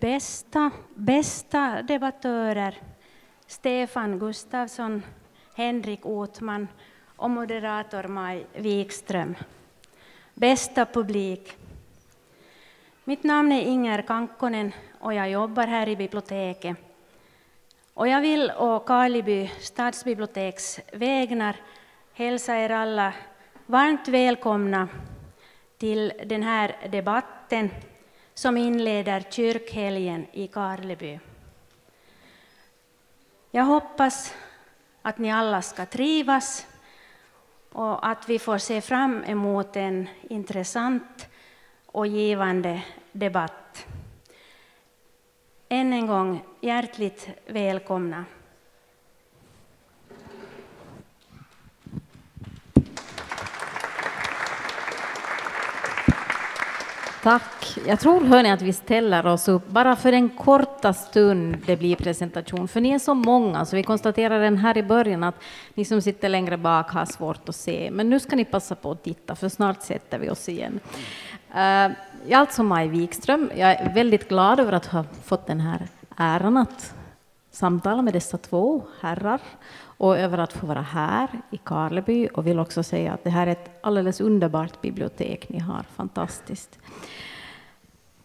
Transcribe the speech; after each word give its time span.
bästa, 0.00 0.70
bästa 0.94 1.82
debattörer 1.82 2.78
Stefan 3.46 4.18
Gustafsson, 4.18 5.02
Henrik 5.54 6.06
Otman 6.06 6.68
och 7.16 7.30
moderator 7.30 8.08
Maj 8.08 8.46
Wikström. 8.54 9.34
Bästa 10.34 10.86
publik. 10.86 11.56
Mitt 13.04 13.24
namn 13.24 13.52
är 13.52 13.62
Inger 13.62 14.02
Kankkonen 14.02 14.72
och 15.00 15.14
jag 15.14 15.30
jobbar 15.30 15.66
här 15.66 15.88
i 15.88 15.96
biblioteket. 15.96 16.76
Och 17.94 18.08
jag 18.08 18.20
vill 18.20 18.52
å 18.58 18.78
Karleby 18.78 19.50
stadsbiblioteks 19.60 20.80
vägnar 20.92 21.56
hälsa 22.12 22.56
er 22.56 22.70
alla 22.70 23.12
varmt 23.66 24.08
välkomna 24.08 24.88
till 25.78 26.12
den 26.26 26.42
här 26.42 26.88
debatten 26.90 27.70
som 28.38 28.56
inleder 28.56 29.24
kyrkhelgen 29.30 30.26
i 30.32 30.46
Karleby. 30.46 31.20
Jag 33.50 33.64
hoppas 33.64 34.34
att 35.02 35.18
ni 35.18 35.32
alla 35.32 35.62
ska 35.62 35.86
trivas 35.86 36.66
och 37.72 38.06
att 38.06 38.28
vi 38.28 38.38
får 38.38 38.58
se 38.58 38.80
fram 38.80 39.24
emot 39.24 39.76
en 39.76 40.08
intressant 40.22 41.28
och 41.86 42.06
givande 42.06 42.82
debatt. 43.12 43.86
Än 45.68 45.92
en 45.92 46.06
gång 46.06 46.44
hjärtligt 46.60 47.28
välkomna. 47.46 48.24
Tack. 57.26 57.78
Jag 57.86 58.00
tror 58.00 58.24
hörni, 58.24 58.50
att 58.50 58.62
vi 58.62 58.72
ställer 58.72 59.26
oss 59.26 59.48
upp 59.48 59.68
bara 59.68 59.96
för 59.96 60.12
en 60.12 60.28
korta 60.28 60.92
stund 60.92 61.56
det 61.66 61.76
blir 61.76 61.96
presentation, 61.96 62.68
för 62.68 62.80
ni 62.80 62.90
är 62.90 62.98
så 62.98 63.14
många 63.14 63.64
så 63.64 63.76
vi 63.76 63.82
konstaterar 63.82 64.40
den 64.40 64.56
här 64.56 64.78
i 64.78 64.82
början 64.82 65.24
att 65.24 65.34
ni 65.74 65.84
som 65.84 66.02
sitter 66.02 66.28
längre 66.28 66.56
bak 66.56 66.90
har 66.90 67.04
svårt 67.04 67.48
att 67.48 67.56
se, 67.56 67.90
men 67.92 68.10
nu 68.10 68.20
ska 68.20 68.36
ni 68.36 68.44
passa 68.44 68.74
på 68.74 68.90
att 68.90 69.02
titta 69.02 69.34
för 69.36 69.48
snart 69.48 69.82
sätter 69.82 70.18
vi 70.18 70.30
oss 70.30 70.48
igen. 70.48 70.80
Eh, 71.54 71.60
jag 71.60 71.92
är 72.28 72.36
alltså 72.36 72.62
Maj 72.62 72.88
Wikström. 72.88 73.50
Jag 73.56 73.70
är 73.70 73.94
väldigt 73.94 74.28
glad 74.28 74.60
över 74.60 74.72
att 74.72 74.86
ha 74.86 75.04
fått 75.24 75.46
den 75.46 75.60
här 75.60 75.88
äran 76.16 76.56
att 76.56 76.94
samtala 77.50 78.02
med 78.02 78.12
dessa 78.12 78.38
två 78.38 78.82
herrar 79.00 79.40
och 79.96 80.18
över 80.18 80.38
att 80.38 80.52
få 80.52 80.66
vara 80.66 80.80
här 80.80 81.28
i 81.50 81.56
Karleby 81.56 82.28
och 82.34 82.46
vill 82.46 82.58
också 82.58 82.82
säga 82.82 83.12
att 83.12 83.24
det 83.24 83.30
här 83.30 83.46
är 83.46 83.52
ett 83.52 83.70
alldeles 83.80 84.20
underbart 84.20 84.80
bibliotek 84.80 85.48
ni 85.48 85.58
har, 85.58 85.84
fantastiskt. 85.96 86.78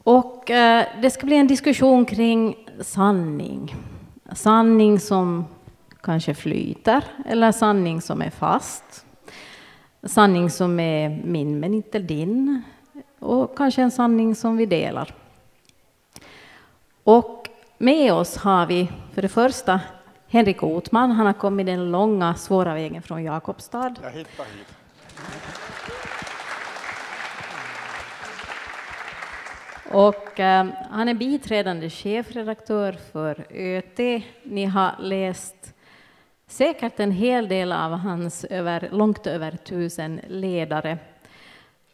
Och 0.04 0.50
eh, 0.50 0.86
det 1.02 1.10
ska 1.10 1.26
bli 1.26 1.36
en 1.36 1.48
diskussion 1.48 2.06
kring 2.06 2.68
sanning. 2.82 3.76
Sanning 4.34 5.00
som 5.00 5.46
kanske 6.02 6.34
flyter 6.36 7.04
eller 7.26 7.52
sanning 7.52 8.02
som 8.02 8.22
är 8.22 8.30
fast. 8.30 9.06
Sanning 10.04 10.50
som 10.50 10.80
är 10.80 11.10
min 11.24 11.60
men 11.60 11.74
inte 11.74 12.00
din. 12.00 12.64
Och 13.20 13.58
kanske 13.58 13.82
en 13.82 13.92
sanning 13.92 14.36
som 14.36 14.58
vi 14.58 14.66
delar. 14.66 15.14
Och 17.04 17.48
med 17.78 18.14
oss 18.14 18.38
har 18.38 18.66
vi 18.66 18.92
för 19.14 19.22
det 19.22 19.30
första 19.30 19.80
Henrik 20.32 20.64
Otman. 20.64 21.12
Han 21.12 21.26
har 21.26 21.34
kommit 21.34 21.66
den 21.66 21.92
långa, 21.92 22.36
svåra 22.36 22.74
vägen 22.74 23.02
från 23.02 23.24
Jakobstad. 23.24 23.96
Jag 24.04 24.12
hittar 24.12 24.44
hit. 24.44 24.68
Och, 29.92 30.40
eh, 30.40 30.68
han 30.90 31.09
är 31.09 31.14
biträdande 31.14 31.90
chefredaktör 31.90 32.94
för 33.12 33.46
ÖT. 33.50 34.24
Ni 34.44 34.66
har 34.66 34.96
läst 35.00 35.74
säkert 36.48 37.00
en 37.00 37.12
hel 37.12 37.48
del 37.48 37.72
av 37.72 37.92
hans 37.92 38.44
över, 38.44 38.90
långt 38.92 39.28
över 39.28 39.52
tusen 39.52 40.22
ledare. 40.28 40.98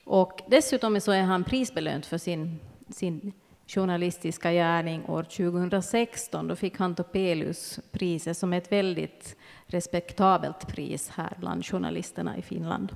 Och 0.04 0.42
dessutom 0.48 1.02
så 1.02 1.12
är 1.12 1.22
han 1.22 1.44
prisbelönt 1.44 2.06
för 2.06 2.18
sin, 2.18 2.60
sin 2.90 3.34
journalistiska 3.68 4.52
gärning 4.52 5.06
år 5.06 5.24
2016. 5.24 6.48
Då 6.48 6.56
fick 6.56 6.78
han 6.78 6.96
Topelius-priset 6.96 8.38
som 8.38 8.54
är 8.54 8.58
ett 8.58 8.72
väldigt 8.72 9.36
respektabelt 9.66 10.68
pris 10.68 11.10
här 11.10 11.34
bland 11.38 11.66
journalisterna 11.66 12.38
i 12.38 12.42
Finland. 12.42 12.92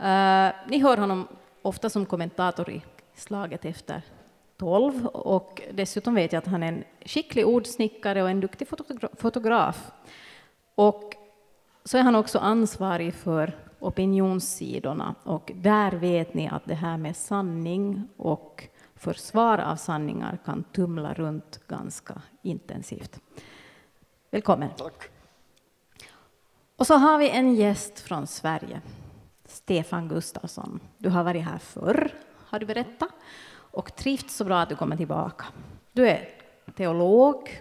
Uh, 0.00 0.50
ni 0.68 0.78
hör 0.78 0.96
honom 0.96 1.28
ofta 1.62 1.90
som 1.90 2.06
kommentator 2.06 2.70
i 2.70 2.82
slaget 3.14 3.64
efter 3.64 4.02
tolv 4.56 5.06
och 5.06 5.62
dessutom 5.72 6.14
vet 6.14 6.32
jag 6.32 6.38
att 6.38 6.46
han 6.46 6.62
är 6.62 6.68
en 6.68 6.84
skicklig 7.04 7.46
ordsnickare 7.46 8.22
och 8.22 8.30
en 8.30 8.40
duktig 8.40 8.68
fotograf. 9.18 9.92
Och 10.74 11.14
så 11.84 11.98
är 11.98 12.02
han 12.02 12.14
också 12.14 12.38
ansvarig 12.38 13.14
för 13.14 13.52
opinionssidorna 13.78 15.14
och 15.22 15.52
där 15.54 15.92
vet 15.92 16.34
ni 16.34 16.48
att 16.48 16.64
det 16.64 16.74
här 16.74 16.96
med 16.96 17.16
sanning 17.16 18.08
och 18.16 18.68
försvar 19.00 19.58
av 19.58 19.76
sanningar 19.76 20.38
kan 20.44 20.62
tumla 20.62 21.14
runt 21.14 21.66
ganska 21.66 22.22
intensivt. 22.42 23.20
Välkommen. 24.30 24.70
Tack. 24.76 25.10
Och 26.76 26.86
så 26.86 26.94
har 26.94 27.18
vi 27.18 27.30
en 27.30 27.54
gäst 27.54 28.00
från 28.00 28.26
Sverige, 28.26 28.80
Stefan 29.44 30.08
Gustafsson. 30.08 30.80
Du 30.98 31.08
har 31.08 31.24
varit 31.24 31.44
här 31.44 31.58
förr, 31.58 32.14
har 32.46 32.58
du 32.58 32.66
berättat, 32.66 33.08
och 33.52 33.96
trivts 33.96 34.36
så 34.36 34.44
bra 34.44 34.60
att 34.60 34.68
du 34.68 34.76
kommer 34.76 34.96
tillbaka. 34.96 35.44
Du 35.92 36.08
är 36.08 36.28
teolog, 36.76 37.60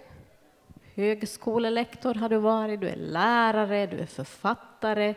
högskolelektor 0.96 2.14
har 2.14 2.30
du 2.30 2.38
varit, 2.38 2.82
du 2.82 2.90
är 2.90 2.96
lärare, 2.96 3.88
du 3.88 3.98
är 3.98 4.06
författare 4.06 5.16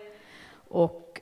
och 0.68 1.21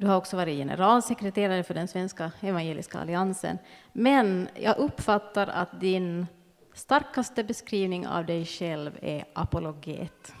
du 0.00 0.06
har 0.06 0.16
också 0.16 0.36
varit 0.36 0.58
generalsekreterare 0.58 1.62
för 1.62 1.74
den 1.74 1.88
svenska 1.88 2.32
evangeliska 2.40 2.98
alliansen. 2.98 3.58
Men 3.92 4.48
jag 4.54 4.76
uppfattar 4.76 5.46
att 5.46 5.80
din 5.80 6.26
starkaste 6.74 7.44
beskrivning 7.44 8.06
av 8.06 8.26
dig 8.26 8.46
själv 8.46 8.98
är 9.02 9.24
apologet. 9.32 10.32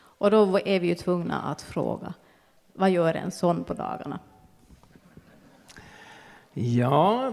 Och 0.00 0.30
då 0.30 0.58
är 0.64 0.80
vi 0.80 0.86
ju 0.86 0.94
tvungna 0.94 1.40
att 1.40 1.62
fråga, 1.62 2.14
vad 2.72 2.90
gör 2.90 3.14
en 3.14 3.30
sån 3.30 3.64
på 3.64 3.74
dagarna? 3.74 4.18
Ja, 6.52 7.32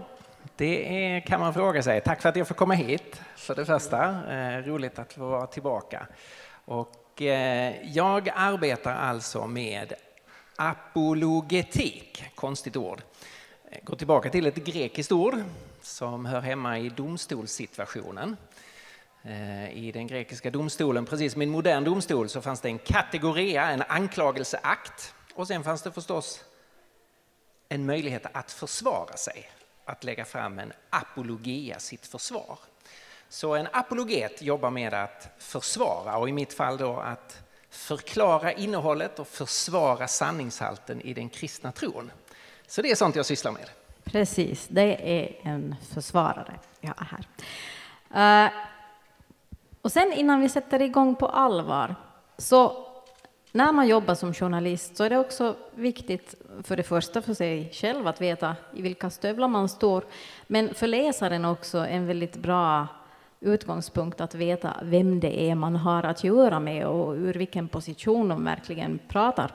det 0.56 1.06
är, 1.06 1.19
kan 1.19 1.40
man 1.40 1.53
fråga 1.53 1.84
sig. 1.84 2.01
Tack 2.01 2.22
för 2.22 2.29
att 2.29 2.35
jag 2.35 2.47
får 2.47 2.56
komma 2.56 2.73
hit, 2.73 3.22
för 3.35 3.56
det 3.56 3.66
första. 3.66 4.31
Eh, 4.34 4.63
roligt 4.63 5.00
att 5.00 5.13
få 5.13 5.28
vara 5.28 5.47
tillbaka. 5.47 6.07
Och, 6.66 7.22
eh, 7.22 7.73
jag 7.84 8.29
arbetar 8.35 8.96
alltså 8.96 9.47
med 9.47 9.94
apologetik, 10.57 12.23
konstigt 12.35 12.75
ord. 12.75 13.01
Går 13.84 13.95
tillbaka 13.95 14.29
till 14.29 14.45
ett 14.45 14.56
grekiskt 14.56 15.12
ord 15.12 15.35
som 15.81 16.25
hör 16.25 16.41
hemma 16.41 16.79
i 16.79 16.90
domstolssituationen. 16.90 18.38
Eh, 19.23 19.78
I 19.78 19.91
den 19.91 20.07
grekiska 20.07 20.51
domstolen, 20.51 21.06
precis 21.06 21.34
som 21.34 21.41
i 21.41 21.46
en 21.46 21.51
modern 21.51 21.84
domstol, 21.84 22.29
så 22.29 22.41
fanns 22.41 22.62
det 22.62 22.69
en 22.69 22.79
kategoria, 22.79 23.69
en 23.69 23.84
anklagelseakt. 23.88 25.13
Och 25.34 25.47
sen 25.47 25.63
fanns 25.63 25.81
det 25.81 25.91
förstås 25.91 26.44
en 27.69 27.85
möjlighet 27.85 28.25
att 28.31 28.51
försvara 28.51 29.17
sig, 29.17 29.51
att 29.85 30.03
lägga 30.03 30.25
fram 30.25 30.59
en 30.59 30.73
apologia, 30.90 31.79
sitt 31.79 32.06
försvar. 32.06 32.59
Så 33.29 33.56
en 33.56 33.67
apologet 33.73 34.41
jobbar 34.41 34.69
med 34.69 34.94
att 34.94 35.29
försvara 35.38 36.17
och 36.17 36.29
i 36.29 36.31
mitt 36.31 36.53
fall 36.53 36.78
då 36.78 37.00
att 37.00 37.47
förklara 37.78 38.52
innehållet 38.52 39.20
och 39.20 39.28
försvara 39.28 40.08
sanningshalten 40.08 41.02
i 41.02 41.14
den 41.14 41.30
kristna 41.30 41.72
tron. 41.72 42.12
Så 42.68 42.82
det 42.82 42.92
är 42.92 42.96
sånt 42.96 43.16
jag 43.16 43.26
sysslar 43.26 43.52
med. 43.52 43.70
Precis, 44.04 44.68
det 44.70 45.20
är 45.20 45.50
en 45.50 45.76
försvarare 45.94 46.59
jag 46.79 46.94
har 46.97 47.08
här. 48.12 48.46
Uh, 48.46 48.52
och 49.82 49.91
sen 49.91 50.14
innan 50.14 50.41
vi 50.41 50.50
sätter 50.50 50.82
igång 50.82 51.16
på 51.16 51.28
allvar, 51.28 51.96
så 52.38 52.88
när 53.52 53.72
man 53.72 53.88
jobbar 53.88 54.16
som 54.16 54.34
journalist 54.34 54.97
så 54.97 55.03
är 55.03 55.09
det 55.09 55.18
också 55.18 55.56
viktigt 55.76 56.35
för 56.64 56.78
det 56.78 56.84
första 56.84 57.22
för 57.22 57.34
sig 57.34 57.72
själv 57.73 58.08
att 58.08 58.22
veta 58.22 58.56
i 58.73 58.82
vilka 58.82 59.09
stövlar 59.09 59.47
man 59.47 59.70
står, 59.70 60.03
men 60.47 60.73
för 60.73 60.88
läsaren 60.88 61.46
också 61.46 61.78
en 61.78 62.08
väldigt 62.08 62.35
bra 62.35 62.88
utgångspunkt 63.39 64.22
att 64.22 64.35
veta 64.35 64.73
vem 64.84 65.19
det 65.19 65.41
är 65.49 65.55
man 65.55 65.75
har 65.75 66.03
att 66.03 66.23
göra 66.23 66.59
med 66.59 66.87
och 66.87 67.13
ur 67.13 67.34
vilken 67.34 67.67
position 67.67 68.28
de 68.29 68.43
verkligen 68.45 68.99
pratar. 69.07 69.51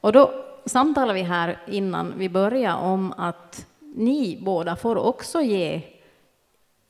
Och 0.00 0.12
då 0.12 0.44
samtalar 0.64 1.14
vi 1.14 1.22
här 1.22 1.58
innan 1.66 2.12
vi 2.16 2.28
börjar 2.28 2.76
om 2.76 3.12
att 3.16 3.66
ni 3.80 4.38
båda 4.42 4.76
får 4.76 4.96
också 4.96 5.40
ge 5.40 5.82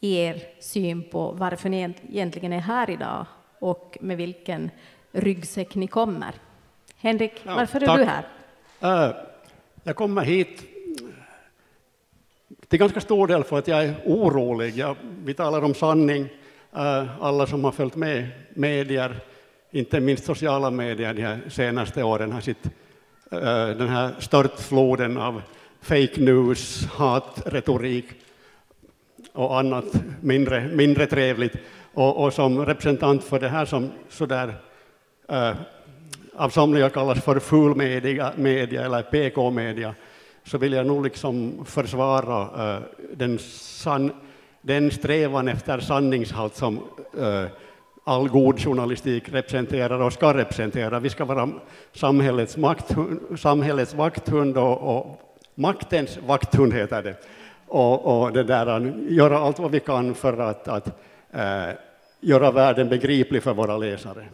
er 0.00 0.42
syn 0.60 1.02
på 1.10 1.32
varför 1.32 1.68
ni 1.68 1.94
egentligen 2.08 2.52
är 2.52 2.60
här 2.60 2.90
idag 2.90 3.26
och 3.58 3.98
med 4.00 4.16
vilken 4.16 4.70
ryggsäck 5.12 5.74
ni 5.74 5.86
kommer. 5.86 6.34
Henrik, 6.96 7.42
Ja, 7.46 7.54
varför 7.54 7.80
är 7.82 7.86
tack. 7.86 7.98
du 7.98 8.04
här? 8.04 8.26
Eh, 9.08 9.16
Jag 9.82 9.96
kommer 9.96 10.22
hit 10.22 10.62
till 12.68 12.78
ganska 12.78 13.00
stor 13.00 13.26
del 13.26 13.44
för 13.44 13.58
att 13.58 13.68
jag 13.68 13.84
är 13.84 13.94
orolig. 14.04 14.76
Jag, 14.76 14.96
vi 15.24 15.34
talar 15.34 15.64
om 15.64 15.74
sanning, 15.74 16.28
eh, 16.76 17.22
alla 17.22 17.46
som 17.46 17.64
har 17.64 17.72
följt 17.72 17.96
med 17.96 18.28
medier, 18.54 19.16
inte 19.70 20.00
minst 20.00 20.24
sociala 20.24 20.70
medier 20.70 21.14
de 21.14 21.22
här 21.22 21.40
senaste 21.48 22.02
åren 22.02 22.32
har 22.32 22.40
sett 22.40 22.64
eh, 23.30 23.68
den 23.68 23.88
här 23.88 24.14
störtfloden 24.18 25.18
av 25.18 25.42
fake 25.80 26.20
news, 26.20 26.86
hatretorik 26.86 28.04
och 29.32 29.58
annat 29.58 29.84
mindre, 30.20 30.68
mindre 30.68 31.06
trevligt. 31.06 31.56
Och, 31.94 32.24
och 32.24 32.32
som 32.32 32.66
representant 32.66 33.24
för 33.24 33.40
det 33.40 33.48
här 33.48 33.64
som 33.64 33.90
sådär 34.08 34.54
uh, 35.32 35.52
av 36.36 36.50
somliga 36.50 36.90
kallas 36.90 37.24
för 37.24 37.38
fulmedia 37.38 38.32
media 38.36 38.84
eller 38.84 39.02
PK-media, 39.02 39.94
så 40.44 40.58
vill 40.58 40.72
jag 40.72 40.86
nog 40.86 41.04
liksom 41.04 41.64
försvara 41.64 42.76
uh, 42.76 42.82
den, 43.14 43.38
san, 43.38 44.12
den 44.60 44.90
strävan 44.90 45.48
efter 45.48 45.80
sanningshalt 45.80 46.56
som 46.56 46.78
uh, 47.18 47.46
all 48.04 48.28
god 48.28 48.60
journalistik 48.60 49.28
representerar 49.28 50.00
och 50.00 50.12
ska 50.12 50.34
representera. 50.34 51.00
Vi 51.00 51.10
ska 51.10 51.24
vara 51.24 51.48
samhällets, 51.92 52.56
makt, 52.56 52.96
samhällets 53.36 53.94
vakthund 53.94 54.58
och, 54.58 54.96
och 54.96 55.20
maktens 55.54 56.18
vakthund 56.26 56.72
heter 56.72 57.02
det. 57.02 57.16
Och, 57.66 58.22
och 58.22 58.32
det 58.32 58.44
där, 58.44 58.86
eh, 58.86 58.92
göra 59.08 59.38
allt 59.38 59.58
vad 59.58 59.70
vi 59.70 59.80
kan 59.80 60.14
för 60.14 60.38
att, 60.38 60.68
att 60.68 60.86
äh, 61.30 61.74
göra 62.20 62.50
världen 62.50 62.88
begriplig 62.88 63.42
för 63.42 63.54
våra 63.54 63.76
läsare. 63.76 64.28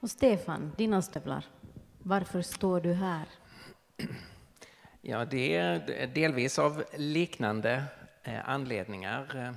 Och 0.00 0.10
Stefan, 0.10 0.72
dina 0.76 1.02
stövlar. 1.02 1.44
Varför 1.98 2.42
står 2.42 2.80
du 2.80 2.92
här? 2.92 3.24
Ja, 5.08 5.24
det 5.24 5.56
är 5.56 6.06
delvis 6.06 6.58
av 6.58 6.84
liknande 6.96 7.84
eh, 8.22 8.48
anledningar. 8.48 9.54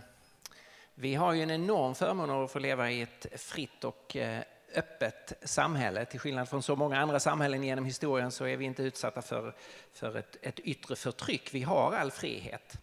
Vi 0.95 1.15
har 1.15 1.33
ju 1.33 1.43
en 1.43 1.51
enorm 1.51 1.95
förmån 1.95 2.29
att 2.29 2.51
få 2.51 2.59
leva 2.59 2.91
i 2.91 3.01
ett 3.01 3.41
fritt 3.41 3.83
och 3.83 4.15
eh, 4.15 4.41
öppet 4.75 5.33
samhälle. 5.41 6.05
Till 6.05 6.19
skillnad 6.19 6.49
från 6.49 6.63
så 6.63 6.75
många 6.75 6.99
andra 6.99 7.19
samhällen 7.19 7.63
genom 7.63 7.85
historien 7.85 8.31
så 8.31 8.45
är 8.45 8.57
vi 8.57 8.65
inte 8.65 8.83
utsatta 8.83 9.21
för, 9.21 9.55
för 9.93 10.15
ett, 10.15 10.37
ett 10.41 10.59
yttre 10.59 10.95
förtryck. 10.95 11.53
Vi 11.53 11.63
har 11.63 11.93
all 11.93 12.11
frihet. 12.11 12.77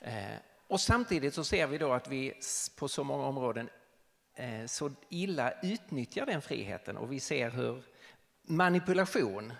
Eh, 0.00 0.36
och 0.66 0.80
samtidigt 0.80 1.34
så 1.34 1.44
ser 1.44 1.66
vi 1.66 1.78
då 1.78 1.92
att 1.92 2.08
vi 2.08 2.34
på 2.78 2.88
så 2.88 3.04
många 3.04 3.24
områden 3.24 3.68
så 4.66 4.90
illa 5.08 5.52
utnyttjar 5.62 6.26
den 6.26 6.42
friheten 6.42 6.96
och 6.96 7.12
vi 7.12 7.20
ser 7.20 7.50
hur 7.50 7.82
manipulation 8.42 9.52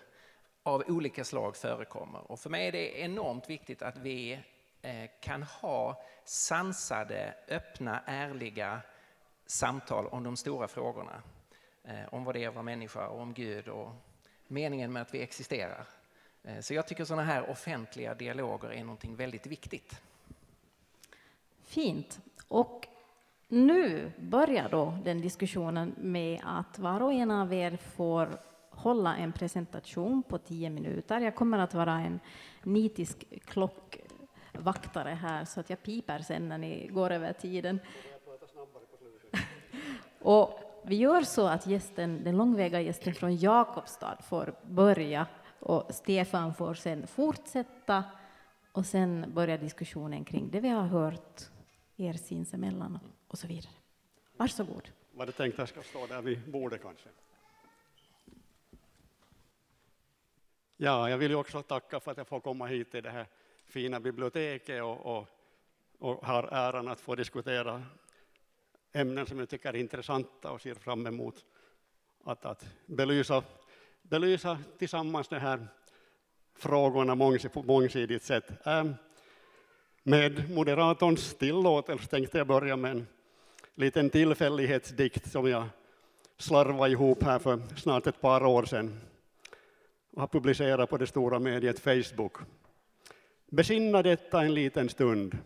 av 0.66 0.82
olika 0.88 1.24
slag 1.24 1.56
förekommer. 1.56 2.30
Och 2.32 2.40
för 2.40 2.50
mig 2.50 2.68
är 2.68 2.72
det 2.72 3.00
enormt 3.00 3.50
viktigt 3.50 3.82
att 3.82 3.96
vi 3.96 4.40
eh, 4.82 5.10
kan 5.20 5.42
ha 5.42 6.02
sansade, 6.24 7.34
öppna, 7.48 8.00
ärliga 8.06 8.80
samtal 9.46 10.06
om 10.06 10.22
de 10.24 10.36
stora 10.36 10.68
frågorna. 10.68 11.22
Eh, 11.84 12.14
om 12.14 12.24
vad 12.24 12.34
det 12.34 12.44
är 12.44 12.48
att 12.48 12.54
vara 12.54 12.62
människa 12.62 13.08
och 13.08 13.20
om 13.20 13.34
Gud 13.34 13.68
och 13.68 13.92
meningen 14.46 14.92
med 14.92 15.02
att 15.02 15.14
vi 15.14 15.22
existerar. 15.22 15.86
Eh, 16.44 16.60
så 16.60 16.74
jag 16.74 16.86
tycker 16.86 17.04
sådana 17.04 17.24
här 17.24 17.50
offentliga 17.50 18.14
dialoger 18.14 18.72
är 18.72 18.84
någonting 18.84 19.16
väldigt 19.16 19.46
viktigt. 19.46 20.00
Fint. 21.62 22.20
Och 22.48 22.88
nu 23.48 24.12
börjar 24.18 24.68
då 24.68 24.98
den 25.04 25.20
diskussionen 25.20 25.94
med 25.98 26.40
att 26.44 26.78
var 26.78 27.02
och 27.02 27.12
en 27.12 27.30
av 27.30 27.52
er 27.52 27.76
får 27.76 28.38
hålla 28.76 29.16
en 29.16 29.32
presentation 29.32 30.22
på 30.22 30.38
tio 30.38 30.70
minuter. 30.70 31.20
Jag 31.20 31.34
kommer 31.34 31.58
att 31.58 31.74
vara 31.74 31.92
en 31.92 32.20
nitisk 32.62 33.24
klockvaktare 33.44 35.10
här 35.10 35.44
så 35.44 35.60
att 35.60 35.70
jag 35.70 35.82
piper 35.82 36.18
sen 36.18 36.48
när 36.48 36.58
ni 36.58 36.86
går 36.86 37.10
över 37.10 37.32
tiden. 37.32 37.80
Och 40.20 40.60
vi 40.84 40.96
gör 40.96 41.22
så 41.22 41.46
att 41.46 41.66
gästen, 41.66 42.24
den 42.24 42.36
långväga 42.36 42.80
gästen 42.80 43.14
från 43.14 43.36
Jakobstad 43.36 44.18
får 44.22 44.54
börja 44.62 45.26
och 45.60 45.86
Stefan 45.90 46.54
får 46.54 46.74
sen 46.74 47.06
fortsätta 47.06 48.04
och 48.72 48.86
sen 48.86 49.32
börjar 49.34 49.58
diskussionen 49.58 50.24
kring 50.24 50.50
det 50.50 50.60
vi 50.60 50.68
har 50.68 50.86
hört 50.86 51.42
er 51.96 52.12
sinsemellan 52.12 52.98
och 53.28 53.38
så 53.38 53.46
vidare. 53.46 53.72
Varsågod. 54.36 54.90
Var 55.12 55.26
det 55.26 55.32
tänkt 55.32 55.54
att 55.54 55.58
jag 55.58 55.68
ska 55.68 55.82
stå 55.82 56.06
där 56.06 56.22
vid 56.22 56.50
bordet 56.50 56.82
kanske? 56.82 57.08
Ja, 60.78 61.10
jag 61.10 61.18
vill 61.18 61.34
också 61.34 61.62
tacka 61.62 62.00
för 62.00 62.10
att 62.10 62.16
jag 62.16 62.26
får 62.26 62.40
komma 62.40 62.66
hit 62.66 62.90
till 62.90 63.02
det 63.02 63.10
här 63.10 63.26
fina 63.66 64.00
biblioteket 64.00 64.82
och, 64.82 65.06
och, 65.06 65.28
och 65.98 66.26
har 66.26 66.48
äran 66.52 66.88
att 66.88 67.00
få 67.00 67.14
diskutera 67.14 67.82
ämnen 68.92 69.26
som 69.26 69.38
jag 69.38 69.48
tycker 69.48 69.68
är 69.68 69.76
intressanta 69.76 70.50
och 70.50 70.60
ser 70.60 70.74
fram 70.74 71.06
emot 71.06 71.44
att, 72.24 72.44
att 72.44 72.66
belysa, 72.86 73.42
belysa 74.02 74.58
tillsammans 74.78 75.28
de 75.28 75.38
här 75.38 75.66
frågorna 76.54 77.38
på 77.52 77.62
mångsidigt 77.62 78.24
sätt. 78.24 78.66
Ähm, 78.66 78.94
med 80.02 80.50
moderatorns 80.50 81.34
tillåtelse 81.34 82.06
tänkte 82.06 82.38
jag 82.38 82.46
börja 82.46 82.76
med 82.76 82.90
en 82.90 83.06
liten 83.74 84.10
tillfällighetsdikt 84.10 85.30
som 85.30 85.48
jag 85.48 85.64
slarvade 86.38 86.92
ihop 86.92 87.22
här 87.22 87.38
för 87.38 87.60
snart 87.76 88.06
ett 88.06 88.20
par 88.20 88.44
år 88.44 88.64
sedan 88.64 89.00
och 90.16 90.22
har 90.22 90.28
publicerat 90.28 90.90
på 90.90 90.96
det 90.96 91.06
stora 91.06 91.38
mediet 91.38 91.78
Facebook. 91.78 92.32
Besinna 93.50 94.02
detta 94.02 94.42
en 94.42 94.54
liten 94.54 94.88
stund. 94.88 95.38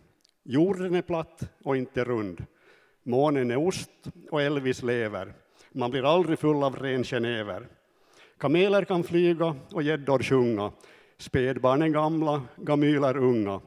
Jorden 0.43 0.95
är 0.95 1.01
platt 1.01 1.49
och 1.63 1.77
inte 1.77 2.03
rund. 2.03 2.45
Månen 3.03 3.51
är 3.51 3.57
ost 3.57 3.89
och 4.29 4.41
Elvis 4.41 4.83
lever. 4.83 5.33
Man 5.71 5.91
blir 5.91 6.15
aldrig 6.15 6.39
full 6.39 6.63
av 6.63 6.75
ren 6.75 7.03
genever. 7.03 7.67
Kameler 8.37 8.85
kan 8.85 9.03
flyga 9.03 9.55
och 9.71 9.83
gäddor 9.83 10.19
sjunga. 10.19 10.71
Spädbarn 11.17 11.81
är 11.81 11.87
gamla, 11.87 12.41
gamyler 12.55 13.17
unga. 13.17 13.61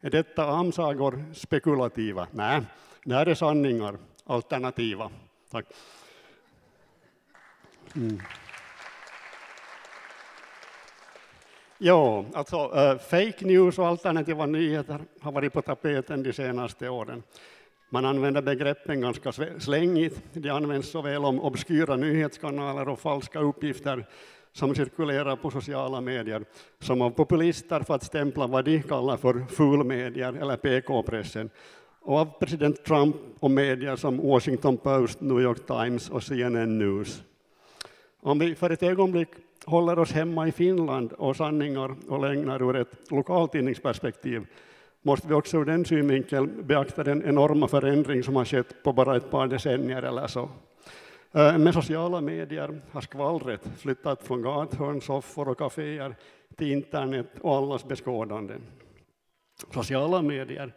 Är 0.00 0.10
detta 0.10 0.48
amsagor 0.48 1.24
spekulativa? 1.34 2.28
Nej, 2.30 2.62
det 3.04 3.14
här 3.14 3.26
är 3.26 3.34
sanningar, 3.34 3.98
alternativa. 4.24 5.10
Tack. 5.50 5.66
Mm. 7.96 8.20
Ja, 11.78 12.24
alltså 12.32 12.56
uh, 12.56 12.98
fake 12.98 13.46
news 13.46 13.78
och 13.78 13.86
alternativa 13.86 14.46
nyheter 14.46 15.00
har 15.20 15.32
varit 15.32 15.52
på 15.52 15.62
tapeten 15.62 16.22
de 16.22 16.32
senaste 16.32 16.88
åren. 16.88 17.22
Man 17.90 18.04
använder 18.04 18.42
begreppen 18.42 19.00
ganska 19.00 19.32
slängigt. 19.58 20.22
De 20.32 20.50
används 20.50 20.90
såväl 20.90 21.24
om 21.24 21.40
obskyra 21.40 21.96
nyhetskanaler 21.96 22.88
och 22.88 23.00
falska 23.00 23.40
uppgifter 23.40 24.06
som 24.52 24.74
cirkulerar 24.74 25.36
på 25.36 25.50
sociala 25.50 26.00
medier, 26.00 26.44
som 26.78 27.02
av 27.02 27.10
populister 27.10 27.80
för 27.80 27.94
att 27.94 28.04
stämpla 28.04 28.46
vad 28.46 28.64
de 28.64 28.82
kallar 28.82 29.16
för 29.16 29.46
fulmedier 29.50 30.32
eller 30.32 30.56
PK-pressen, 30.56 31.50
och 32.00 32.18
av 32.18 32.38
president 32.40 32.84
Trump 32.84 33.16
och 33.40 33.50
medier 33.50 33.96
som 33.96 34.16
Washington 34.16 34.76
Post, 34.76 35.20
New 35.20 35.40
York 35.40 35.66
Times 35.66 36.10
och 36.10 36.22
CNN 36.22 36.78
News. 36.78 37.22
Om 38.20 38.38
vi 38.38 38.54
för 38.54 38.70
ett 38.70 38.82
ögonblick 38.82 39.28
håller 39.64 39.98
oss 39.98 40.12
hemma 40.12 40.48
i 40.48 40.52
Finland 40.52 41.12
och 41.12 41.36
sanningar 41.36 41.94
och 42.08 42.20
lögner 42.20 42.62
ur 42.62 42.76
ett 42.76 43.10
lokaltidningsperspektiv 43.10 44.46
måste 45.02 45.28
vi 45.28 45.34
också 45.34 45.56
ur 45.56 45.64
den 45.64 45.84
synvinkeln 45.84 46.66
beakta 46.66 47.04
den 47.04 47.24
enorma 47.24 47.68
förändring 47.68 48.22
som 48.22 48.36
har 48.36 48.44
skett 48.44 48.82
på 48.82 48.92
bara 48.92 49.16
ett 49.16 49.30
par 49.30 49.46
decennier 49.46 50.02
eller 50.02 50.26
så. 50.26 50.48
Eh, 51.32 51.58
med 51.58 51.74
sociala 51.74 52.20
medier 52.20 52.80
har 52.90 53.00
skvallret 53.00 53.60
flyttat 53.78 54.22
från 54.22 54.42
gathörn, 54.42 55.00
soffor 55.00 55.48
och 55.48 55.58
kaféer 55.58 56.14
till 56.56 56.72
internet 56.72 57.26
och 57.40 57.56
allas 57.56 57.84
beskådande. 57.84 58.54
Sociala 59.74 60.22
medier 60.22 60.72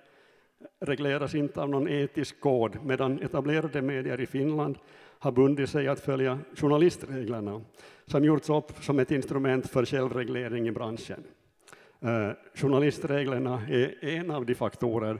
regleras 0.80 1.36
inte 1.36 1.62
av 1.62 1.70
någon 1.70 1.88
etisk 1.88 2.40
kod 2.40 2.78
medan 2.86 3.22
etablerade 3.22 3.82
medier 3.82 4.22
i 4.22 4.26
Finland 4.26 4.78
har 5.20 5.32
bundit 5.32 5.70
sig 5.70 5.88
att 5.88 6.00
följa 6.00 6.40
journalistreglerna 6.56 7.62
som 8.10 8.24
gjorts 8.24 8.50
upp 8.50 8.72
som 8.84 9.00
ett 9.00 9.12
instrument 9.12 9.70
för 9.70 9.86
självreglering 9.86 10.68
i 10.68 10.72
branschen. 10.72 11.24
Eh, 12.02 12.30
journalistreglerna 12.56 13.62
är 13.70 14.06
en 14.06 14.32
av 14.32 14.46
de 14.46 14.56
faktorer 14.56 15.20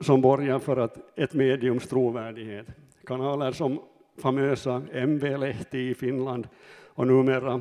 som 0.00 0.20
borgar 0.20 0.58
för 0.58 0.76
att 0.76 1.18
ett 1.18 1.34
mediums 1.34 1.88
trovärdighet. 1.88 2.66
Kanaler 3.06 3.52
som 3.52 3.80
famösa 4.18 4.82
MV-Lehti 4.92 5.90
i 5.90 5.94
Finland 5.94 6.48
och 6.84 7.06
numera 7.06 7.60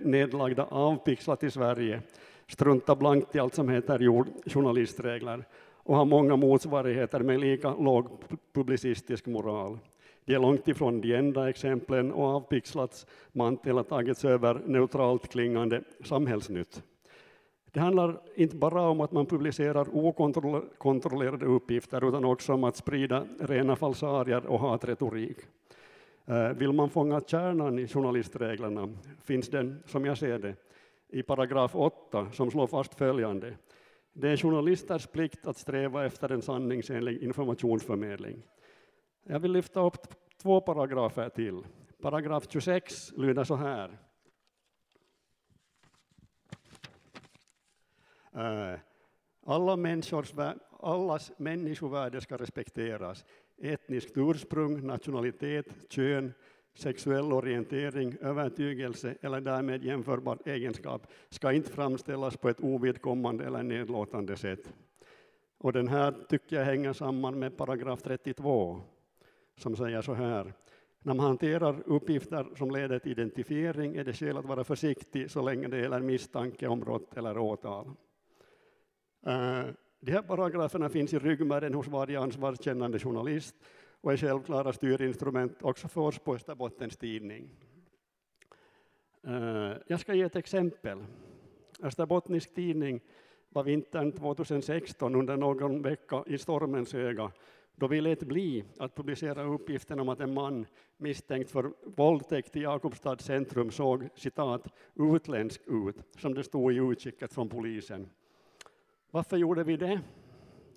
nedlagda 0.00 0.64
Avpixlat 0.64 1.42
i 1.42 1.50
Sverige 1.50 2.00
struntar 2.46 2.96
blankt 2.96 3.36
i 3.36 3.38
allt 3.38 3.54
som 3.54 3.68
heter 3.68 4.24
journalistregler 4.50 5.44
och 5.88 5.96
har 5.96 6.04
många 6.04 6.36
motsvarigheter 6.36 7.20
med 7.20 7.40
lika 7.40 7.74
låg 7.74 8.08
publicistisk 8.54 9.26
moral. 9.26 9.78
De 10.28 10.34
är 10.34 10.38
långt 10.38 10.68
ifrån 10.68 11.00
de 11.00 11.14
enda 11.14 11.48
exemplen 11.48 12.12
och 12.12 12.24
Avpixlats 12.24 13.06
mantel 13.32 13.76
har 13.76 13.82
tagits 13.82 14.24
över 14.24 14.62
neutralt 14.66 15.28
klingande 15.28 15.82
samhällsnytt. 16.04 16.82
Det 17.72 17.80
handlar 17.80 18.20
inte 18.34 18.56
bara 18.56 18.82
om 18.82 19.00
att 19.00 19.12
man 19.12 19.26
publicerar 19.26 19.86
okontrollerade 19.96 21.46
uppgifter 21.46 22.08
utan 22.08 22.24
också 22.24 22.52
om 22.52 22.64
att 22.64 22.76
sprida 22.76 23.26
rena 23.40 23.76
falsarier 23.76 24.46
och 24.46 24.60
hatretorik. 24.60 25.36
Eh, 26.26 26.48
vill 26.48 26.72
man 26.72 26.90
fånga 26.90 27.20
kärnan 27.20 27.78
i 27.78 27.88
journalistreglerna 27.88 28.88
finns 29.24 29.48
den, 29.48 29.82
som 29.86 30.04
jag 30.04 30.18
ser 30.18 30.38
det, 30.38 30.54
i 31.08 31.22
paragraf 31.22 31.74
8 31.74 32.26
som 32.32 32.50
slår 32.50 32.66
fast 32.66 32.94
följande. 32.94 33.54
Det 34.12 34.28
är 34.28 34.36
journalisters 34.36 35.06
plikt 35.06 35.46
att 35.46 35.56
sträva 35.56 36.06
efter 36.06 36.32
en 36.32 36.42
sanningsenlig 36.42 37.22
informationsförmedling. 37.22 38.42
Jag 39.30 39.40
vill 39.40 39.52
lyfta 39.52 39.80
upp 39.80 40.06
två 40.42 40.60
paragrafer 40.60 41.28
till. 41.28 41.62
Paragraf 42.02 42.46
26 42.48 43.12
lyder 43.16 43.44
så 43.44 43.56
här. 43.56 43.98
Eh, 48.34 48.78
alla 49.46 49.76
människors, 49.76 50.34
allas 50.80 51.32
människovärde 51.36 52.20
ska 52.20 52.36
respekteras. 52.36 53.24
Etniskt 53.58 54.16
ursprung, 54.16 54.86
nationalitet, 54.86 55.66
kön, 55.90 56.32
sexuell 56.74 57.32
orientering, 57.32 58.16
övertygelse 58.20 59.14
eller 59.20 59.40
därmed 59.40 59.84
jämförbar 59.84 60.38
egenskap 60.44 61.06
ska 61.30 61.52
inte 61.52 61.70
framställas 61.70 62.36
på 62.36 62.48
ett 62.48 62.60
ovidkommande 62.60 63.44
eller 63.44 63.62
nedlåtande 63.62 64.36
sätt. 64.36 64.74
Och 65.58 65.72
den 65.72 65.88
här 65.88 66.14
tycker 66.28 66.56
jag 66.56 66.64
hänger 66.64 66.92
samman 66.92 67.38
med 67.38 67.56
paragraf 67.56 68.02
32 68.02 68.82
som 69.58 69.76
säger 69.76 70.02
så 70.02 70.14
här. 70.14 70.52
När 71.02 71.14
man 71.14 71.26
hanterar 71.26 71.82
uppgifter 71.86 72.46
som 72.56 72.70
leder 72.70 72.98
till 72.98 73.12
identifiering 73.12 73.96
är 73.96 74.04
det 74.04 74.12
skäl 74.12 74.36
att 74.36 74.44
vara 74.44 74.64
försiktig 74.64 75.30
så 75.30 75.42
länge 75.42 75.68
det 75.68 75.78
gäller 75.78 76.00
misstanke 76.00 76.68
om 76.68 76.80
brott 76.80 77.16
eller 77.16 77.38
åtal. 77.38 77.86
Eh, 79.26 79.64
de 80.00 80.12
här 80.12 80.22
paragraferna 80.22 80.88
finns 80.88 81.12
i 81.12 81.18
ryggmärgen 81.18 81.74
hos 81.74 81.88
varje 81.88 82.20
ansvarskännande 82.20 82.98
journalist 82.98 83.54
och 84.00 84.12
är 84.12 84.16
självklara 84.16 84.72
styrinstrument 84.72 85.62
också 85.62 85.88
för 85.88 86.00
oss 86.00 86.18
på 86.18 86.34
Österbottens 86.34 86.96
Tidning. 86.96 87.50
Eh, 89.26 89.72
jag 89.86 90.00
ska 90.00 90.14
ge 90.14 90.22
ett 90.22 90.36
exempel. 90.36 91.04
Österbottnisk 91.82 92.54
Tidning 92.54 93.00
var 93.48 93.64
vintern 93.64 94.12
2016 94.12 95.14
under 95.14 95.36
någon 95.36 95.82
vecka 95.82 96.24
i 96.26 96.38
stormens 96.38 96.94
öga 96.94 97.32
då 97.78 97.86
vi 97.86 98.00
lät 98.00 98.22
bli 98.22 98.64
att 98.78 98.94
publicera 98.94 99.42
uppgiften 99.42 100.00
om 100.00 100.08
att 100.08 100.20
en 100.20 100.34
man 100.34 100.66
misstänkt 100.96 101.50
för 101.50 101.72
våldtäkt 101.96 102.56
i 102.56 102.60
Jakobstads 102.60 103.24
centrum 103.24 103.70
såg 103.70 104.08
citat 104.14 104.68
utländsk 104.94 105.60
ut, 105.66 105.96
som 106.18 106.34
det 106.34 106.44
stod 106.44 106.72
i 106.72 106.76
utskicket 106.76 107.32
från 107.32 107.48
polisen. 107.48 108.08
Varför 109.10 109.36
gjorde 109.36 109.64
vi 109.64 109.76
det? 109.76 110.00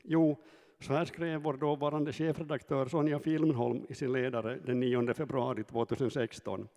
Jo, 0.04 0.38
så 0.80 0.94
här 0.94 1.06
skrev 1.06 1.42
vår 1.42 1.54
dåvarande 1.54 2.14
chefredaktör 2.14 2.86
Sonja 2.86 3.20
Filmholm 3.20 3.86
i 3.90 3.96
sin 3.96 4.14
ledare 4.14 4.60
den 4.66 4.80
9 4.80 5.14
februari 5.14 5.64
2016. 5.64 6.68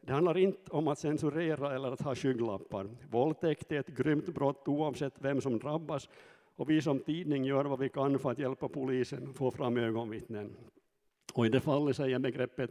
Det 0.00 0.12
handlar 0.12 0.38
inte 0.38 0.72
om 0.72 0.88
att 0.88 0.98
censurera 0.98 1.74
eller 1.74 1.92
att 1.92 2.02
ha 2.02 2.14
skygglappar. 2.14 2.90
Våldtäkt 3.10 3.72
är 3.72 3.80
ett 3.80 3.96
grymt 3.96 4.34
brott 4.34 4.68
oavsett 4.68 5.14
vem 5.18 5.40
som 5.40 5.58
drabbas 5.58 6.08
och 6.56 6.70
vi 6.70 6.82
som 6.82 7.00
tidning 7.00 7.44
gör 7.44 7.64
vad 7.64 7.78
vi 7.78 7.88
kan 7.88 8.18
för 8.18 8.30
att 8.30 8.38
hjälpa 8.38 8.68
polisen 8.68 9.34
få 9.34 9.50
fram 9.50 9.76
ögonvittnen. 9.76 10.56
Och 11.34 11.46
i 11.46 11.48
det 11.48 11.60
fallet 11.60 11.96
säger 11.96 12.18
begreppet 12.18 12.70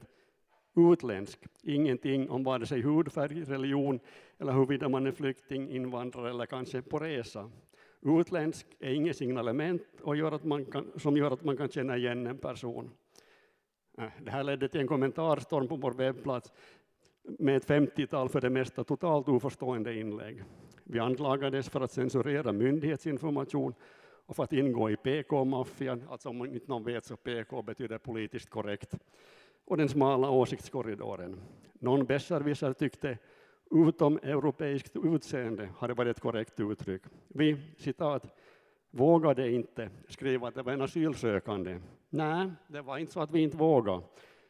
utländsk 0.75 1.39
ingenting 1.63 2.29
om 2.29 2.43
vare 2.43 2.65
sig 2.65 2.81
hudfärg, 2.81 3.43
religion 3.43 3.99
eller 4.37 4.51
huruvida 4.51 4.89
man 4.89 5.07
är 5.07 5.11
flykting, 5.11 5.69
invandrare 5.69 6.29
eller 6.29 6.45
kanske 6.45 6.81
på 6.81 6.99
resa. 6.99 7.51
Utländsk 8.01 8.67
är 8.79 8.93
inget 8.93 9.17
signalement 9.17 9.81
och 10.01 10.15
gör 10.15 10.31
att 10.31 10.43
man 10.43 10.65
kan, 10.65 10.91
som 10.95 11.17
gör 11.17 11.31
att 11.31 11.43
man 11.43 11.57
kan 11.57 11.69
känna 11.69 11.97
igen 11.97 12.27
en 12.27 12.37
person. 12.37 12.89
Äh, 13.97 14.05
det 14.21 14.31
här 14.31 14.43
ledde 14.43 14.69
till 14.69 14.81
en 14.81 14.87
kommentarstorm 14.87 15.67
på 15.67 15.75
vår 15.75 15.91
webbplats 15.91 16.53
med 17.23 17.57
ett 17.57 17.67
50-tal 17.67 18.29
för 18.29 18.41
det 18.41 18.49
mesta 18.49 18.83
totalt 18.83 19.27
oförstående 19.27 19.99
inlägg. 19.99 20.43
Vi 20.91 20.99
anklagades 20.99 21.69
för 21.69 21.81
att 21.81 21.91
censurera 21.91 22.51
myndighetsinformation 22.51 23.73
och 24.25 24.35
för 24.35 24.43
att 24.43 24.53
ingå 24.53 24.89
i 24.89 24.95
PK-maffian, 24.95 26.03
alltså 26.09 26.29
om 26.29 26.45
inte 26.45 26.67
någon 26.67 26.83
vet 26.83 27.05
så 27.05 27.15
PK 27.15 27.61
betyder 27.61 27.97
politiskt 27.97 28.49
korrekt, 28.49 28.97
och 29.65 29.77
den 29.77 29.89
smala 29.89 30.29
åsiktskorridoren. 30.29 31.41
Någon 31.73 32.05
besserwisser 32.05 32.73
tyckte 32.73 33.17
utom 33.71 34.17
europeiskt 34.17 34.95
utseende 35.03 35.69
hade 35.77 35.93
varit 35.93 36.17
ett 36.17 36.23
korrekt 36.23 36.59
uttryck. 36.59 37.01
Vi, 37.27 37.57
citat, 37.77 38.35
vågade 38.89 39.51
inte 39.51 39.89
skriva 40.07 40.47
att 40.47 40.55
det 40.55 40.63
var 40.63 40.73
en 40.73 40.81
asylsökande. 40.81 41.79
Nej, 42.09 42.51
det 42.67 42.81
var 42.81 42.97
inte 42.97 43.11
så 43.11 43.21
att 43.21 43.31
vi 43.31 43.41
inte 43.41 43.57
vågade. 43.57 44.01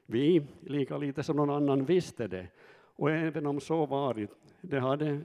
Vi, 0.05 0.47
lika 0.61 0.97
lite 0.97 1.23
som 1.23 1.35
någon 1.35 1.49
annan, 1.49 1.85
visste 1.85 2.27
det. 2.27 2.47
Och 2.95 3.11
även 3.11 3.45
om 3.45 3.59
så 3.59 3.85
varit, 3.85 4.29
det 4.61 4.79
hade 4.79 5.19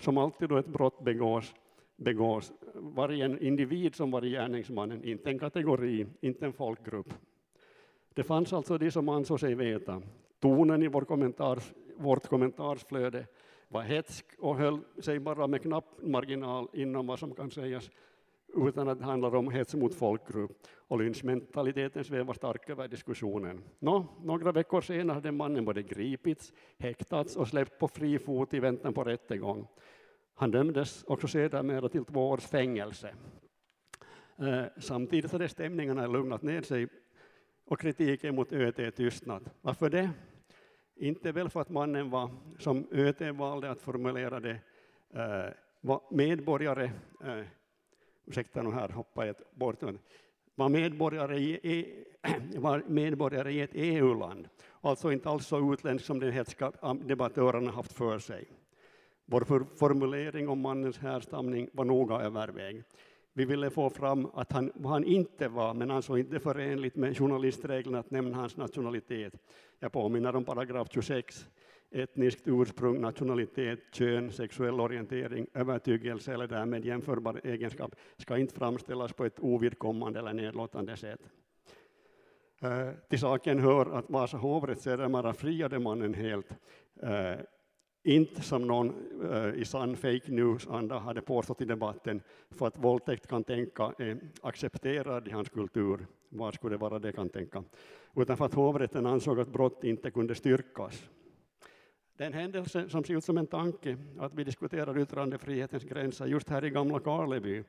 som 0.00 0.18
alltid 0.18 0.48
då 0.48 0.56
ett 0.56 0.66
brott 0.66 1.04
begås, 1.04 1.54
begås 1.96 2.52
varje 2.74 3.38
individ 3.46 3.94
som 3.94 4.10
var 4.10 4.22
gärningsmannen, 4.22 5.04
inte 5.04 5.30
en 5.30 5.38
kategori, 5.38 6.06
inte 6.20 6.46
en 6.46 6.52
folkgrupp. 6.52 7.14
Det 8.14 8.22
fanns 8.22 8.52
alltså 8.52 8.78
de 8.78 8.90
som 8.90 9.08
ansåg 9.08 9.40
sig 9.40 9.54
veta. 9.54 10.02
Tonen 10.40 10.82
i 10.82 10.88
vår 10.88 11.02
kommentars, 11.02 11.72
vårt 11.96 12.26
kommentarsflöde 12.26 13.26
var 13.68 13.82
hetsk 13.82 14.26
och 14.38 14.56
höll 14.56 14.80
sig 15.02 15.18
bara 15.18 15.46
med 15.46 15.62
knapp 15.62 16.02
marginal 16.02 16.68
inom 16.72 17.06
vad 17.06 17.18
som 17.18 17.34
kan 17.34 17.50
sägas 17.50 17.90
utan 18.56 18.88
att 18.88 18.98
det 18.98 19.04
handlar 19.04 19.34
om 19.34 19.50
hets 19.50 19.74
mot 19.74 19.94
folkgrupp. 19.94 20.66
Och 20.88 20.98
lynchmentaliteten 20.98 22.04
svävar 22.04 22.34
starkt 22.34 22.70
över 22.70 22.88
diskussionen. 22.88 23.64
Nå, 23.78 24.06
några 24.22 24.52
veckor 24.52 24.80
senare 24.80 25.14
hade 25.14 25.32
mannen 25.32 25.64
både 25.64 25.82
gripits, 25.82 26.52
häktats 26.78 27.36
och 27.36 27.48
släppt 27.48 27.78
på 27.78 27.88
fri 27.88 28.18
fot 28.18 28.54
i 28.54 28.60
väntan 28.60 28.94
på 28.94 29.04
rättegång. 29.04 29.66
Han 30.34 30.50
dömdes 30.50 31.04
också 31.04 31.28
sedermera 31.28 31.88
till 31.88 32.04
två 32.04 32.30
års 32.30 32.46
fängelse. 32.46 33.14
Eh, 34.38 34.64
samtidigt 34.78 35.32
hade 35.32 35.48
stämningarna 35.48 36.06
lugnat 36.06 36.42
ner 36.42 36.62
sig 36.62 36.88
och 37.64 37.80
kritiken 37.80 38.34
mot 38.34 38.52
ÖT 38.52 38.96
tystnat. 38.96 39.42
Varför 39.60 39.90
det? 39.90 40.10
Inte 40.96 41.32
väl 41.32 41.48
för 41.48 41.60
att 41.60 41.68
mannen 41.68 42.10
var, 42.10 42.30
som 42.58 42.88
ÖT 42.92 43.20
valde 43.20 43.70
att 43.70 43.80
formulera 43.80 44.40
det, 44.40 44.58
eh, 45.14 45.52
var 45.80 46.02
medborgare 46.10 46.84
eh, 47.24 47.44
ursäkta 48.26 48.62
nu 48.62 48.70
här 48.70 48.88
hoppar 48.88 49.24
jag 49.24 49.36
bort, 49.54 49.82
var 50.54 50.68
medborgare 50.68 51.38
i, 51.38 51.60
e- 51.62 52.04
var 52.56 52.82
medborgare 52.86 53.52
i 53.52 53.60
ett 53.60 53.70
EU-land, 53.72 54.48
alltså 54.80 55.12
inte 55.12 55.28
alls 55.28 55.46
så 55.46 55.72
utländsk 55.72 56.06
som 56.06 56.20
de 56.20 56.30
hetska 56.30 56.72
debattörerna 57.04 57.70
haft 57.70 57.92
för 57.92 58.18
sig. 58.18 58.48
Vår 59.24 59.76
formulering 59.76 60.48
om 60.48 60.60
mannens 60.60 60.98
härstamning 60.98 61.68
var 61.72 61.84
noga 61.84 62.14
övervägd. 62.20 62.84
Vi 63.32 63.44
ville 63.44 63.70
få 63.70 63.90
fram 63.90 64.26
att 64.34 64.52
han, 64.52 64.72
vad 64.74 64.92
han 64.92 65.04
inte 65.04 65.48
var, 65.48 65.74
men 65.74 65.90
ansåg 65.90 66.18
inte 66.18 66.40
förenligt 66.40 66.96
med 66.96 67.18
journalistreglerna 67.18 67.98
att 67.98 68.10
nämna 68.10 68.36
hans 68.36 68.56
nationalitet. 68.56 69.34
Jag 69.78 69.92
påminner 69.92 70.36
om 70.36 70.44
paragraf 70.44 70.88
26 70.90 71.46
etniskt 71.90 72.48
ursprung, 72.48 73.00
nationalitet, 73.00 73.78
kön, 73.92 74.32
sexuell 74.32 74.80
orientering, 74.80 75.46
övertygelse 75.54 76.34
eller 76.34 76.46
därmed 76.46 76.84
jämförbar 76.84 77.40
egenskap 77.44 77.96
ska 78.16 78.38
inte 78.38 78.54
framställas 78.54 79.12
på 79.12 79.24
ett 79.24 79.40
ovidkommande 79.40 80.18
eller 80.18 80.32
nedlåtande 80.32 80.96
sätt. 80.96 81.20
Eh, 82.62 82.88
till 83.08 83.18
saken 83.18 83.58
hör 83.58 83.98
att 83.98 84.10
Vasa 84.10 84.36
hovrätt 84.36 84.80
sedermera 84.80 85.34
friade 85.34 85.78
mannen 85.78 86.14
helt. 86.14 86.50
Eh, 87.02 87.40
inte 88.04 88.42
som 88.42 88.66
någon 88.66 88.92
eh, 89.32 89.54
i 89.54 89.64
sann 89.64 89.96
fake 89.96 90.32
news-anda 90.32 90.98
hade 90.98 91.20
påstått 91.20 91.60
i 91.60 91.64
debatten, 91.64 92.22
för 92.50 92.66
att 92.66 92.78
våldtäkt 92.78 93.26
kan 93.26 93.44
tänka 93.44 93.94
är 93.98 94.18
accepterad 94.42 95.28
i 95.28 95.30
hans 95.30 95.48
kultur. 95.48 96.06
Vad 96.28 96.54
skulle 96.54 96.74
det 96.74 96.78
vara 96.78 96.98
det 96.98 97.12
kan 97.12 97.28
tänka? 97.28 97.64
Utan 98.16 98.36
för 98.36 98.44
att 98.44 98.54
hovrätten 98.54 99.06
ansåg 99.06 99.40
att 99.40 99.52
brott 99.52 99.84
inte 99.84 100.10
kunde 100.10 100.34
styrkas. 100.34 101.10
Det 102.20 102.24
är 102.24 102.26
en 102.26 102.32
händelse 102.32 102.88
som 102.88 103.04
ser 103.04 103.16
ut 103.16 103.24
som 103.24 103.38
en 103.38 103.46
tanke 103.46 103.96
att 104.18 104.34
vi 104.34 104.44
diskuterar 104.44 104.98
yttrandefrihetens 104.98 105.84
gränser 105.84 106.26
just 106.26 106.50
här 106.50 106.64
i 106.64 106.70
gamla 106.70 107.00
Karleby. 107.00 107.64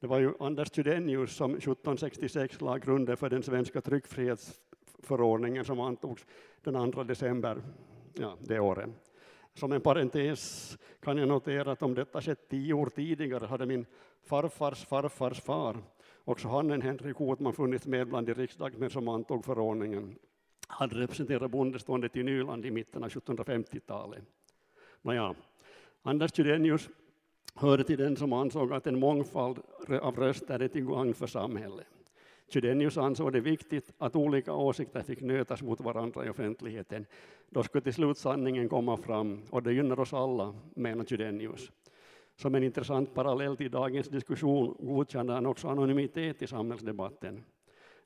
Det 0.00 0.06
var 0.06 0.18
ju 0.18 0.32
Anders 0.40 0.68
Chydenius 0.72 1.36
som 1.36 1.50
1766 1.50 2.60
la 2.60 2.78
grunden 2.78 3.16
för 3.16 3.30
den 3.30 3.42
svenska 3.42 3.80
tryckfrihetsförordningen 3.80 5.64
som 5.64 5.80
antogs 5.80 6.26
den 6.62 6.92
2 6.92 7.04
december 7.04 7.62
ja, 8.14 8.36
det 8.40 8.60
året. 8.60 8.90
Som 9.54 9.72
en 9.72 9.80
parentes 9.80 10.78
kan 11.00 11.18
jag 11.18 11.28
notera 11.28 11.72
att 11.72 11.82
om 11.82 11.94
detta 11.94 12.20
skett 12.20 12.48
tio 12.48 12.72
år 12.72 12.86
tidigare 12.86 13.46
hade 13.46 13.66
min 13.66 13.86
farfars 14.22 14.84
farfars 14.84 15.40
far, 15.40 15.76
också 16.24 16.48
han 16.48 16.70
en 16.70 16.82
Henrik 16.82 17.16
Hotman, 17.16 17.52
funnits 17.52 17.86
med 17.86 18.08
bland 18.08 18.26
de 18.26 18.34
riksdagsmän 18.34 18.90
som 18.90 19.08
antog 19.08 19.44
förordningen. 19.44 20.18
Han 20.66 20.90
representerade 20.90 21.48
bondeståndet 21.48 22.16
i 22.16 22.22
Nyland 22.22 22.66
i 22.66 22.70
mitten 22.70 23.04
av 23.04 23.10
1750-talet. 23.10 24.22
Nåja, 25.02 25.34
Anders 26.02 26.34
Chydenius 26.36 26.88
hörde 27.54 27.84
till 27.84 27.98
den 27.98 28.16
som 28.16 28.32
ansåg 28.32 28.72
att 28.72 28.86
en 28.86 28.98
mångfald 28.98 29.58
av 30.00 30.16
röster 30.16 30.60
är 30.60 30.68
till 30.68 30.84
gagn 30.84 31.14
för 31.14 31.26
samhället. 31.26 31.86
Chydenius 32.48 32.98
ansåg 32.98 33.32
det 33.32 33.40
viktigt 33.40 33.92
att 33.98 34.16
olika 34.16 34.52
åsikter 34.52 35.02
fick 35.02 35.20
nötas 35.20 35.62
mot 35.62 35.80
varandra 35.80 36.26
i 36.26 36.30
offentligheten. 36.30 37.06
Då 37.50 37.62
skulle 37.62 37.82
till 37.82 37.94
slut 37.94 38.18
sanningen 38.18 38.68
komma 38.68 38.96
fram, 38.96 39.42
och 39.50 39.62
det 39.62 39.72
gynnar 39.72 40.00
oss 40.00 40.12
alla, 40.12 40.54
menar 40.74 41.04
Chydenius. 41.04 41.70
Som 42.36 42.54
en 42.54 42.62
intressant 42.62 43.14
parallell 43.14 43.56
till 43.56 43.70
dagens 43.70 44.08
diskussion 44.08 44.76
godkände 44.80 45.32
han 45.32 45.46
också 45.46 45.68
anonymitet 45.68 46.42
i 46.42 46.46
samhällsdebatten. 46.46 47.44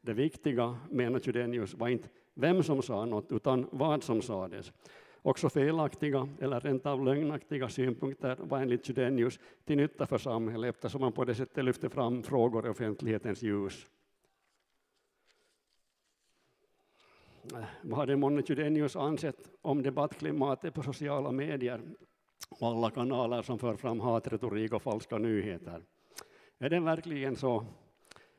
Det 0.00 0.12
viktiga, 0.12 0.76
menar 0.90 1.18
Chydenius, 1.18 1.74
var 1.74 1.88
inte 1.88 2.08
vem 2.34 2.62
som 2.62 2.82
sa 2.82 3.04
något, 3.04 3.32
utan 3.32 3.66
vad 3.72 4.02
som 4.02 4.22
sades. 4.22 4.72
Också 5.22 5.48
felaktiga 5.48 6.28
eller 6.40 6.60
rent 6.60 6.86
av 6.86 7.04
lögnaktiga 7.04 7.68
synpunkter 7.68 8.36
var 8.40 8.58
enligt 8.58 8.86
Chydenius 8.86 9.38
till 9.64 9.76
nytta 9.76 10.06
för 10.06 10.18
samhället 10.18 10.74
eftersom 10.74 11.00
man 11.00 11.12
på 11.12 11.24
det 11.24 11.34
sättet 11.34 11.64
lyfte 11.64 11.90
fram 11.90 12.22
frågor 12.22 12.66
i 12.66 12.70
offentlighetens 12.70 13.42
ljus. 13.42 13.86
Vad 17.82 17.98
hade 17.98 18.16
månne 18.16 18.42
Chydenius 18.42 18.96
ansett 18.96 19.50
om 19.62 19.82
debattklimatet 19.82 20.74
på 20.74 20.82
sociala 20.82 21.32
medier 21.32 21.80
och 22.48 22.68
alla 22.68 22.90
kanaler 22.90 23.42
som 23.42 23.58
för 23.58 23.76
fram 23.76 24.00
hatretorik 24.00 24.72
och 24.72 24.82
falska 24.82 25.18
nyheter? 25.18 25.82
Är 26.58 26.70
det 26.70 26.80
verkligen 26.80 27.36
så 27.36 27.64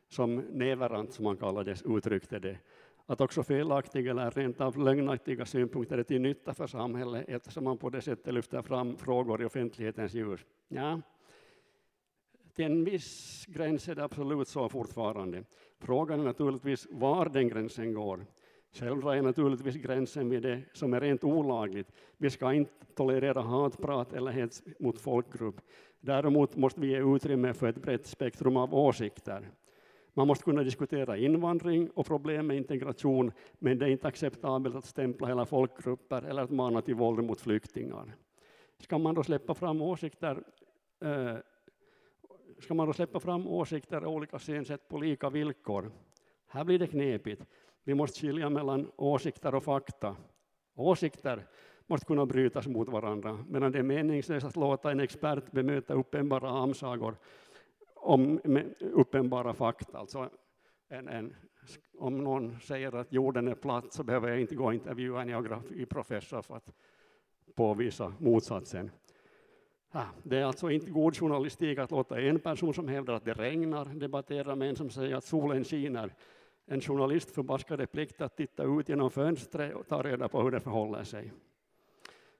som 0.10 0.36
Neverant, 0.36 1.14
som 1.14 1.26
han 1.26 1.38
kallades, 1.38 1.82
uttryckte 1.82 2.40
det, 2.40 2.58
att 3.12 3.22
också 3.22 3.44
felaktiga 3.44 4.12
eller 4.12 4.32
rent 4.32 4.62
av 4.62 4.78
lögnaktiga 4.78 5.46
synpunkter 5.46 5.98
är 5.98 6.04
till 6.04 6.22
nytta 6.22 6.54
för 6.54 6.68
samhället 6.68 7.26
eftersom 7.28 7.64
man 7.64 7.78
på 7.78 7.90
det 7.90 8.02
sättet 8.02 8.34
lyfter 8.34 8.62
fram 8.62 8.98
frågor 8.98 9.42
i 9.42 9.46
offentlighetens 9.46 10.14
ljus? 10.14 10.40
Ja, 10.68 11.02
till 12.54 12.66
en 12.66 12.84
viss 12.84 13.46
gräns 13.48 13.90
är 13.90 13.96
det 13.96 14.04
absolut 14.04 14.48
så 14.48 14.70
fortfarande. 14.70 15.44
Frågan 15.80 16.20
är 16.20 16.24
naturligtvis 16.24 16.88
var 16.92 17.30
den 17.30 17.48
gränsen 17.48 17.94
går. 17.94 18.26
Själv 18.74 19.02
drar 19.02 19.14
jag 19.14 19.26
naturligtvis 19.26 19.76
gränsen 19.76 20.30
vid 20.30 20.42
det 20.42 20.62
som 20.74 20.94
är 20.94 21.02
rent 21.02 21.24
olagligt. 21.24 21.92
Vi 22.18 22.30
ska 22.30 22.54
inte 22.54 22.86
tolerera 22.96 23.42
hatprat 23.42 24.14
eller 24.14 24.32
hets 24.32 24.64
mot 24.80 25.02
folkgrupp. 25.02 25.62
Däremot 26.00 26.56
måste 26.56 26.82
vi 26.82 26.88
ge 26.88 27.16
utrymme 27.16 27.54
för 27.54 27.68
ett 27.68 27.82
brett 27.82 28.06
spektrum 28.06 28.58
av 28.58 28.76
åsikter. 28.76 29.50
Man 30.14 30.28
måste 30.28 30.44
kunna 30.44 30.64
diskutera 30.64 31.18
invandring 31.18 31.90
och 31.90 32.06
problem 32.06 32.48
med 32.48 32.58
integration, 32.58 33.32
men 33.60 33.80
det 33.80 33.86
är 33.86 33.90
inte 33.90 34.08
acceptabelt 34.08 34.76
att 34.76 34.86
stämpla 34.86 35.28
hela 35.28 35.46
folkgrupper 35.46 36.22
eller 36.22 36.42
att 36.42 36.50
mana 36.50 36.82
till 36.82 36.96
våld 36.96 37.24
mot 37.24 37.42
flyktingar. 37.42 38.16
Ska 38.80 38.98
man 38.98 39.16
då 39.16 39.24
släppa 39.24 39.54
fram 39.54 39.82
åsikter 39.82 40.44
eh, 41.02 41.36
ska 42.60 42.74
man 42.74 42.88
då 42.88 42.94
släppa 42.94 43.20
fram 43.20 43.48
åsikter 43.48 44.04
och 44.04 44.14
olika 44.14 44.40
synsätt 44.40 44.88
på 44.88 44.98
lika 44.98 45.30
villkor? 45.30 45.92
Här 46.48 46.64
blir 46.64 46.80
det 46.80 46.88
knepigt. 46.88 47.46
Vi 47.84 47.94
måste 47.94 48.20
skilja 48.20 48.50
mellan 48.50 48.92
åsikter 48.96 49.56
och 49.56 49.64
fakta. 49.64 50.16
Åsikter 50.76 51.48
måste 51.88 52.06
kunna 52.06 52.26
brytas 52.26 52.68
mot 52.68 52.90
varandra, 52.90 53.46
medan 53.50 53.72
det 53.72 53.80
är 53.80 53.84
meningslöst 53.84 54.46
att 54.46 54.56
låta 54.56 54.92
en 54.92 55.00
expert 55.00 55.52
bemöta 55.52 55.94
uppenbara 55.94 56.50
amsagor 56.50 57.16
om 58.02 58.40
uppenbara 58.80 59.54
fakta. 59.54 59.98
Alltså 59.98 60.30
en, 60.90 61.08
en, 61.08 61.36
om 61.98 62.24
någon 62.24 62.60
säger 62.60 62.96
att 62.96 63.14
jorden 63.14 63.48
är 63.48 63.56
platt 63.56 63.94
så 63.94 64.04
behöver 64.04 64.30
jag 64.30 64.42
inte 64.42 64.56
gå 64.56 64.66
och 64.66 64.74
intervjua 64.74 65.22
en 65.22 65.28
geografiprofessor 65.28 66.42
för 66.42 66.56
att 66.56 66.74
påvisa 67.56 68.14
motsatsen. 68.20 68.92
Ah, 69.92 70.06
det 70.24 70.38
är 70.38 70.44
alltså 70.44 70.70
inte 70.70 70.92
god 70.92 71.18
journalistik 71.18 71.78
att 71.78 71.92
låta 71.92 72.22
en 72.22 72.40
person 72.40 72.74
som 72.74 72.88
hävdar 72.88 73.14
att 73.14 73.26
det 73.26 73.34
regnar 73.34 73.86
debattera 73.86 74.56
med 74.56 74.70
en 74.70 74.76
som 74.76 74.90
säger 74.90 75.16
att 75.16 75.24
solen 75.24 75.64
skiner. 75.64 76.14
En 76.66 76.82
journalist 76.82 77.32
förbaskade 77.32 77.88
plikt 77.88 78.22
att 78.22 78.38
titta 78.38 78.64
ut 78.64 78.90
genom 78.90 79.12
fönstret 79.12 79.76
och 79.76 79.88
ta 79.88 80.02
reda 80.02 80.28
på 80.28 80.42
hur 80.42 80.52
det 80.52 80.60
förhåller 80.60 81.04
sig. 81.04 81.32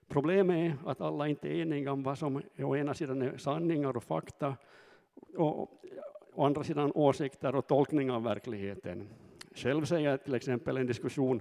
Problemet 0.08 0.56
är 0.56 0.90
att 0.90 1.00
alla 1.00 1.28
inte 1.28 1.48
är 1.48 1.62
eniga 1.62 1.92
om 1.92 2.02
vad 2.02 2.18
som 2.18 2.42
å 2.58 2.76
ena 2.76 2.94
sidan 2.94 3.22
är 3.22 3.36
sanningar 3.36 3.96
och 3.96 4.04
fakta 4.04 4.56
och 5.36 5.68
å 6.34 6.44
andra 6.44 6.64
sidan 6.64 6.92
åsikter 6.94 7.54
och 7.54 7.66
tolkning 7.66 8.10
av 8.10 8.22
verkligheten. 8.22 9.08
Själv 9.54 9.84
ser 9.84 9.98
jag 9.98 10.24
till 10.24 10.34
exempel 10.34 10.76
en 10.76 10.86
diskussion 10.86 11.40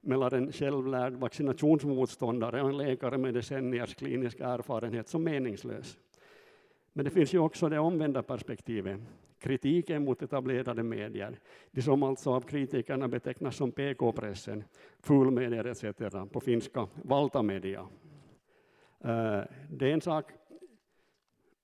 mellan 0.00 0.32
en 0.34 0.52
självlärd 0.52 1.12
vaccinationsmotståndare 1.12 2.62
och 2.62 2.68
en 2.68 2.76
läkare 2.76 3.18
med 3.18 3.34
decenniers 3.34 3.94
klinisk 3.94 4.40
erfarenhet 4.40 5.08
som 5.08 5.24
meningslös. 5.24 5.98
Men 6.92 7.04
det 7.04 7.10
finns 7.10 7.34
ju 7.34 7.38
också 7.38 7.68
det 7.68 7.78
omvända 7.78 8.22
perspektivet, 8.22 9.00
kritiken 9.38 10.04
mot 10.04 10.22
etablerade 10.22 10.82
medier, 10.82 11.38
de 11.70 11.82
som 11.82 12.02
alltså 12.02 12.30
av 12.30 12.40
kritikerna 12.40 13.08
betecknas 13.08 13.56
som 13.56 13.72
PK-pressen, 13.72 14.64
fulmedier 15.00 15.64
etc. 15.64 15.84
på 16.32 16.40
finska, 16.40 16.86
valtamedia. 17.02 17.80
Eh, 19.00 19.40
det 19.70 19.88
är 19.88 19.92
en 19.92 20.00
sak 20.00 20.32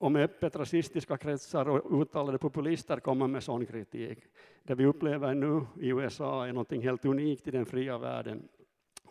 om 0.02 0.16
öppet 0.16 0.56
rasistiska 0.56 1.16
kretsar 1.16 1.68
och 1.68 2.00
uttalade 2.02 2.38
populister 2.38 2.96
kommer 2.96 3.26
med 3.26 3.42
sån 3.42 3.66
kritik. 3.66 4.18
Det 4.62 4.74
vi 4.74 4.86
upplever 4.86 5.34
nu 5.34 5.66
i 5.80 5.88
USA 5.88 6.46
är 6.46 6.52
något 6.52 6.72
helt 6.72 7.04
unikt 7.04 7.48
i 7.48 7.50
den 7.50 7.66
fria 7.66 7.98
världen, 7.98 8.48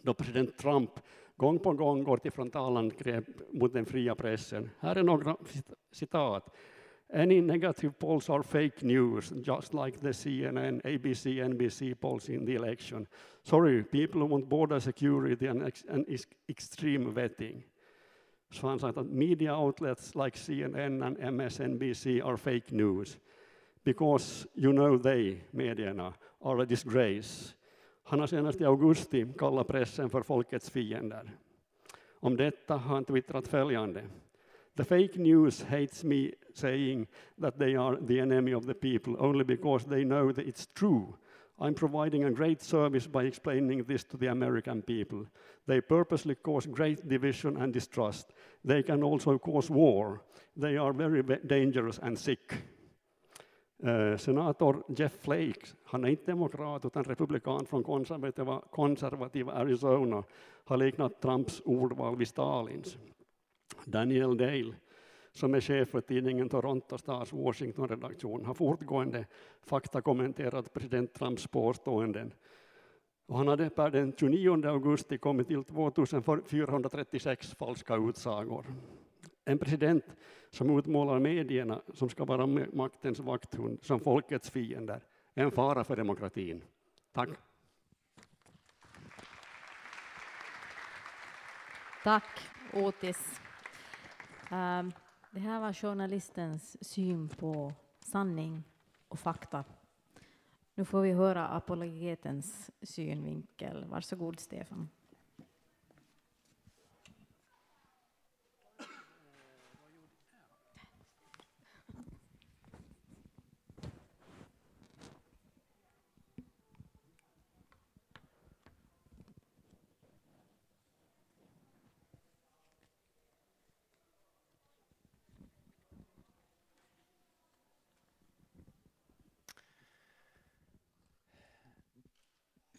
då 0.02 0.14
president 0.14 0.58
Trump 0.58 0.90
gång 1.36 1.60
på 1.60 1.74
gång 1.74 2.04
går 2.04 2.18
till 2.18 2.32
frontalangrepp 2.32 3.26
mot 3.52 3.74
den 3.74 3.86
fria 3.86 4.16
pressen. 4.16 4.70
Här 4.80 4.96
är 4.96 5.04
några 5.04 5.38
citat. 5.92 6.56
Any 7.14 7.42
negative 7.42 7.94
polls 8.00 8.30
are 8.30 8.44
fake 8.44 8.86
news, 8.86 9.32
just 9.32 9.74
like 9.74 9.98
the 10.00 10.14
CNN, 10.14 10.82
ABC, 10.84 11.26
NBC 11.26 11.96
polls 11.96 12.30
in 12.30 12.46
the 12.46 12.56
election. 12.56 13.08
Sorry, 13.44 13.84
people 13.84 14.28
want 14.28 14.50
border 14.50 14.80
security 14.80 15.48
and, 15.48 15.64
ex 15.64 15.86
and 15.90 16.06
extreme 16.48 17.12
vetting. 17.12 17.64
Han 18.60 18.80
sagt 18.80 18.98
att 18.98 19.08
media 19.08 19.58
outlets 19.58 20.16
like 20.16 20.38
CNN 20.38 21.04
and 21.04 21.18
MSNBC 21.18 22.22
are 22.24 22.38
fake 22.38 22.76
news 22.76 23.18
because 23.84 24.48
you 24.56 24.72
know 24.72 24.98
they, 24.98 25.42
medierna, 25.52 26.14
are 26.42 26.62
a 26.62 26.66
disgrace. 26.66 27.54
Han 28.04 28.20
har 28.20 28.28
senast 28.28 28.62
i 28.62 28.66
augusti 28.66 29.26
kallat 29.38 29.68
pressen 29.68 30.10
för 30.10 30.22
folkets 30.22 30.70
fiender. 30.70 31.32
Om 32.20 32.38
detta 32.38 32.78
har 32.78 32.96
han 32.96 33.06
twittrat 33.06 33.48
följande. 33.48 34.04
The 34.76 34.84
fake 34.84 35.20
news 35.20 35.64
hates 35.64 36.04
me 36.04 36.32
saying 36.54 37.08
that 37.42 37.58
they 37.58 37.76
are 37.76 37.98
the 38.08 38.20
enemy 38.20 38.54
of 38.54 38.66
the 38.66 38.74
people 38.74 39.16
only 39.20 39.44
because 39.44 39.90
they 39.90 40.04
know 40.04 40.34
that 40.34 40.46
it's 40.46 40.66
true 40.74 41.14
I'm 41.62 41.76
providing 41.76 42.24
a 42.24 42.32
great 42.32 42.62
service 42.62 43.06
by 43.08 43.24
explaining 43.24 43.84
this 43.84 44.04
to 44.06 44.18
the 44.18 44.28
American 44.28 44.82
people. 44.82 45.26
They 45.68 45.82
purposely 45.82 46.36
cause 46.36 46.66
great 46.66 47.08
division 47.08 47.58
and 47.58 47.74
distrust. 47.74 48.34
They 48.66 48.84
can 48.84 49.04
also 49.04 49.38
cause 49.38 49.70
war. 49.70 50.24
They 50.58 50.78
are 50.78 50.92
very 50.92 51.22
dangerous 51.48 52.00
and 52.00 52.18
sick. 52.18 52.54
Uh, 53.84 54.18
senator 54.18 54.84
Jeff 54.96 55.14
Flake, 55.22 55.68
han 55.86 56.04
är 56.04 56.10
inte 56.10 56.32
demokrat 56.32 56.86
utan 56.86 57.04
republikan 57.04 57.66
från 57.66 57.84
konservativa, 57.84 58.62
konservativa 58.72 59.52
Arizona, 59.52 60.24
har 60.66 60.78
liknat 60.78 61.22
Trumps 61.22 61.62
ordval 61.66 62.16
vid 62.16 62.28
Stalins. 62.28 62.98
Daniel 63.86 64.38
Dale, 64.38 64.74
som 65.32 65.54
är 65.54 65.62
chef 65.62 65.90
för 65.90 66.02
tidningen 66.02 66.50
Toronto 66.50 66.98
Stars 66.98 67.34
Washington-redaktion, 67.34 68.46
har 68.46 68.54
fortgående 68.54 69.26
faktakommenterat 69.62 70.74
president 70.74 71.14
Trumps 71.14 71.48
påståenden. 71.48 72.34
Och 73.28 73.38
han 73.38 73.48
hade 73.48 73.70
per 73.70 73.90
den 73.90 74.14
29 74.18 74.68
augusti 74.68 75.18
kommit 75.18 75.48
till 75.48 75.64
2436 75.64 77.56
falska 77.56 77.96
utsagor. 77.96 78.66
En 79.46 79.58
president 79.58 80.06
som 80.50 80.80
utmålar 80.80 81.20
medierna, 81.20 81.82
som 81.94 82.10
ska 82.10 82.26
vara 82.26 82.48
maktens 82.74 83.20
vakthund, 83.20 83.80
som 83.82 84.00
folkets 84.00 84.50
fiender, 84.50 85.02
är 85.34 85.44
en 85.44 85.52
fara 85.52 85.84
för 85.84 85.96
demokratin. 85.96 86.64
Tack. 87.12 87.30
Tack, 92.04 92.40
Otis. 92.74 93.42
Um. 94.52 94.94
Det 95.34 95.40
här 95.40 95.60
var 95.60 95.74
journalistens 95.74 96.84
syn 96.90 97.30
på 97.30 97.74
sanning 98.00 98.64
och 99.08 99.20
fakta. 99.20 99.64
Nu 100.76 100.86
får 100.86 101.02
vi 101.02 101.12
höra 101.12 101.48
apologetens 101.48 102.72
synvinkel. 102.82 103.86
Varsågod, 103.86 104.40
Stefan. 104.40 104.90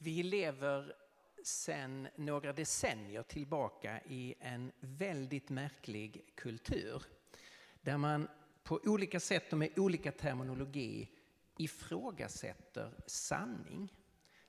Vi 0.04 0.22
lever 0.22 0.94
sedan 1.44 2.08
några 2.16 2.52
decennier 2.52 3.22
tillbaka 3.22 4.00
i 4.06 4.34
en 4.40 4.72
väldigt 4.80 5.50
märklig 5.50 6.32
kultur 6.34 7.02
där 7.80 7.96
man 7.96 8.28
på 8.62 8.80
olika 8.84 9.20
sätt 9.20 9.52
och 9.52 9.58
med 9.58 9.78
olika 9.78 10.12
terminologi 10.12 11.10
ifrågasätter 11.58 12.92
sanning. 13.06 13.92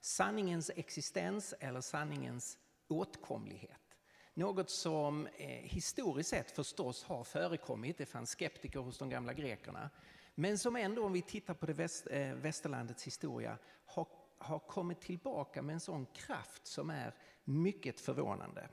Sanningens 0.01 0.71
existens 0.75 1.53
eller 1.59 1.81
sanningens 1.81 2.57
åtkomlighet. 2.87 3.97
Något 4.33 4.69
som 4.69 5.27
eh, 5.27 5.47
historiskt 5.47 6.29
sett 6.29 6.51
förstås 6.51 7.03
har 7.03 7.23
förekommit, 7.23 7.97
det 7.97 8.05
fanns 8.05 8.29
skeptiker 8.29 8.79
hos 8.79 8.97
de 8.97 9.09
gamla 9.09 9.33
grekerna, 9.33 9.89
men 10.35 10.57
som 10.57 10.75
ändå 10.75 11.05
om 11.05 11.13
vi 11.13 11.21
tittar 11.21 11.53
på 11.53 11.65
det 11.65 11.73
väst, 11.73 12.07
eh, 12.11 12.33
västerlandets 12.33 13.07
historia 13.07 13.57
har 13.85 14.22
har 14.43 14.59
kommit 14.59 15.01
tillbaka 15.01 15.61
med 15.61 15.73
en 15.73 15.79
sån 15.79 16.05
kraft 16.05 16.67
som 16.67 16.89
är 16.89 17.13
mycket 17.43 17.99
förvånande. 17.99 18.69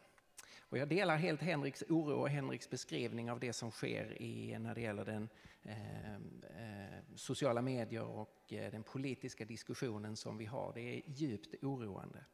Och 0.59 0.79
jag 0.79 0.89
delar 0.89 1.17
helt 1.17 1.41
Henriks 1.41 1.83
oro 1.89 2.21
och 2.21 2.29
Henriks 2.29 2.71
beskrivning 2.71 3.31
av 3.31 3.41
det 3.41 3.53
som 3.53 3.71
sker 3.71 4.23
i, 4.23 4.59
när 4.59 4.75
det 4.75 4.81
gäller 4.81 5.05
den 5.05 5.29
eh, 5.63 6.15
eh, 6.15 7.03
sociala 7.15 7.63
medier 7.63 8.05
och 8.05 8.53
eh, 8.53 8.71
den 8.71 8.83
politiska 8.83 9.45
diskussionen 9.45 10.17
som 10.17 10.39
vi 10.39 10.47
har. 10.47 10.73
Det 10.75 10.81
är 10.81 11.03
djupt 11.07 11.65
oroande. 11.65 12.25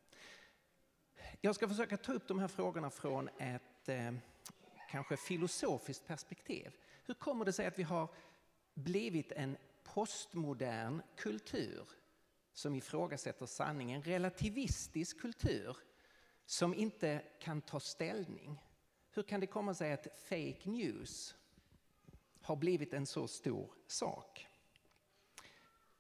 Jag 1.41 1.55
ska 1.55 1.69
försöka 1.69 1.97
ta 1.97 2.13
upp 2.13 2.29
de 2.29 2.39
här 2.39 2.49
frågorna 2.49 2.91
från 2.91 3.29
ett 3.39 3.89
eh, 3.89 4.13
kanske 4.91 5.17
filosofiskt 5.17 6.07
perspektiv. 6.07 6.71
Hur 7.05 7.15
kommer 7.15 7.45
det 7.45 7.53
sig 7.53 7.67
att 7.67 7.79
vi 7.79 7.83
har 7.83 8.09
blivit 8.75 9.33
en 9.33 9.57
postmodern 9.85 11.03
kultur 11.17 11.89
som 12.57 12.75
ifrågasätter 12.75 13.47
sanningen, 13.47 14.03
relativistisk 14.03 15.21
kultur 15.21 15.77
som 16.47 16.75
inte 16.75 17.23
kan 17.41 17.61
ta 17.63 17.81
ställning. 17.81 18.63
Hur 19.11 19.23
kan 19.23 19.41
det 19.41 19.47
komma 19.47 19.75
sig 19.75 19.93
att 19.93 20.07
fake 20.25 20.61
news 20.65 21.35
har 22.41 22.57
blivit 22.57 22.93
en 22.93 23.07
så 23.07 23.29
stor 23.29 23.73
sak? 23.87 24.47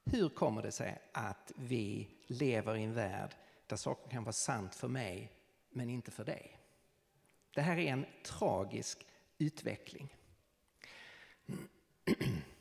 Hur 0.04 0.28
kommer 0.28 0.62
det 0.62 0.72
sig 0.72 1.02
att 1.12 1.52
vi 1.56 2.08
lever 2.26 2.76
i 2.76 2.82
en 2.82 2.94
värld 2.94 3.34
där 3.66 3.76
saker 3.76 4.10
kan 4.10 4.24
vara 4.24 4.32
sant 4.32 4.74
för 4.74 4.88
mig 4.88 5.32
men 5.70 5.90
inte 5.90 6.10
för 6.10 6.24
dig? 6.24 6.58
Det 7.54 7.62
här 7.62 7.76
är 7.76 7.92
en 7.92 8.06
tragisk 8.24 9.06
utveckling. 9.38 10.14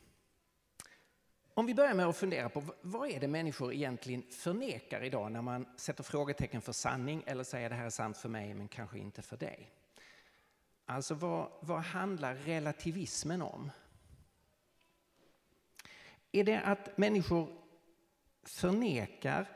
Om 1.58 1.66
vi 1.66 1.74
börjar 1.74 1.94
med 1.94 2.06
att 2.06 2.16
fundera 2.16 2.48
på 2.48 2.62
vad 2.80 3.10
är 3.10 3.20
det 3.20 3.28
människor 3.28 3.72
egentligen 3.72 4.22
förnekar 4.22 5.04
idag 5.04 5.32
när 5.32 5.42
man 5.42 5.66
sätter 5.76 6.04
frågetecken 6.04 6.62
för 6.62 6.72
sanning 6.72 7.22
eller 7.26 7.44
säger 7.44 7.68
det 7.70 7.74
här 7.74 7.86
är 7.86 7.90
sant 7.90 8.16
för 8.16 8.28
mig 8.28 8.54
men 8.54 8.68
kanske 8.68 8.98
inte 8.98 9.22
för 9.22 9.36
dig. 9.36 9.70
Alltså 10.86 11.14
vad, 11.14 11.50
vad 11.60 11.80
handlar 11.80 12.34
relativismen 12.34 13.42
om? 13.42 13.70
Är 16.32 16.44
det 16.44 16.60
att 16.60 16.98
människor 16.98 17.48
förnekar 18.42 19.48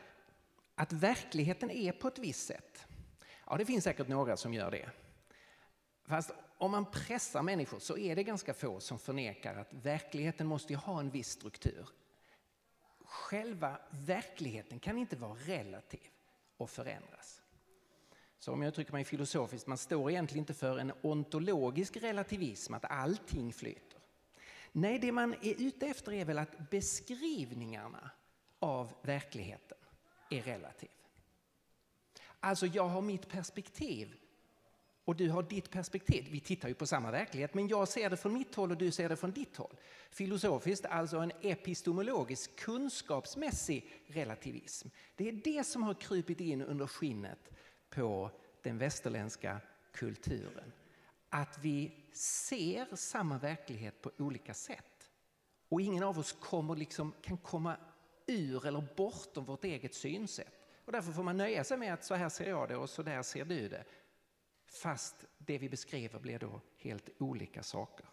att 0.74 0.92
verkligheten 0.92 1.70
är 1.70 1.92
på 1.92 2.08
ett 2.08 2.18
visst 2.18 2.46
sätt? 2.46 2.86
Ja, 3.46 3.56
det 3.56 3.66
finns 3.66 3.84
säkert 3.84 4.08
några 4.08 4.36
som 4.36 4.54
gör 4.54 4.70
det. 4.70 4.90
Fast 6.04 6.30
om 6.60 6.70
man 6.70 6.90
pressar 6.90 7.42
människor 7.42 7.78
så 7.78 7.98
är 7.98 8.16
det 8.16 8.22
ganska 8.22 8.54
få 8.54 8.80
som 8.80 8.98
förnekar 8.98 9.56
att 9.56 9.72
verkligheten 9.72 10.46
måste 10.46 10.74
ha 10.74 11.00
en 11.00 11.10
viss 11.10 11.30
struktur. 11.30 11.88
Själva 13.04 13.78
verkligheten 13.90 14.80
kan 14.80 14.98
inte 14.98 15.16
vara 15.16 15.34
relativ 15.34 16.10
och 16.56 16.70
förändras. 16.70 17.42
Så 18.38 18.52
om 18.52 18.62
jag 18.62 18.68
uttrycker 18.68 18.92
mig 18.92 19.04
filosofiskt, 19.04 19.66
man 19.66 19.78
står 19.78 20.10
egentligen 20.10 20.42
inte 20.42 20.54
för 20.54 20.78
en 20.78 20.92
ontologisk 21.02 21.96
relativism, 21.96 22.74
att 22.74 22.84
allting 22.84 23.52
flyter. 23.52 24.00
Nej, 24.72 24.98
det 24.98 25.12
man 25.12 25.34
är 25.34 25.54
ute 25.62 25.86
efter 25.86 26.12
är 26.12 26.24
väl 26.24 26.38
att 26.38 26.70
beskrivningarna 26.70 28.10
av 28.58 28.92
verkligheten 29.02 29.78
är 30.30 30.42
relativ. 30.42 30.90
Alltså, 32.40 32.66
jag 32.66 32.88
har 32.88 33.00
mitt 33.00 33.28
perspektiv 33.28 34.16
och 35.10 35.16
du 35.16 35.30
har 35.30 35.42
ditt 35.42 35.70
perspektiv. 35.70 36.28
Vi 36.30 36.40
tittar 36.40 36.68
ju 36.68 36.74
på 36.74 36.86
samma 36.86 37.10
verklighet, 37.10 37.54
men 37.54 37.68
jag 37.68 37.88
ser 37.88 38.10
det 38.10 38.16
från 38.16 38.32
mitt 38.32 38.54
håll 38.54 38.70
och 38.70 38.76
du 38.76 38.90
ser 38.90 39.08
det 39.08 39.16
från 39.16 39.30
ditt 39.32 39.56
håll. 39.56 39.76
Filosofiskt 40.10 40.86
alltså 40.86 41.16
en 41.16 41.32
epistemologisk, 41.40 42.56
kunskapsmässig 42.56 43.90
relativism. 44.06 44.88
Det 45.16 45.28
är 45.28 45.32
det 45.32 45.66
som 45.66 45.82
har 45.82 45.94
krupit 45.94 46.40
in 46.40 46.62
under 46.62 46.86
skinnet 46.86 47.50
på 47.88 48.30
den 48.62 48.78
västerländska 48.78 49.60
kulturen. 49.92 50.72
Att 51.28 51.58
vi 51.62 51.92
ser 52.12 52.96
samma 52.96 53.38
verklighet 53.38 54.02
på 54.02 54.10
olika 54.18 54.54
sätt. 54.54 55.10
Och 55.68 55.80
ingen 55.80 56.02
av 56.02 56.18
oss 56.18 56.32
kommer 56.32 56.76
liksom, 56.76 57.12
kan 57.22 57.38
komma 57.38 57.76
ur 58.26 58.66
eller 58.66 58.84
bortom 58.96 59.44
vårt 59.44 59.64
eget 59.64 59.94
synsätt. 59.94 60.60
Och 60.84 60.92
därför 60.92 61.12
får 61.12 61.22
man 61.22 61.36
nöja 61.36 61.64
sig 61.64 61.78
med 61.78 61.94
att 61.94 62.04
så 62.04 62.14
här 62.14 62.28
ser 62.28 62.48
jag 62.48 62.68
det 62.68 62.76
och 62.76 62.90
så 62.90 63.02
där 63.02 63.22
ser 63.22 63.44
du 63.44 63.68
det. 63.68 63.84
Fast 64.70 65.24
det 65.38 65.58
vi 65.58 65.68
beskriver 65.68 66.18
blir 66.18 66.38
då 66.38 66.60
helt 66.76 67.08
olika 67.18 67.62
saker. 67.62 68.06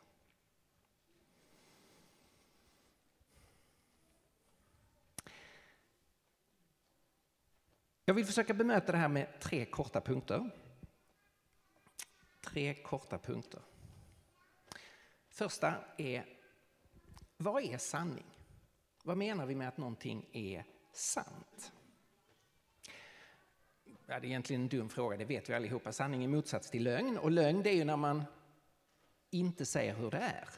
Jag 8.05 8.13
vill 8.13 8.25
försöka 8.25 8.53
bemöta 8.53 8.91
det 8.91 8.97
här 8.97 9.07
med 9.07 9.39
tre 9.39 9.65
korta 9.65 10.01
punkter. 10.01 10.49
Tre 12.41 12.73
korta 12.73 13.17
punkter. 13.17 13.61
Första 15.29 15.73
är, 15.97 16.39
vad 17.37 17.63
är 17.63 17.77
sanning? 17.77 18.37
Vad 19.03 19.17
menar 19.17 19.45
vi 19.45 19.55
med 19.55 19.67
att 19.67 19.77
någonting 19.77 20.29
är 20.31 20.65
sant? 20.91 21.71
Ja, 24.09 24.19
det 24.19 24.27
är 24.27 24.29
egentligen 24.29 24.61
en 24.61 24.67
dum 24.67 24.89
fråga, 24.89 25.17
det 25.17 25.25
vet 25.25 25.49
vi 25.49 25.53
allihopa. 25.53 25.93
Sanning 25.93 26.23
är 26.23 26.27
motsats 26.27 26.69
till 26.69 26.83
lögn 26.83 27.17
och 27.17 27.31
lögn 27.31 27.63
det 27.63 27.69
är 27.69 27.75
ju 27.75 27.83
när 27.83 27.97
man 27.97 28.23
inte 29.29 29.65
säger 29.65 29.95
hur 29.95 30.11
det 30.11 30.17
är. 30.17 30.49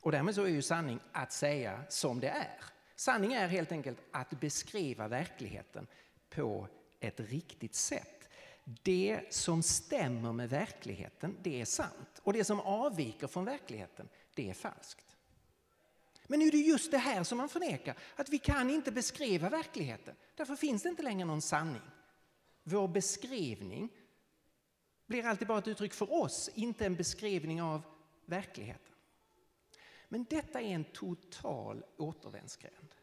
Och 0.00 0.12
därmed 0.12 0.34
så 0.34 0.42
är 0.42 0.48
ju 0.48 0.62
sanning 0.62 1.00
att 1.12 1.32
säga 1.32 1.82
som 1.88 2.20
det 2.20 2.28
är. 2.28 2.64
Sanning 2.96 3.32
är 3.32 3.48
helt 3.48 3.72
enkelt 3.72 3.98
att 4.12 4.40
beskriva 4.40 5.08
verkligheten 5.08 5.86
på 6.30 6.68
ett 7.00 7.20
riktigt 7.20 7.74
sätt. 7.74 8.28
Det 8.64 9.20
som 9.30 9.62
stämmer 9.62 10.32
med 10.32 10.50
verkligheten, 10.50 11.36
det 11.42 11.60
är 11.60 11.64
sant. 11.64 12.20
Och 12.22 12.32
det 12.32 12.44
som 12.44 12.60
avviker 12.60 13.26
från 13.26 13.44
verkligheten, 13.44 14.08
det 14.34 14.50
är 14.50 14.54
falskt. 14.54 15.16
Men 16.26 16.38
nu 16.38 16.46
är 16.46 16.52
det 16.52 16.58
just 16.58 16.90
det 16.90 16.98
här 16.98 17.24
som 17.24 17.38
man 17.38 17.48
förnekar, 17.48 17.96
att 18.16 18.28
vi 18.28 18.38
kan 18.38 18.70
inte 18.70 18.92
beskriva 18.92 19.48
verkligheten. 19.48 20.14
Därför 20.34 20.56
finns 20.56 20.82
det 20.82 20.88
inte 20.88 21.02
längre 21.02 21.24
någon 21.24 21.42
sanning. 21.42 21.82
Vår 22.62 22.88
beskrivning 22.88 23.88
blir 25.06 25.24
alltid 25.24 25.48
bara 25.48 25.58
ett 25.58 25.68
uttryck 25.68 25.92
för 25.92 26.12
oss, 26.12 26.50
inte 26.54 26.86
en 26.86 26.96
beskrivning 26.96 27.62
av 27.62 27.82
verkligheten. 28.24 28.94
Men 30.08 30.24
detta 30.24 30.60
är 30.60 30.74
en 30.74 30.84
total 30.84 31.84
återvändsgränd. 31.96 32.94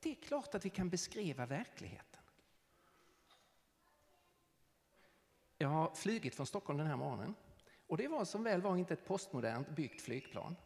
Det 0.00 0.10
är 0.10 0.14
klart 0.14 0.54
att 0.54 0.64
vi 0.64 0.70
kan 0.70 0.88
beskriva 0.88 1.46
verkligheten. 1.46 2.20
Jag 5.58 5.68
har 5.68 5.94
flugit 5.94 6.34
från 6.34 6.46
Stockholm 6.46 6.78
den 6.78 6.86
här 6.86 6.96
morgonen 6.96 7.34
och 7.86 7.96
det 7.96 8.08
var 8.08 8.24
som 8.24 8.42
väl 8.42 8.62
var 8.62 8.76
inte 8.76 8.94
ett 8.94 9.06
postmodernt 9.06 9.68
byggt 9.68 10.00
flygplan. 10.00 10.56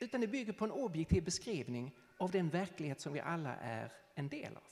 Utan 0.00 0.20
det 0.20 0.26
bygger 0.26 0.52
på 0.52 0.64
en 0.64 0.72
objektiv 0.72 1.24
beskrivning 1.24 1.94
av 2.18 2.30
den 2.30 2.48
verklighet 2.48 3.00
som 3.00 3.12
vi 3.12 3.20
alla 3.20 3.56
är 3.56 3.92
en 4.14 4.28
del 4.28 4.56
av. 4.56 4.62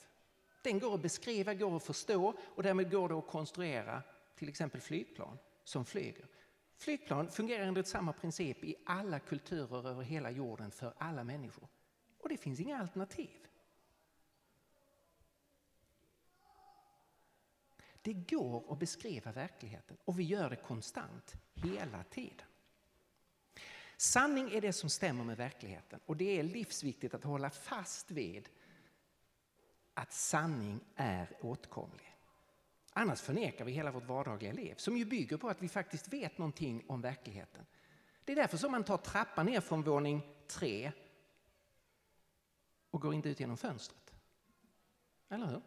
Den 0.65 0.79
går 0.79 0.95
att 0.95 1.03
beskriva, 1.03 1.55
går 1.55 1.77
att 1.77 1.85
förstå 1.85 2.35
och 2.41 2.63
därmed 2.63 2.91
går 2.91 3.09
det 3.09 3.15
att 3.15 3.27
konstruera 3.27 4.03
till 4.35 4.49
exempel 4.49 4.81
flygplan 4.81 5.39
som 5.65 5.85
flyger. 5.85 6.27
Flygplan 6.77 7.31
fungerar 7.31 7.65
enligt 7.65 7.89
samma 7.89 8.13
princip 8.13 8.65
i 8.65 8.77
alla 8.87 9.19
kulturer 9.19 9.89
över 9.89 10.03
hela 10.03 10.31
jorden 10.31 10.71
för 10.71 10.95
alla 10.99 11.25
människor. 11.25 11.69
Och 12.19 12.29
det 12.29 12.37
finns 12.37 12.61
inga 12.61 12.79
alternativ. 12.79 13.47
Det 18.03 18.13
går 18.13 18.73
att 18.73 18.79
beskriva 18.79 19.33
verkligheten 19.33 19.97
och 20.05 20.19
vi 20.19 20.23
gör 20.23 20.51
det 20.51 20.57
konstant, 20.57 21.35
hela 21.55 22.05
tiden. 22.05 22.47
Sanning 23.97 24.51
är 24.53 24.61
det 24.61 24.73
som 24.73 24.91
stämmer 24.91 25.25
med 25.25 25.37
verkligheten 25.37 26.01
och 26.07 26.17
det 26.17 26.39
är 26.39 26.43
livsviktigt 26.43 27.15
att 27.15 27.25
hålla 27.25 27.51
fast 27.51 28.11
vid 28.11 28.49
att 29.95 30.13
sanning 30.13 30.81
är 30.97 31.37
åtkomlig. 31.41 32.17
Annars 32.93 33.21
förnekar 33.21 33.65
vi 33.65 33.73
hela 33.73 33.91
vårt 33.91 34.05
vardagliga 34.05 34.53
liv 34.53 34.75
som 34.77 34.97
ju 34.97 35.05
bygger 35.05 35.37
på 35.37 35.49
att 35.49 35.63
vi 35.63 35.69
faktiskt 35.69 36.09
vet 36.09 36.39
någonting 36.39 36.85
om 36.89 37.01
verkligheten. 37.01 37.67
Det 38.25 38.33
är 38.33 38.37
därför 38.37 38.57
som 38.57 38.73
man 38.73 38.85
tar 38.85 38.97
trappan 38.97 39.47
ner 39.47 39.61
från 39.61 39.83
våning 39.83 40.23
tre 40.47 40.93
och 42.91 43.01
går 43.01 43.15
inte 43.15 43.29
ut 43.29 43.41
genom 43.41 43.57
fönstret. 43.57 44.15
Eller 45.29 45.47
hur? 45.47 45.63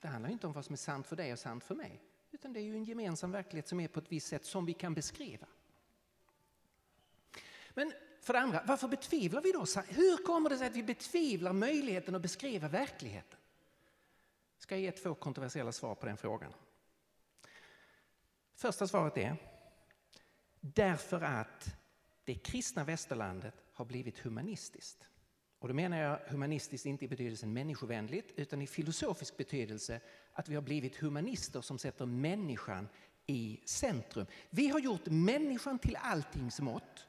Det 0.00 0.08
handlar 0.08 0.30
inte 0.30 0.46
om 0.46 0.52
vad 0.52 0.64
som 0.64 0.72
är 0.72 0.76
sant 0.76 1.06
för 1.06 1.16
dig 1.16 1.32
och 1.32 1.38
sant 1.38 1.64
för 1.64 1.74
mig. 1.74 2.02
Utan 2.30 2.52
det 2.52 2.60
är 2.60 2.64
ju 2.64 2.74
en 2.74 2.84
gemensam 2.84 3.32
verklighet 3.32 3.68
som 3.68 3.80
är 3.80 3.88
på 3.88 4.00
ett 4.00 4.12
visst 4.12 4.28
sätt 4.28 4.44
som 4.44 4.66
vi 4.66 4.74
kan 4.74 4.94
beskriva. 4.94 5.46
Men 7.74 7.92
för 8.26 8.32
det 8.32 8.40
andra, 8.40 8.62
varför 8.66 8.88
betvivlar 8.88 9.40
vi 9.40 9.52
då? 9.52 9.64
Hur 9.88 10.24
kommer 10.24 10.50
det 10.50 10.58
sig 10.58 10.66
att 10.66 10.76
vi 10.76 10.82
betvivlar 10.82 11.52
möjligheten 11.52 12.14
att 12.14 12.22
beskriva 12.22 12.68
verkligheten? 12.68 13.38
Ska 14.58 14.74
jag 14.74 14.82
ge 14.82 14.92
två 14.92 15.14
kontroversiella 15.14 15.72
svar 15.72 15.94
på 15.94 16.06
den 16.06 16.16
frågan. 16.16 16.52
Första 18.54 18.88
svaret 18.88 19.16
är 19.16 19.36
därför 20.60 21.20
att 21.20 21.76
det 22.24 22.34
kristna 22.34 22.84
västerlandet 22.84 23.54
har 23.72 23.84
blivit 23.84 24.18
humanistiskt. 24.18 25.10
Och 25.58 25.68
då 25.68 25.74
menar 25.74 25.98
jag 25.98 26.18
humanistiskt 26.18 26.86
inte 26.86 27.04
i 27.04 27.08
betydelsen 27.08 27.52
människovänligt 27.52 28.32
utan 28.36 28.62
i 28.62 28.66
filosofisk 28.66 29.36
betydelse 29.36 30.00
att 30.32 30.48
vi 30.48 30.54
har 30.54 30.62
blivit 30.62 30.96
humanister 30.96 31.60
som 31.60 31.78
sätter 31.78 32.06
människan 32.06 32.88
i 33.26 33.60
centrum. 33.64 34.26
Vi 34.50 34.68
har 34.68 34.80
gjort 34.80 35.06
människan 35.06 35.78
till 35.78 35.96
alltings 35.96 36.60
mått. 36.60 37.06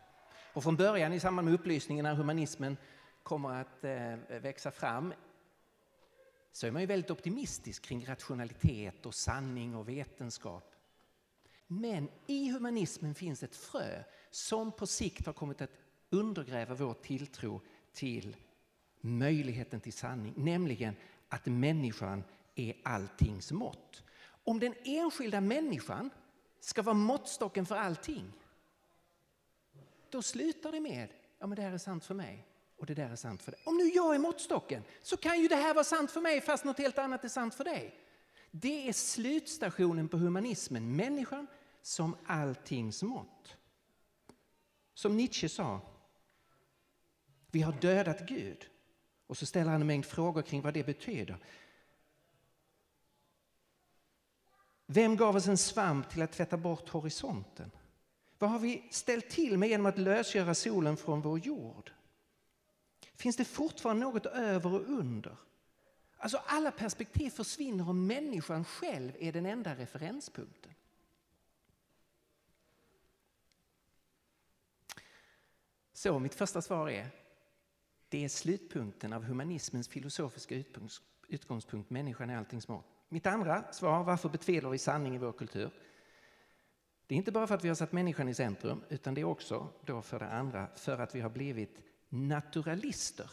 Och 0.58 0.63
från 0.63 0.76
början 0.76 1.13
i 1.13 1.20
samband 1.20 1.46
med 1.46 1.54
upplysningen 1.54 2.04
när 2.04 2.13
humanismen 2.13 2.78
kommer 3.24 3.62
att 3.62 3.84
eh, 3.84 4.39
växa 4.41 4.72
fram 4.72 5.13
så 6.52 6.67
är 6.67 6.72
man 6.72 6.82
ju 6.82 6.86
väldigt 6.86 7.12
optimistisk 7.12 7.84
kring 7.84 8.06
rationalitet 8.06 9.06
och 9.06 9.15
sanning 9.15 9.76
och 9.76 9.89
vetenskap. 9.89 10.76
Men 11.67 12.10
i 12.28 12.50
humanismen 12.50 13.15
finns 13.15 13.43
ett 13.43 13.56
frö 13.56 14.04
som 14.32 14.72
på 14.72 14.88
sikt 14.88 15.26
har 15.26 15.34
kommit 15.34 15.62
att 15.62 15.72
undergräva 16.10 16.76
vår 16.76 16.93
tilltro 16.93 17.62
till 17.93 18.36
möjligheten 19.02 19.80
till 19.80 19.93
sanning, 19.93 20.34
nämligen 20.38 20.96
att 21.30 21.46
människan 21.46 22.24
är 22.56 22.74
alltings 22.84 23.52
mått. 23.52 24.04
Om 24.43 24.60
den 24.60 24.74
enskilda 24.84 25.41
människan 25.41 26.10
ska 26.60 26.82
vara 26.82 26.93
måttstocken 26.93 27.65
för 27.65 27.76
allting, 27.76 28.34
då 30.12 30.22
slutar 30.22 30.72
det 30.72 30.80
med 30.80 31.10
ja 31.39 31.48
men 31.48 31.56
det 31.56 31.62
här 31.62 31.72
är 31.72 31.78
sant 31.78 32.06
för 32.06 32.13
mig 32.13 32.48
och 32.78 32.86
det 32.86 32.93
där 32.93 33.10
är 33.10 33.15
sant 33.15 33.43
för 33.43 33.52
dig. 33.52 33.62
Om 33.65 33.78
nu 33.78 33.84
jag 33.84 34.15
är 34.15 34.20
måttstocken 34.20 34.84
så 35.02 35.17
kan 35.17 35.41
ju 35.41 35.48
det 35.48 35.56
här 35.56 35.74
vara 35.74 35.84
sant 35.84 36.12
för 36.12 36.22
mig 36.22 36.41
fast 36.41 36.65
något 36.65 36.78
helt 36.78 36.98
annat 36.98 37.24
är 37.24 37.30
sant 37.30 37.56
för 37.56 37.63
dig. 37.63 37.96
Det 38.52 38.89
är 38.89 38.93
slutstationen 38.93 40.08
på 40.08 40.17
humanismen, 40.17 40.96
människan 40.96 41.48
som 41.82 42.15
alltings 42.26 43.04
mått. 43.04 43.58
Som 44.93 45.17
Nietzsche 45.17 45.50
sa, 45.50 45.82
vi 47.52 47.62
har 47.62 47.74
dödat 47.74 48.28
Gud. 48.28 48.70
Och 49.28 49.38
så 49.38 49.46
ställer 49.46 49.72
han 49.72 49.82
en 49.82 49.88
mängd 49.88 50.06
frågor 50.06 50.41
kring 50.41 50.62
vad 50.62 50.74
det 50.74 50.86
betyder. 50.86 51.38
Vem 54.86 55.17
gav 55.17 55.36
oss 55.36 55.48
en 55.48 55.58
svamp 55.58 56.10
till 56.10 56.22
att 56.22 56.32
tvätta 56.32 56.58
bort 56.58 56.89
horisonten? 56.89 57.72
Vad 58.39 58.50
har 58.50 58.60
vi 58.60 58.88
ställt 58.91 59.30
till 59.30 59.58
med 59.58 59.69
genom 59.69 59.86
att 59.86 59.97
lösgöra 59.97 60.56
solen 60.56 60.97
från 60.97 61.21
vår 61.21 61.39
jord? 61.39 61.91
Finns 63.15 63.36
det 63.36 63.45
fortfarande 63.45 64.06
något 64.06 64.26
över 64.26 64.73
och 64.73 64.89
under? 64.89 65.38
Alltså 66.17 66.41
alla 66.45 66.71
perspektiv 66.71 67.30
försvinner 67.30 67.89
och 67.89 67.95
människan 67.95 68.65
själv 68.65 69.12
är 69.19 69.32
den 69.32 69.45
enda 69.45 69.76
referenspunkten. 69.76 70.73
Så 75.93 76.19
mitt 76.19 76.36
första 76.36 76.62
svar 76.62 76.89
är 76.89 77.10
det 78.10 78.23
är 78.23 78.30
slutpunkten 78.30 79.13
av 79.13 79.23
humanismens 79.23 79.88
filosofiska 79.88 80.63
utgångspunkt, 81.28 81.89
människan 81.89 82.30
är 82.30 82.38
alltings 82.38 82.67
mål. 82.67 82.84
Mitt 83.10 83.26
andra 83.26 83.71
svar, 83.71 84.04
varför 84.04 84.30
betvivlar 84.30 84.69
vi 84.69 84.78
sanning 84.78 85.15
i 85.15 85.17
vår 85.17 85.32
kultur? 85.32 85.71
Det 87.08 87.15
är 87.15 87.17
inte 87.17 87.32
bara 87.32 87.48
för 87.48 87.56
att 87.56 87.63
vi 87.63 87.67
har 87.67 87.76
satt 87.76 87.91
människan 87.91 88.30
i 88.30 88.34
centrum, 88.34 88.84
utan 88.89 89.13
det 89.13 89.22
är 89.22 89.26
också 89.26 89.70
då 89.86 90.02
för 90.02 90.20
det 90.20 90.30
andra 90.30 90.67
för 90.76 91.00
att 91.00 91.15
vi 91.15 91.22
har 91.22 91.30
blivit 91.30 91.80
naturalister. 92.10 93.32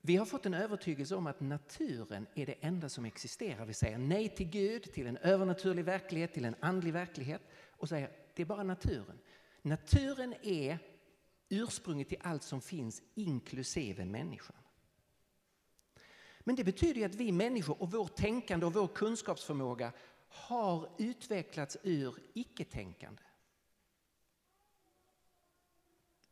Vi 0.00 0.16
har 0.16 0.26
fått 0.26 0.46
en 0.46 0.54
övertygelse 0.54 1.14
om 1.14 1.26
att 1.26 1.40
naturen 1.40 2.26
är 2.34 2.46
det 2.46 2.52
enda 2.60 2.88
som 2.88 3.04
existerar. 3.04 3.66
Vi 3.66 3.74
säger 3.74 3.98
nej 3.98 4.28
till 4.28 4.48
Gud, 4.48 4.82
till 4.82 5.06
en 5.06 5.16
övernaturlig 5.16 5.84
verklighet, 5.84 6.32
till 6.32 6.44
en 6.44 6.56
andlig 6.60 6.92
verklighet 6.92 7.42
och 7.70 7.88
säger 7.88 8.10
det 8.34 8.42
är 8.42 8.46
bara 8.46 8.62
naturen. 8.62 9.18
Naturen 9.62 10.34
är 10.42 10.78
ursprunget 11.48 12.08
till 12.08 12.18
allt 12.20 12.42
som 12.42 12.60
finns, 12.60 13.02
inklusive 13.14 14.04
människan. 14.04 14.56
Men 16.40 16.56
det 16.56 16.64
betyder 16.64 17.06
att 17.06 17.14
vi 17.14 17.32
människor 17.32 17.82
och 17.82 17.92
vårt 17.92 18.16
tänkande 18.16 18.66
och 18.66 18.72
vår 18.72 18.86
kunskapsförmåga 18.86 19.92
har 20.32 20.90
utvecklats 20.98 21.76
ur 21.82 22.18
icke-tänkande. 22.34 23.22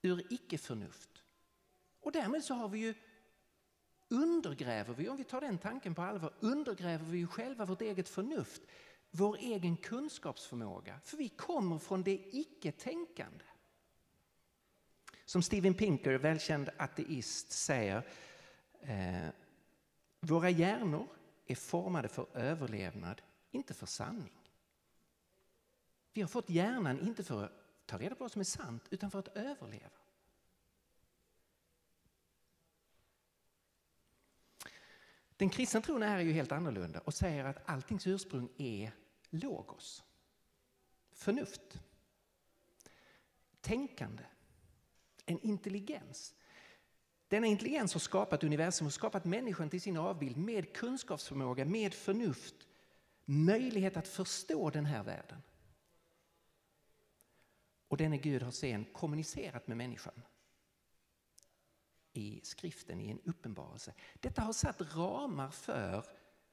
Ur 0.03 0.33
icke-förnuft. 0.33 1.23
Och 2.01 2.13
därmed 2.13 2.45
så 2.45 2.55
har 2.55 2.69
vi 2.69 2.79
ju 2.79 2.95
undergräver 4.09 4.95
vi, 4.95 5.09
om 5.09 5.17
vi 5.17 5.25
tar 5.25 5.41
den 5.41 5.59
tanken 5.59 5.95
på 5.95 6.03
allvar, 6.03 6.35
undergräver 6.41 7.05
vi 7.05 7.19
ju 7.19 7.27
själva 7.27 7.65
vårt 7.65 7.83
eget 7.83 8.09
förnuft, 8.09 8.63
vår 9.11 9.37
egen 9.37 9.77
kunskapsförmåga. 9.77 11.01
För 11.05 11.17
vi 11.17 11.29
kommer 11.29 11.79
från 11.79 12.03
det 12.03 12.29
icke-tänkande. 12.33 13.45
Som 15.25 15.43
Steven 15.43 15.75
Pinker, 15.75 16.15
välkänd 16.15 16.71
ateist, 16.77 17.53
säger 17.53 18.07
eh, 18.81 19.29
våra 20.21 20.51
hjärnor 20.51 21.07
är 21.47 21.55
formade 21.55 22.09
för 22.09 22.27
överlevnad, 22.35 23.23
inte 23.51 23.75
för 23.75 23.87
sanning. 23.87 24.51
Vi 26.13 26.21
har 26.21 26.29
fått 26.29 26.51
hjärnan 26.51 27.01
inte 27.01 27.25
för 27.25 27.45
att 27.45 27.87
ta 27.87 27.99
reda 27.99 28.15
på 28.15 28.25
vad 28.25 28.33
som 28.33 28.41
är 28.41 28.45
sant, 28.45 28.83
utan 28.91 29.11
för 29.11 29.19
att 29.19 29.37
överleva. 29.37 29.91
Den 35.37 35.51
kristna 35.51 35.81
tron 35.81 36.03
är 36.03 36.19
ju 36.19 36.33
helt 36.33 36.53
annorlunda 36.53 37.01
och 37.01 37.15
säger 37.15 37.45
att 37.45 37.69
alltings 37.69 38.07
ursprung 38.07 38.49
är 38.57 38.93
logos. 39.31 40.05
Förnuft. 41.13 41.81
Tänkande 43.61 44.25
en 45.31 45.39
intelligens. 45.41 46.35
Denna 47.29 47.47
intelligens 47.47 47.93
har 47.93 48.01
skapat 48.01 48.45
universum 48.45 48.87
och 48.87 48.93
skapat 48.93 49.25
människan 49.25 49.71
till 49.71 49.81
sin 49.81 49.97
avbild 49.97 50.37
med 50.37 50.73
kunskapsförmåga, 50.73 51.65
med 51.65 51.95
förnuft, 51.95 52.55
möjlighet 53.31 53.97
att 53.97 54.09
förstå 54.09 54.71
den 54.71 54.87
här 54.87 55.03
världen. 55.03 55.43
Och 57.89 57.97
denne 57.97 58.19
Gud 58.19 58.43
har 58.43 58.51
sen 58.51 58.85
kommunicerat 58.85 59.67
med 59.67 59.77
människan 59.77 60.23
i 62.13 62.41
skriften, 62.43 63.01
i 63.01 63.11
en 63.11 63.21
uppenbarelse. 63.25 63.95
Detta 64.15 64.43
har 64.43 64.53
satt 64.53 64.97
ramar 64.97 65.51
för 65.51 66.05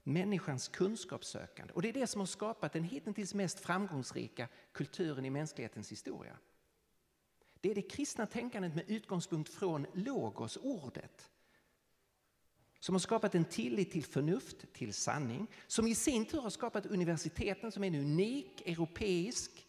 människans 0.04 0.68
kunskapssökande 0.68 1.74
och 1.74 1.82
det 1.82 1.90
är 1.90 1.94
det 1.94 2.08
som 2.08 2.22
har 2.22 2.26
skapat 2.26 2.74
den 2.74 2.84
hittills 2.84 3.34
mest 3.34 3.60
framgångsrika 3.60 4.48
kulturen 4.72 5.26
i 5.26 5.30
mänsklighetens 5.30 5.92
historia. 5.92 6.38
Det 7.62 7.72
är 7.72 7.76
det 7.76 7.82
kristna 7.82 8.26
tänkandet 8.26 8.76
med 8.76 8.90
utgångspunkt 8.90 9.50
från 9.50 9.88
logos, 9.94 10.58
ordet. 10.62 11.32
Som 12.80 12.96
har 12.96 13.00
skapat 13.00 13.36
en 13.36 13.46
tillit 13.46 13.92
till 13.92 14.06
förnuft, 14.06 14.74
till 14.74 14.94
sanning. 14.94 15.48
Som 15.68 15.88
i 15.88 15.96
sin 15.96 16.26
tur 16.26 16.42
har 16.42 16.50
skapat 16.50 16.86
universiteten 16.86 17.72
som 17.72 17.84
är 17.84 17.88
en 17.88 17.96
unik 17.96 18.62
europeisk 18.62 19.68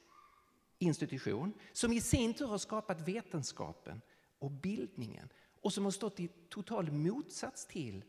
institution. 0.79 1.53
Som 1.73 1.93
i 1.93 2.01
sin 2.01 2.35
tur 2.35 2.47
har 2.47 2.59
skapat 2.59 3.09
vetenskapen 3.09 4.01
och 4.39 4.51
bildningen. 4.51 5.29
Och 5.61 5.73
som 5.73 5.85
har 5.85 5.91
stått 5.91 6.21
i 6.21 6.29
total 6.49 6.93
motsats 6.93 7.67
till 7.67 8.05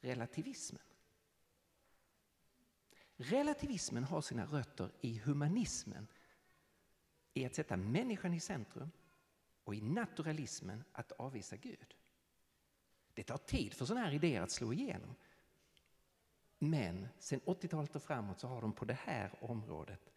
relativismen. 0.00 0.82
Relativismen 3.16 4.04
har 4.04 4.20
sina 4.20 4.46
rötter 4.46 4.92
i 5.00 5.18
humanismen. 5.18 6.06
I 7.34 7.44
att 7.44 7.54
sätta 7.54 7.76
människan 7.76 8.34
i 8.34 8.40
centrum 8.40 8.90
och 9.64 9.74
i 9.74 9.80
naturalismen 9.80 10.84
att 10.92 11.12
avvisa 11.12 11.56
Gud. 11.56 11.94
Det 13.14 13.22
tar 13.22 13.36
tid 13.36 13.74
för 13.74 13.84
sådana 13.84 14.06
här 14.06 14.12
idéer 14.12 14.42
att 14.42 14.50
slå 14.50 14.72
igenom. 14.72 15.14
Men 16.58 17.08
sen 17.18 17.40
80-talet 17.40 17.96
och 17.96 18.02
framåt 18.02 18.40
så 18.40 18.48
har 18.48 18.60
de 18.60 18.72
på 18.72 18.84
det 18.84 18.98
här 19.04 19.34
området 19.40 20.12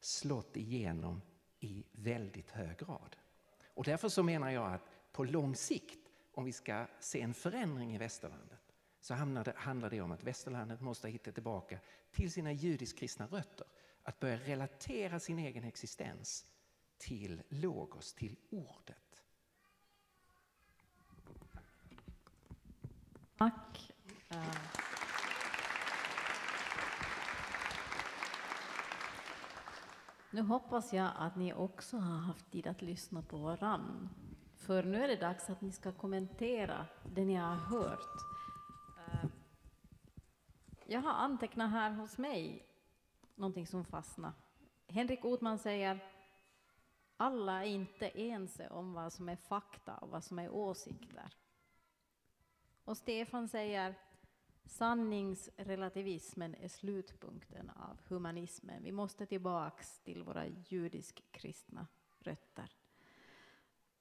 slått 0.00 0.56
igenom 0.56 1.22
i 1.60 1.84
väldigt 1.92 2.50
hög 2.50 2.78
grad. 2.78 3.16
Och 3.64 3.84
därför 3.84 4.08
så 4.08 4.22
menar 4.22 4.50
jag 4.50 4.72
att 4.72 4.90
på 5.12 5.24
lång 5.24 5.56
sikt, 5.56 6.08
om 6.32 6.44
vi 6.44 6.52
ska 6.52 6.86
se 7.00 7.20
en 7.20 7.34
förändring 7.34 7.94
i 7.94 7.98
västerlandet, 7.98 8.72
så 9.00 9.14
handlar 9.14 9.90
det 9.90 10.00
om 10.00 10.12
att 10.12 10.24
västerlandet 10.24 10.80
måste 10.80 11.08
hitta 11.08 11.32
tillbaka 11.32 11.78
till 12.10 12.32
sina 12.32 12.52
judisk-kristna 12.52 13.26
rötter. 13.26 13.66
Att 14.02 14.20
börja 14.20 14.36
relatera 14.36 15.20
sin 15.20 15.38
egen 15.38 15.64
existens 15.64 16.44
till 16.98 17.42
logos, 17.48 18.14
till 18.14 18.36
ordet. 18.50 19.05
Tack. 23.36 23.92
Eh. 24.28 24.38
Nu 30.30 30.42
hoppas 30.42 30.92
jag 30.92 31.10
att 31.16 31.36
ni 31.36 31.54
också 31.54 31.96
har 31.96 32.18
haft 32.18 32.50
tid 32.50 32.66
att 32.66 32.82
lyssna 32.82 33.22
på 33.22 33.36
varann. 33.36 34.08
För 34.56 34.82
nu 34.82 35.04
är 35.04 35.08
det 35.08 35.16
dags 35.16 35.50
att 35.50 35.60
ni 35.60 35.72
ska 35.72 35.92
kommentera 35.92 36.86
det 37.14 37.24
ni 37.24 37.34
har 37.34 37.54
hört. 37.54 38.16
Eh. 38.98 39.28
Jag 40.86 41.00
har 41.00 41.12
antecknat 41.12 41.70
här 41.70 41.90
hos 41.90 42.18
mig 42.18 42.66
någonting 43.34 43.66
som 43.66 43.84
fastnar. 43.84 44.32
Henrik 44.88 45.24
Otman 45.24 45.58
säger 45.58 46.00
alla 47.16 47.64
är 47.64 47.68
inte 47.68 48.08
ense 48.08 48.68
om 48.68 48.92
vad 48.92 49.12
som 49.12 49.28
är 49.28 49.36
fakta 49.36 49.96
och 49.96 50.08
vad 50.08 50.24
som 50.24 50.38
är 50.38 50.50
åsikter. 50.50 51.30
Och 52.86 52.96
Stefan 52.96 53.48
säger 53.48 53.94
sanningsrelativismen 54.64 56.54
är 56.54 56.68
slutpunkten 56.68 57.70
av 57.70 58.00
humanismen. 58.08 58.82
Vi 58.82 58.92
måste 58.92 59.26
tillbaks 59.26 60.00
till 60.00 60.22
våra 60.22 60.46
judisk-kristna 60.46 61.86
rötter. 62.18 62.70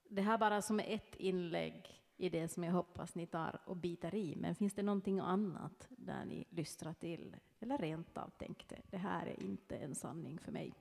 Det 0.09 0.21
här 0.21 0.37
bara 0.37 0.61
som 0.61 0.79
ett 0.79 1.15
inlägg 1.15 2.03
i 2.17 2.29
det 2.29 2.47
som 2.47 2.63
jag 2.63 2.71
hoppas 2.71 3.15
ni 3.15 3.27
tar 3.27 3.61
och 3.65 3.77
bitar 3.77 4.15
i. 4.15 4.35
Men 4.35 4.55
finns 4.55 4.73
det 4.73 4.83
någonting 4.83 5.19
annat 5.19 5.87
där 5.89 6.25
ni 6.25 6.45
lystrar 6.49 6.93
till 6.93 7.35
eller 7.59 7.77
rent 7.77 8.17
av 8.17 8.29
tänkte 8.29 8.81
det 8.89 8.97
här 8.97 9.25
är 9.25 9.43
inte 9.43 9.75
en 9.75 9.95
sanning 9.95 10.39
för 10.39 10.51
mig? 10.51 10.73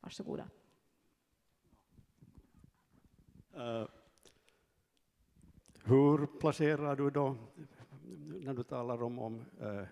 Varsågoda. 0.00 0.48
Uh, 3.56 3.88
hur 5.88 6.26
placerar 6.26 6.96
du 6.96 7.10
då, 7.10 7.36
när 8.40 8.54
du 8.54 8.62
talar 8.62 9.02
om, 9.02 9.18
om 9.18 9.44
eh, 9.60 9.82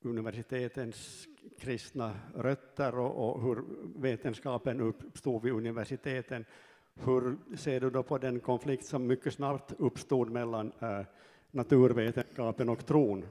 universitetens 0.00 1.28
kristna 1.58 2.16
rötter 2.34 2.98
och, 2.98 3.30
och, 3.30 3.42
hur 3.42 3.64
vetenskapen 3.96 4.80
uppstod 4.80 5.42
vid 5.42 5.52
universiteten, 5.52 6.44
hur 6.94 7.36
ser 7.56 7.80
du 7.80 7.90
då 7.90 8.02
på 8.02 8.18
den 8.18 8.40
konflikt 8.40 8.84
som 8.84 9.06
mycket 9.06 9.34
snart 9.34 9.72
uppstod 9.78 10.30
mellan 10.30 10.72
eh, 10.80 11.02
naturvetenskapen 11.50 12.68
och 12.68 12.86
tron? 12.86 13.24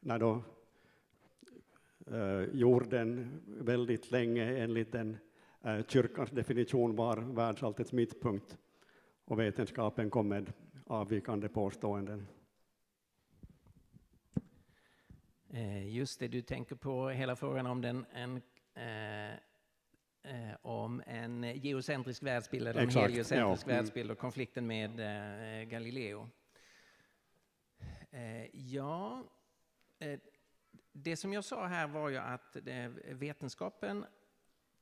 När 0.00 0.18
då 0.18 0.42
eh, 2.06 2.42
jorden 2.52 3.40
väldigt 3.46 4.10
länge 4.10 4.58
enligt 4.58 4.92
den 4.92 5.16
Eh, 5.62 5.84
kyrkans 5.88 6.30
definition 6.30 6.96
var 6.96 7.16
världsalltets 7.16 7.92
mittpunkt 7.92 8.58
och 9.30 9.38
vetenskapen 9.38 10.10
kom 10.10 10.28
med 10.28 10.52
avvikande 10.86 11.48
påståenden. 11.48 12.26
Eh, 15.50 15.88
just 15.88 16.20
det, 16.20 16.28
du 16.28 16.42
tänker 16.42 16.76
på 16.76 17.08
hela 17.08 17.36
frågan 17.36 17.66
om 17.66 17.80
den, 17.80 18.06
en, 18.12 18.42
eh, 18.74 19.30
eh, 20.22 20.56
om 20.62 21.02
en 21.06 21.42
geocentrisk 21.42 22.22
världsbild 22.22 22.68
eller 22.68 22.82
en 22.82 22.90
heliocentrisk 22.90 23.66
ja. 23.66 23.72
Mm. 23.72 23.76
världsbild 23.76 24.10
och 24.10 24.18
konflikten 24.18 24.66
med 24.66 25.00
eh, 25.00 25.64
Galileo. 25.64 26.28
Eh, 28.10 28.56
ja, 28.56 29.24
det 30.92 31.16
som 31.16 31.32
jag 31.32 31.44
sa 31.44 31.66
här 31.66 31.86
var 31.86 32.08
ju 32.08 32.16
att 32.16 32.56
vetenskapen 33.04 34.04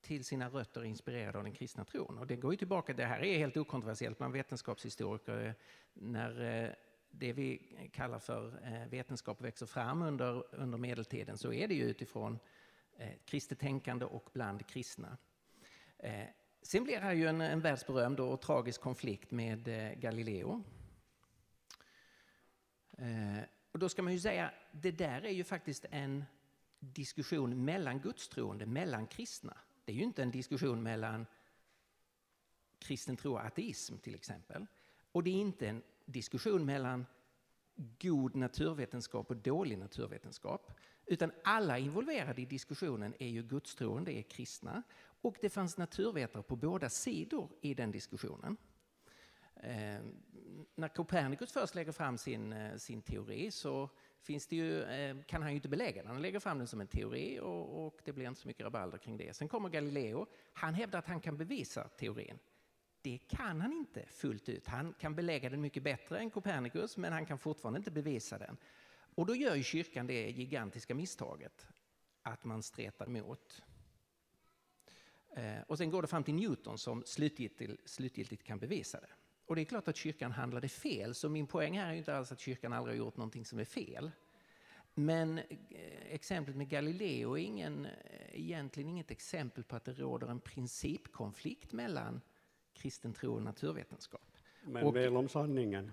till 0.08 0.24
sina 0.24 0.48
rötter 0.48 0.84
inspirerad 0.84 1.36
av 1.36 1.42
den 1.42 1.52
kristna 1.52 1.84
tron. 1.84 2.18
Och 2.18 2.26
det 2.26 2.36
går 2.36 2.52
ju 2.52 2.56
tillbaka, 2.56 2.92
det 2.92 3.04
här 3.04 3.24
är 3.24 3.38
helt 3.38 3.56
okontroversiellt 3.56 4.18
bland 4.18 4.32
vetenskapshistoriker. 4.32 5.54
När 5.92 6.64
eh, 6.64 6.70
det 7.10 7.32
vi 7.32 7.62
kallar 7.92 8.18
för 8.18 8.60
eh, 8.64 8.88
vetenskap 8.88 9.40
växer 9.40 9.66
fram 9.66 10.02
under, 10.02 10.54
under 10.54 10.78
medeltiden 10.78 11.38
så 11.38 11.52
är 11.52 11.68
det 11.68 11.74
ju 11.74 11.84
utifrån 11.84 12.38
eh, 12.96 13.12
kristet 13.24 13.58
tänkande 13.58 14.04
och 14.04 14.30
bland 14.32 14.66
kristna. 14.66 15.16
Sen 16.62 16.84
blir 16.84 17.00
det 17.00 17.14
ju 17.14 17.26
en, 17.26 17.40
en 17.40 17.60
världsberömd 17.60 18.20
och 18.20 18.40
tragisk 18.40 18.80
konflikt 18.80 19.30
med 19.30 19.64
Galileo. 20.00 20.64
Och 23.72 23.78
då 23.78 23.88
ska 23.88 24.02
man 24.02 24.12
ju 24.12 24.20
säga, 24.20 24.50
det 24.72 24.90
där 24.90 25.24
är 25.24 25.30
ju 25.30 25.44
faktiskt 25.44 25.86
en 25.90 26.24
diskussion 26.78 27.64
mellan 27.64 28.00
gudstroende, 28.00 28.66
mellan 28.66 29.06
kristna. 29.06 29.56
Det 29.88 29.92
är 29.92 29.96
ju 29.96 30.02
inte 30.02 30.22
en 30.22 30.30
diskussion 30.30 30.82
mellan 30.82 31.26
kristen 32.78 33.16
tro 33.16 33.32
och 33.32 33.44
ateism 33.44 33.98
till 33.98 34.14
exempel. 34.14 34.66
Och 35.12 35.22
det 35.22 35.30
är 35.30 35.34
inte 35.34 35.68
en 35.68 35.82
diskussion 36.04 36.64
mellan 36.64 37.06
god 37.98 38.36
naturvetenskap 38.36 39.30
och 39.30 39.36
dålig 39.36 39.78
naturvetenskap. 39.78 40.72
Utan 41.06 41.32
alla 41.44 41.78
involverade 41.78 42.42
i 42.42 42.44
diskussionen 42.44 43.14
är 43.18 43.28
ju 43.28 43.42
gudstroende, 43.42 44.12
är 44.12 44.22
kristna. 44.22 44.82
Och 44.98 45.36
det 45.40 45.50
fanns 45.50 45.78
naturvetare 45.78 46.42
på 46.42 46.56
båda 46.56 46.90
sidor 46.90 47.50
i 47.60 47.74
den 47.74 47.90
diskussionen. 47.90 48.56
Eh, 49.54 50.00
när 50.74 50.88
Copernicus 50.94 51.52
först 51.52 51.74
lägger 51.74 51.92
fram 51.92 52.18
sin, 52.18 52.52
eh, 52.52 52.76
sin 52.76 53.02
teori 53.02 53.50
så 53.50 53.90
finns 54.22 54.46
det 54.46 54.56
ju, 54.56 54.82
eh, 54.82 55.16
kan 55.26 55.42
han 55.42 55.50
ju 55.50 55.56
inte 55.56 55.68
belägga 55.68 56.02
den. 56.02 56.10
Han 56.10 56.22
lägger 56.22 56.40
fram 56.40 56.58
den 56.58 56.66
som 56.66 56.80
en 56.80 56.86
teori 56.86 57.40
och, 57.40 57.86
och, 57.86 58.00
det 58.04 58.12
blir 58.12 58.28
inte 58.28 58.40
så 58.40 58.48
mycket 58.48 58.64
rabalder 58.64 58.98
kring 58.98 59.16
det. 59.16 59.36
Sen 59.36 59.48
kommer 59.48 59.68
Galileo. 59.68 60.26
Han 60.52 60.74
hävdar 60.74 60.98
att 60.98 61.06
han 61.06 61.20
kan 61.20 61.36
bevisa 61.36 61.88
teorin. 61.88 62.38
Det 63.02 63.18
kan 63.18 63.60
han 63.60 63.72
inte 63.72 64.06
fullt 64.06 64.48
ut. 64.48 64.66
Han 64.66 64.94
kan 64.98 65.14
belägga 65.14 65.50
den 65.50 65.60
mycket 65.60 65.82
bättre 65.82 66.18
än 66.18 66.30
Copernicus 66.30 66.96
men 66.96 67.12
han 67.12 67.26
kan 67.26 67.38
fortfarande 67.38 67.78
inte 67.78 67.90
bevisa 67.90 68.38
den. 68.38 68.56
Och 69.14 69.26
då 69.26 69.34
gör 69.34 69.54
ju 69.54 69.62
kyrkan 69.62 70.06
det 70.06 70.30
gigantiska 70.30 70.94
misstaget 70.94 71.66
att 72.22 72.44
man 72.44 72.62
stretar 72.62 73.06
emot. 73.06 73.62
Eh, 75.36 75.60
och 75.66 75.78
sen 75.78 75.90
går 75.90 76.02
det 76.02 76.08
fram 76.08 76.24
till 76.24 76.34
Newton 76.34 76.78
som 76.78 77.02
slutgiltigt, 77.06 77.90
slutgiltigt 77.90 78.44
kan 78.44 78.58
bevisa 78.58 79.00
det. 79.00 79.08
Och 79.48 79.56
det 79.56 79.62
är 79.62 79.64
klart 79.64 79.88
att 79.88 79.96
kyrkan 79.96 80.32
handlade 80.32 80.68
fel, 80.68 81.14
så 81.14 81.28
min 81.28 81.46
poäng 81.46 81.78
här 81.78 81.88
är 81.88 81.94
inte 81.94 82.16
alls 82.16 82.32
att 82.32 82.40
kyrkan 82.40 82.72
aldrig 82.72 82.96
har 82.96 83.04
gjort 83.04 83.16
någonting 83.16 83.44
som 83.44 83.58
är 83.58 83.64
fel. 83.64 84.10
Men 84.94 85.38
eh, 85.38 85.44
exemplet 86.08 86.56
med 86.56 86.68
Galileo 86.68 87.38
är 87.38 87.42
ingen, 87.42 87.86
eh, 87.86 87.92
egentligen 88.32 88.88
inget 88.88 89.10
exempel 89.10 89.64
på 89.64 89.76
att 89.76 89.84
det 89.84 89.92
råder 89.92 90.26
en 90.26 90.40
principkonflikt 90.40 91.72
mellan 91.72 92.20
kristen 92.74 93.12
tro 93.12 93.34
och 93.34 93.42
naturvetenskap. 93.42 94.36
Men 94.62 94.84
och, 94.84 94.96
väl 94.96 95.16
om 95.16 95.28
sanningen? 95.28 95.92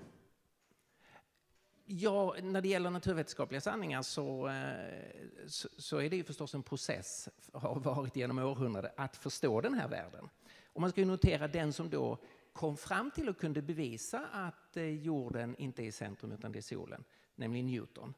Ja, 1.86 2.36
när 2.42 2.62
det 2.62 2.68
gäller 2.68 2.90
naturvetenskapliga 2.90 3.62
sanningar 3.62 4.02
så, 4.02 4.48
eh, 4.48 5.48
så, 5.48 5.70
så, 5.78 5.98
är 5.98 6.10
det 6.10 6.16
ju 6.16 6.24
förstås 6.24 6.54
en 6.54 6.64
process, 6.64 7.30
har 7.54 7.80
varit 7.80 8.16
genom 8.16 8.38
århundraden, 8.38 8.92
att 8.98 9.18
förstå 9.18 9.62
den 9.62 9.74
här 9.74 9.88
världen. 9.88 10.30
Och 10.74 10.82
man 10.82 10.90
ska 10.90 11.02
ju 11.02 11.08
notera 11.08 11.48
den 11.48 11.74
som 11.74 11.90
då 11.90 12.18
kom 12.56 12.78
fram 12.78 13.12
till 13.12 13.30
och 13.30 13.38
kunde 13.38 13.62
bevisa 13.62 14.28
att 14.32 14.78
eh, 14.78 14.84
jorden 14.84 15.56
inte 15.58 15.84
är 15.84 15.86
i 15.86 15.92
centrum 15.92 16.32
utan 16.32 16.52
det 16.52 16.60
är 16.60 16.62
solen, 16.62 17.04
nämligen 17.36 17.66
Newton. 17.66 18.14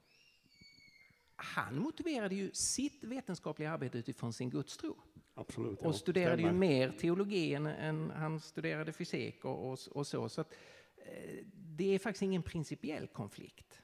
Han 1.36 1.80
motiverade 1.80 2.36
ju 2.36 2.52
sitt 2.54 3.04
vetenskapliga 3.04 3.72
arbete 3.72 3.98
utifrån 3.98 4.34
sin 4.34 4.50
gudstro. 4.50 4.98
Absolut, 5.34 5.80
och 5.80 5.96
studerade 5.96 6.42
ju 6.42 6.52
mer 6.52 6.92
teologi 6.92 7.54
än, 7.54 7.66
än 7.66 8.12
han 8.12 8.40
studerade 8.40 8.94
fysik 8.94 9.46
och, 9.46 9.72
och, 9.72 9.80
och 9.92 10.08
så. 10.08 10.30
så 10.30 10.42
att, 10.42 10.54
eh, 10.98 11.46
det 11.54 11.96
är 11.96 12.00
faktiskt 12.00 12.22
ingen 12.22 12.44
principiell 12.44 13.08
konflikt 13.08 13.82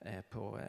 eh, 0.00 0.20
på, 0.20 0.60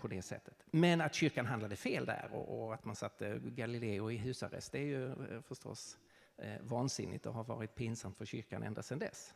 på 0.00 0.08
det 0.08 0.22
sättet. 0.22 0.64
Men 0.70 1.00
att 1.00 1.14
kyrkan 1.14 1.46
handlade 1.46 1.76
fel 1.76 2.06
där 2.06 2.28
och, 2.32 2.64
och 2.64 2.74
att 2.74 2.84
man 2.84 2.96
satte 2.96 3.40
Galileo 3.44 4.10
i 4.10 4.16
husarrest, 4.16 4.72
det 4.72 4.78
är 4.78 4.86
ju 4.86 5.14
förstås 5.42 5.98
eh, 6.36 6.62
vansinnigt 6.62 7.26
och 7.26 7.34
har 7.34 7.44
varit 7.44 7.74
pinsamt 7.74 8.16
för 8.16 8.24
kyrkan 8.24 8.62
ända 8.62 8.82
sedan 8.82 8.98
dess. 8.98 9.34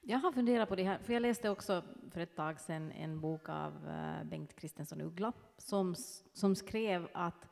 Jag 0.00 0.18
har 0.18 0.32
funderat 0.32 0.68
på 0.68 0.76
det 0.76 0.84
här, 0.84 0.98
för 0.98 1.12
jag 1.12 1.22
läste 1.22 1.50
också 1.50 1.82
för 2.10 2.20
ett 2.20 2.36
tag 2.36 2.60
sedan 2.60 2.92
en 2.92 3.20
bok 3.20 3.48
av 3.48 3.88
eh, 3.88 4.24
Bengt 4.24 4.56
Kristensson 4.56 5.00
Uggla 5.00 5.32
som, 5.58 5.94
som 6.32 6.54
skrev 6.54 7.08
att 7.12 7.48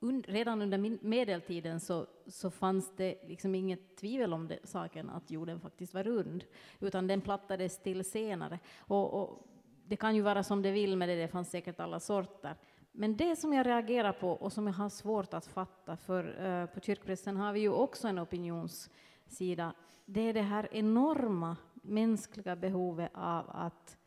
un, 0.00 0.22
redan 0.22 0.62
under 0.62 1.04
medeltiden 1.04 1.80
så, 1.80 2.06
så 2.26 2.50
fanns 2.50 2.96
det 2.96 3.18
liksom 3.26 3.54
inget 3.54 3.96
tvivel 3.96 4.32
om 4.32 4.48
det, 4.48 4.58
saken 4.64 5.10
att 5.10 5.30
jorden 5.30 5.60
faktiskt 5.60 5.94
var 5.94 6.04
rund, 6.04 6.44
utan 6.80 7.06
den 7.06 7.20
plattades 7.20 7.82
till 7.82 8.04
senare. 8.04 8.58
Och, 8.78 9.22
och 9.22 9.46
det 9.86 9.96
kan 9.96 10.16
ju 10.16 10.22
vara 10.22 10.42
som 10.42 10.62
det 10.62 10.70
vill 10.70 10.96
med 10.96 11.08
det, 11.08 11.14
det 11.14 11.28
fanns 11.28 11.50
säkert 11.50 11.80
alla 11.80 12.00
sorter. 12.00 12.56
Men 12.92 13.16
det 13.16 13.36
som 13.36 13.52
jag 13.52 13.66
reagerar 13.66 14.12
på 14.12 14.30
och 14.30 14.52
som 14.52 14.66
jag 14.66 14.74
har 14.74 14.88
svårt 14.88 15.34
att 15.34 15.46
fatta, 15.46 15.96
för 15.96 16.46
eh, 16.46 16.66
på 16.66 16.80
kyrkpressen 16.80 17.36
har 17.36 17.52
vi 17.52 17.60
ju 17.60 17.68
också 17.68 18.08
en 18.08 18.18
opinionssida, 18.18 19.74
det 20.04 20.20
är 20.20 20.34
det 20.34 20.42
här 20.42 20.68
enorma 20.72 21.56
mänskliga 21.74 22.56
behovet 22.56 23.10
av 23.14 23.50
att, 23.50 23.98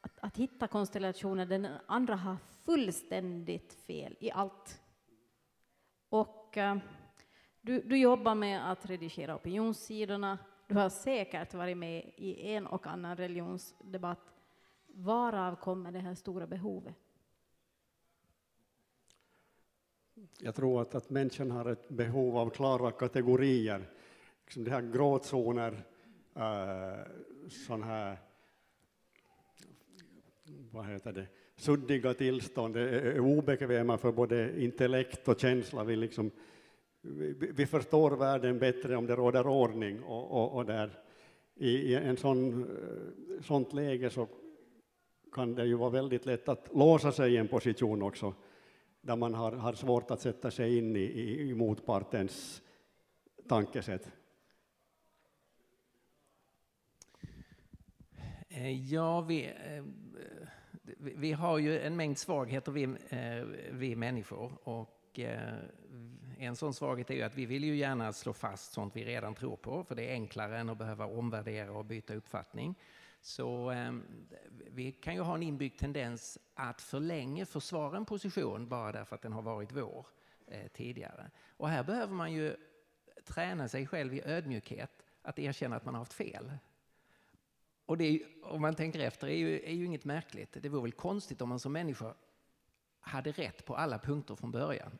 att, 0.00 0.18
att 0.20 0.36
hitta 0.36 0.66
konstellationer 0.66 1.46
där 1.46 1.58
den 1.58 1.72
andra 1.86 2.16
har 2.16 2.36
fullständigt 2.64 3.72
fel 3.72 4.16
i 4.20 4.30
allt. 4.30 4.80
Och 6.08 6.56
eh, 6.56 6.76
du, 7.60 7.82
du 7.82 7.98
jobbar 7.98 8.34
med 8.34 8.70
att 8.70 8.86
redigera 8.86 9.36
opinionssidorna, 9.36 10.38
du 10.66 10.74
har 10.74 10.88
säkert 10.88 11.54
varit 11.54 11.76
med 11.76 12.12
i 12.16 12.52
en 12.52 12.66
och 12.66 12.86
annan 12.86 13.16
religionsdebatt. 13.16 14.34
Varav 14.86 15.56
kommer 15.56 15.92
det 15.92 15.98
här 15.98 16.14
stora 16.14 16.46
behovet? 16.46 16.96
Jag 20.38 20.54
tror 20.54 20.82
att, 20.82 20.94
att 20.94 21.10
människan 21.10 21.50
har 21.50 21.70
ett 21.70 21.88
behov 21.88 22.36
av 22.36 22.50
klara 22.50 22.90
kategorier. 22.90 23.90
Liksom 24.44 24.64
det 24.64 24.70
här 24.70 24.82
gråzoner, 24.92 25.84
äh, 26.36 27.06
sån 27.48 27.82
här 27.82 28.18
vad 30.70 30.86
heter 30.86 31.12
det, 31.12 31.26
suddiga 31.56 32.14
tillstånd, 32.14 32.76
är 32.76 33.20
obekväma 33.20 33.98
för 33.98 34.12
både 34.12 34.62
intellekt 34.62 35.28
och 35.28 35.40
känsla. 35.40 35.84
Vi, 35.84 35.96
liksom, 35.96 36.30
vi, 37.00 37.34
vi 37.54 37.66
förstår 37.66 38.10
världen 38.10 38.58
bättre 38.58 38.96
om 38.96 39.06
det 39.06 39.16
råder 39.16 39.46
ordning 39.46 40.02
och, 40.02 40.30
och, 40.30 40.56
och 40.56 40.66
där 40.66 40.98
i, 41.54 41.70
i 41.70 41.94
en 41.94 42.16
sån, 42.16 42.62
eh, 42.62 43.42
sånt 43.42 43.72
läge 43.72 44.10
så 44.10 44.28
kan 45.32 45.54
det 45.54 45.66
ju 45.66 45.74
vara 45.74 45.90
väldigt 45.90 46.26
lätt 46.26 46.48
att 46.48 46.68
låsa 46.74 47.12
sig 47.12 47.34
i 47.34 47.36
en 47.36 47.48
position 47.48 48.02
också 48.02 48.34
där 49.00 49.16
man 49.16 49.34
har, 49.34 49.52
har 49.52 49.72
svårt 49.72 50.10
att 50.10 50.20
sätta 50.20 50.50
sig 50.50 50.78
in 50.78 50.96
i, 50.96 51.00
i, 51.00 51.50
i 51.50 51.54
motpartens 51.54 52.62
tankesätt. 53.48 54.12
Eh, 58.48 58.92
ja, 58.92 59.18
eh, 59.18 59.84
vi, 60.82 61.14
vi 61.16 61.32
har 61.32 61.58
ju 61.58 61.80
en 61.80 61.96
mängd 61.96 62.18
svagheter 62.18 62.72
vi, 62.72 62.82
eh, 63.08 63.44
vi 63.70 63.96
människor 63.96 64.52
och 64.68 64.96
en 66.38 66.56
sån 66.56 66.74
svaghet 66.74 67.10
är 67.10 67.14
ju 67.14 67.22
att 67.22 67.34
vi 67.34 67.46
vill 67.46 67.64
ju 67.64 67.76
gärna 67.76 68.12
slå 68.12 68.32
fast 68.32 68.72
sånt 68.72 68.96
vi 68.96 69.04
redan 69.04 69.34
tror 69.34 69.56
på 69.56 69.84
för 69.84 69.94
det 69.94 70.10
är 70.10 70.12
enklare 70.12 70.58
än 70.58 70.68
att 70.68 70.78
behöva 70.78 71.06
omvärdera 71.06 71.72
och 71.72 71.84
byta 71.84 72.14
uppfattning. 72.14 72.74
Så 73.20 73.70
eh, 73.70 73.92
vi 74.70 74.92
kan 74.92 75.14
ju 75.14 75.20
ha 75.20 75.34
en 75.34 75.42
inbyggd 75.42 75.78
tendens 75.78 76.38
att 76.54 76.82
för 76.82 77.00
länge 77.00 77.46
försvara 77.46 77.96
en 77.96 78.04
position 78.04 78.68
bara 78.68 78.92
därför 78.92 79.16
att 79.16 79.22
den 79.22 79.32
har 79.32 79.42
varit 79.42 79.72
vår 79.72 80.06
eh, 80.46 80.68
tidigare. 80.68 81.30
Och 81.56 81.68
här 81.68 81.84
behöver 81.84 82.14
man 82.14 82.32
ju 82.32 82.56
träna 83.24 83.68
sig 83.68 83.86
själv 83.86 84.14
i 84.14 84.22
ödmjukhet 84.24 85.02
att 85.22 85.38
erkänna 85.38 85.76
att 85.76 85.84
man 85.84 85.94
har 85.94 86.00
haft 86.00 86.12
fel. 86.12 86.52
Och 87.86 87.98
det, 87.98 88.22
om 88.42 88.62
man 88.62 88.74
tänker 88.74 89.00
efter, 89.00 89.26
är 89.26 89.36
ju, 89.36 89.60
är 89.60 89.72
ju 89.72 89.84
inget 89.84 90.04
märkligt. 90.04 90.56
Det 90.60 90.68
vore 90.68 90.82
väl 90.82 90.92
konstigt 90.92 91.40
om 91.40 91.48
man 91.48 91.60
som 91.60 91.72
människa 91.72 92.14
hade 93.00 93.32
rätt 93.32 93.64
på 93.64 93.76
alla 93.76 93.98
punkter 93.98 94.34
från 94.34 94.50
början. 94.50 94.98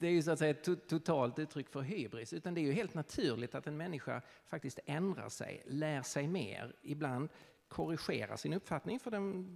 Det 0.00 0.06
är 0.06 0.10
ju 0.10 0.22
så 0.22 0.30
att 0.30 0.38
säga 0.38 0.50
ett 0.50 0.88
totalt 0.88 1.38
uttryck 1.38 1.68
för 1.68 1.80
hybris, 1.80 2.32
utan 2.32 2.54
det 2.54 2.60
är 2.60 2.62
ju 2.62 2.72
helt 2.72 2.94
naturligt 2.94 3.54
att 3.54 3.66
en 3.66 3.76
människa 3.76 4.22
faktiskt 4.46 4.78
ändrar 4.86 5.28
sig, 5.28 5.62
lär 5.66 6.02
sig 6.02 6.26
mer, 6.26 6.76
ibland 6.82 7.28
korrigerar 7.68 8.36
sin 8.36 8.52
uppfattning 8.52 9.00
för 9.00 9.10
den, 9.10 9.46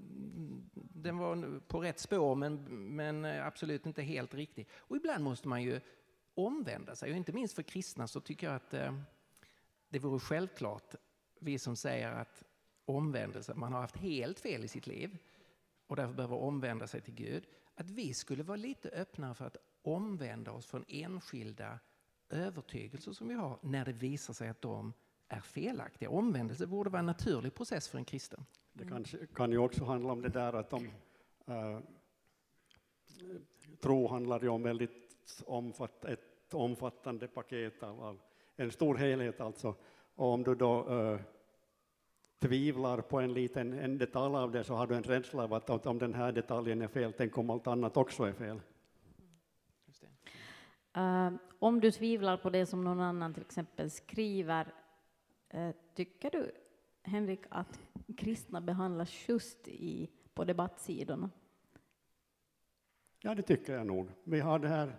den 0.74 1.18
var 1.18 1.60
på 1.60 1.80
rätt 1.80 1.98
spår 1.98 2.34
men, 2.34 2.64
men 2.94 3.24
eh, 3.24 3.46
absolut 3.46 3.86
inte 3.86 4.02
helt 4.02 4.34
riktig. 4.34 4.68
Och 4.72 4.96
ibland 4.96 5.24
måste 5.24 5.48
man 5.48 5.62
ju 5.62 5.80
omvända 6.34 6.96
sig 6.96 7.10
och 7.10 7.16
inte 7.16 7.32
minst 7.32 7.54
för 7.54 7.62
kristna 7.62 8.06
så 8.06 8.20
tycker 8.20 8.46
jag 8.46 8.56
att 8.56 8.74
eh, 8.74 8.98
det 9.88 9.98
vore 9.98 10.20
självklart, 10.20 10.94
vi 11.40 11.58
som 11.58 11.76
säger 11.76 12.12
att 12.12 12.44
omvändelse, 12.84 13.54
man 13.54 13.72
har 13.72 13.80
haft 13.80 13.96
helt 13.96 14.40
fel 14.40 14.64
i 14.64 14.68
sitt 14.68 14.86
liv 14.86 15.18
och 15.86 15.96
därför 15.96 16.14
behöver 16.14 16.36
omvända 16.36 16.86
sig 16.86 17.00
till 17.00 17.14
Gud, 17.14 17.46
att 17.74 17.90
vi 17.90 18.14
skulle 18.14 18.42
vara 18.42 18.56
lite 18.56 18.88
öppnare 18.88 19.34
för 19.34 19.46
att 19.46 19.56
omvända 19.82 20.52
oss 20.52 20.66
från 20.66 20.84
enskilda 20.88 21.78
övertygelser 22.30 23.12
som 23.12 23.28
vi 23.28 23.34
har 23.34 23.58
när 23.60 23.84
det 23.84 23.92
visar 23.92 24.34
sig 24.34 24.48
att 24.48 24.60
de 24.62 24.92
är 25.28 25.40
felaktiga. 25.40 26.10
Omvändelse 26.10 26.66
borde 26.66 26.90
vara 26.90 27.00
en 27.00 27.06
naturlig 27.06 27.54
process 27.54 27.88
för 27.88 27.98
en 27.98 28.04
kristen. 28.04 28.44
Det 28.72 28.84
kan, 28.84 29.04
kan 29.34 29.52
ju 29.52 29.58
också 29.58 29.84
handla 29.84 30.12
om 30.12 30.22
det 30.22 30.28
där 30.28 30.52
att 30.52 30.70
de, 30.70 30.86
äh, 31.46 31.78
tro 33.80 34.08
handlar 34.08 34.40
ju 34.40 34.48
om 34.48 34.62
väldigt 34.62 35.42
omfatt, 35.46 36.04
ett 36.04 36.54
omfattande 36.54 37.28
paket 37.28 37.82
av, 37.82 38.02
av, 38.02 38.20
en 38.56 38.70
stor 38.70 38.94
helhet 38.94 39.40
alltså. 39.40 39.74
Och 40.14 40.26
om 40.26 40.42
du 40.42 40.54
då 40.54 40.88
äh, 40.88 41.20
tvivlar 42.38 43.00
på 43.00 43.20
en 43.20 43.32
liten 43.32 43.72
en 43.72 43.98
detalj 43.98 44.36
av 44.36 44.52
det 44.52 44.64
så 44.64 44.74
har 44.74 44.86
du 44.86 44.94
en 44.94 45.02
rädsla 45.02 45.44
av 45.44 45.54
att, 45.54 45.70
att 45.70 45.86
om 45.86 45.98
den 45.98 46.14
här 46.14 46.32
detaljen 46.32 46.82
är 46.82 46.88
fel, 46.88 47.12
tänk 47.16 47.38
om 47.38 47.50
allt 47.50 47.66
annat 47.66 47.96
också 47.96 48.24
är 48.24 48.32
fel. 48.32 48.60
Uh, 50.96 51.32
om 51.58 51.80
du 51.80 51.90
tvivlar 51.90 52.36
på 52.36 52.50
det 52.50 52.66
som 52.66 52.84
någon 52.84 53.00
annan 53.00 53.34
till 53.34 53.42
exempel 53.42 53.90
skriver, 53.90 54.74
uh, 55.54 55.70
tycker 55.94 56.30
du, 56.30 56.52
Henrik, 57.02 57.40
att 57.50 57.80
kristna 58.16 58.60
behandlas 58.60 59.28
just 59.28 59.68
i, 59.68 60.10
på 60.34 60.44
debattsidorna? 60.44 61.30
Ja, 63.24 63.34
det 63.34 63.42
tycker 63.42 63.72
jag 63.72 63.86
nog. 63.86 64.08
Vi 64.24 64.40
har 64.40 64.58
det 64.58 64.68
här, 64.68 64.96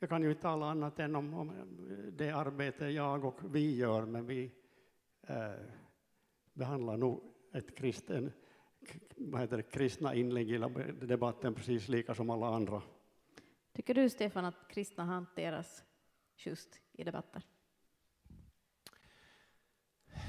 jag 0.00 0.08
kan 0.08 0.22
ju 0.22 0.30
inte 0.30 0.42
tala 0.42 0.70
annat 0.70 0.98
än 0.98 1.16
om, 1.16 1.34
om 1.34 1.52
det 2.12 2.30
arbete 2.30 2.86
jag 2.86 3.24
och 3.24 3.54
vi 3.54 3.76
gör, 3.76 4.06
men 4.06 4.26
vi 4.26 4.52
eh, 5.22 5.50
behandlar 6.52 6.96
nog 6.96 7.22
ett 7.52 7.76
kristen, 7.76 8.32
vad 9.16 9.40
heter 9.40 9.56
det, 9.56 9.62
kristna 9.62 10.14
inlägg 10.14 10.50
i 10.50 10.58
debatten 11.02 11.54
precis 11.54 11.88
lika 11.88 12.14
som 12.14 12.30
alla 12.30 12.46
andra. 12.46 12.82
Tycker 13.72 13.94
du, 13.94 14.10
Stefan, 14.10 14.44
att 14.44 14.68
kristna 14.68 15.04
hanteras 15.04 15.84
just 16.36 16.80
i 16.92 17.04
debatter? 17.04 17.42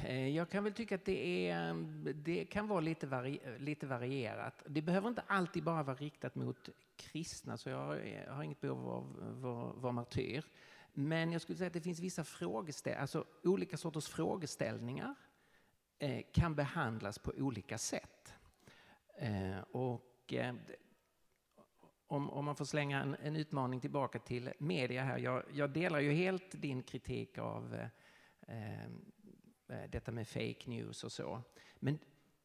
Eh, 0.06 0.28
jag 0.28 0.50
kan 0.50 0.64
väl 0.64 0.74
tycka 0.74 0.96
att 0.96 1.06
det, 1.06 1.50
är, 1.50 1.74
det 2.14 2.46
kan 2.46 2.68
vara 2.68 2.80
lite, 2.80 3.08
vari, 3.08 3.40
lite 3.58 3.88
varierat. 3.88 4.64
Det 4.68 4.82
behöver 4.82 5.10
inte 5.10 5.24
alltid 5.28 5.64
bara 5.64 5.84
vara 5.84 5.96
riktat 5.96 6.36
mot 6.36 6.70
kristna, 6.96 7.58
så 7.58 7.70
jag, 7.70 8.08
jag 8.08 8.34
har 8.34 8.44
inget 8.44 8.62
behov 8.62 8.90
av 8.90 9.74
att 9.76 9.82
vara 9.82 9.92
martyr. 9.92 10.46
Men 10.94 11.32
jag 11.32 11.42
skulle 11.42 11.58
säga 11.58 11.68
att 11.68 11.74
det 11.74 11.82
finns 11.82 12.00
vissa 12.00 12.24
frågeställningar, 12.24 13.02
alltså 13.02 13.26
olika 13.44 13.78
sorters 13.78 14.08
frågeställningar 14.08 15.16
eh, 16.00 16.24
kan 16.34 16.56
behandlas 16.56 17.20
på 17.20 17.32
olika 17.38 17.78
sätt. 17.78 18.34
Eh, 19.18 19.60
och 19.72 20.34
eh, 20.34 20.56
om, 22.12 22.30
om 22.30 22.46
man 22.46 22.56
får 22.56 22.66
slänga 22.66 23.02
en, 23.02 23.16
en, 23.24 23.36
utmaning 23.36 23.80
tillbaka 23.80 24.20
till 24.20 24.54
media 24.58 25.04
här. 25.04 25.18
Jag, 25.18 25.44
jag 25.54 25.70
delar 25.70 26.00
ju 26.00 26.12
helt 26.12 26.62
din 26.62 26.84
kritik 26.84 27.38
av 27.38 27.76
eh, 28.48 28.86
eh, 28.86 29.90
detta 29.90 30.12
med 30.12 30.28
fake 30.28 30.64
news 30.66 31.04
och 31.04 31.12
så. 31.12 31.42
Men 31.80 32.00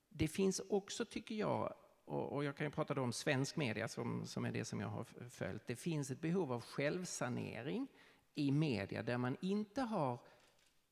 det 0.08 0.28
finns 0.28 0.60
också, 0.68 1.04
tycker 1.04 1.34
jag, 1.34 1.74
och, 2.04 2.32
och 2.32 2.44
jag 2.44 2.56
kan 2.56 2.66
ju 2.66 2.70
prata 2.70 2.94
då 2.94 3.02
om 3.02 3.12
svensk 3.12 3.56
media 3.56 3.88
som, 3.88 4.26
som 4.26 4.44
är 4.44 4.52
det 4.52 4.64
som 4.64 4.80
jag 4.80 4.88
har 4.88 5.04
följt. 5.30 5.66
Det 5.66 5.76
finns 5.76 6.10
ett 6.10 6.20
behov 6.20 6.52
av 6.52 6.60
självsanering 6.60 7.88
i 8.34 8.50
media 8.50 9.02
där 9.02 9.18
man 9.18 9.36
inte 9.40 9.80
har 9.80 10.20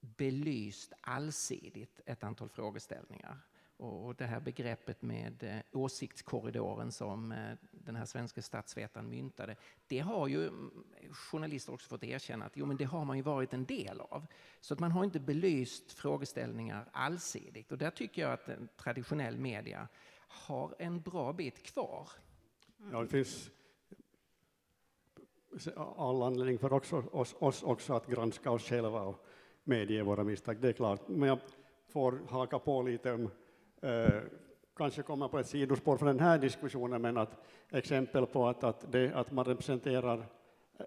belyst 0.00 0.92
allsidigt 1.00 2.00
ett 2.06 2.24
antal 2.24 2.48
frågeställningar. 2.48 3.38
Och 3.76 4.14
det 4.14 4.24
här 4.24 4.40
begreppet 4.40 5.02
med 5.02 5.42
eh, 5.42 5.56
åsiktskorridoren 5.72 6.92
som 6.92 7.32
eh, 7.32 7.52
den 7.70 7.96
här 7.96 8.04
svenska 8.04 8.42
statsvetaren 8.42 9.08
myntade, 9.08 9.56
det 9.86 9.98
har 9.98 10.28
ju 10.28 10.48
mm, 10.48 10.84
journalister 11.10 11.72
också 11.72 11.88
fått 11.88 12.04
erkänna 12.04 12.44
att 12.44 12.56
jo, 12.56 12.66
men 12.66 12.76
det 12.76 12.84
har 12.84 13.04
man 13.04 13.16
ju 13.16 13.22
varit 13.22 13.54
en 13.54 13.64
del 13.64 14.00
av. 14.00 14.26
Så 14.60 14.74
att 14.74 14.80
man 14.80 14.92
har 14.92 15.04
inte 15.04 15.20
belyst 15.20 15.92
frågeställningar 15.92 16.88
allsidigt. 16.92 17.72
Och 17.72 17.78
där 17.78 17.90
tycker 17.90 18.22
jag 18.22 18.32
att 18.32 18.76
traditionell 18.76 19.36
media 19.36 19.88
har 20.28 20.74
en 20.78 21.00
bra 21.00 21.32
bit 21.32 21.62
kvar. 21.62 22.08
Ja, 22.92 23.00
det 23.00 23.08
finns 23.08 23.50
all 25.76 26.22
anledning 26.22 26.58
för 26.58 26.72
också, 26.72 26.96
oss, 27.12 27.34
oss 27.38 27.62
också 27.62 27.94
att 27.94 28.06
granska 28.06 28.50
oss 28.50 28.62
själva 28.62 29.02
och 29.02 29.26
medge 29.64 30.02
våra 30.02 30.24
misstag, 30.24 30.60
det 30.60 30.68
är 30.68 30.72
klart. 30.72 31.08
Men 31.08 31.28
jag 31.28 31.38
får 31.88 32.20
haka 32.28 32.58
på 32.58 32.82
lite 32.82 33.12
om 33.12 33.30
Eh, 33.84 34.22
kanske 34.76 35.02
komma 35.02 35.28
på 35.28 35.38
ett 35.38 35.46
sidospår 35.46 35.96
för 35.96 36.06
den 36.06 36.20
här 36.20 36.38
diskussionen, 36.38 37.02
men 37.02 37.16
att 37.16 37.38
exempel 37.70 38.26
på 38.26 38.48
att, 38.48 38.64
att, 38.64 38.92
det, 38.92 39.12
att 39.14 39.32
man 39.32 39.44
representerar 39.44 40.26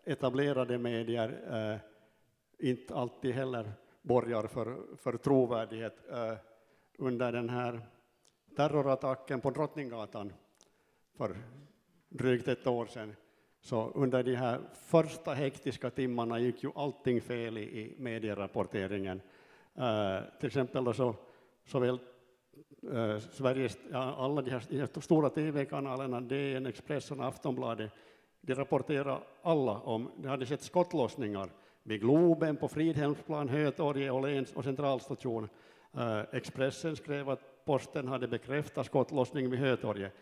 etablerade 0.03 0.77
medier 0.77 1.39
eh, 1.51 1.79
inte 2.67 2.95
alltid 2.95 3.33
heller 3.33 3.71
borgar 4.01 4.47
för, 4.47 4.77
för 4.95 5.17
trovärdighet. 5.17 5.97
Eh, 6.11 6.33
under 6.97 7.31
den 7.31 7.49
här 7.49 7.81
terrorattacken 8.55 9.41
på 9.41 9.51
Drottninggatan 9.51 10.33
för 11.17 11.37
drygt 12.09 12.47
ett 12.47 12.67
år 12.67 12.85
sedan, 12.85 13.15
så 13.61 13.91
under 13.95 14.23
de 14.23 14.35
här 14.35 14.59
första 14.73 15.33
hektiska 15.33 15.89
timmarna 15.89 16.39
gick 16.39 16.63
ju 16.63 16.71
allting 16.75 17.21
fel 17.21 17.57
i, 17.57 17.61
i 17.61 17.95
medierapporteringen. 17.97 19.21
Eh, 19.75 20.19
till 20.39 20.47
exempel 20.47 20.93
så, 20.93 21.15
såväl 21.65 21.99
Eh, 22.93 23.19
Sveriges, 23.19 23.77
alla 23.93 24.41
de 24.41 24.51
här, 24.51 24.63
de 24.69 24.79
här 24.79 25.01
stora 25.01 25.29
tv-kanalerna, 25.29 26.21
DN, 26.21 26.65
Expressen, 26.65 27.21
Aftonbladet, 27.21 27.91
de 28.41 28.55
rapporterade 28.55 29.17
alla 29.41 29.79
om, 29.79 30.11
det 30.17 30.29
hade 30.29 30.45
skett 30.45 30.61
skottlossningar 30.61 31.49
vid 31.83 32.01
Globen, 32.01 32.55
på 32.55 32.67
Fridhemsplan, 32.67 33.49
Hötorget, 33.49 34.11
Åhléns 34.11 34.53
och 34.53 34.63
Centralstation. 34.63 35.49
Eh, 35.97 36.21
Expressen 36.31 36.95
skrev 36.95 37.29
att 37.29 37.65
posten 37.65 38.07
hade 38.07 38.27
bekräftat 38.27 38.85
skottlossning 38.85 39.49
vid 39.49 39.59
Hötorget. 39.59 40.13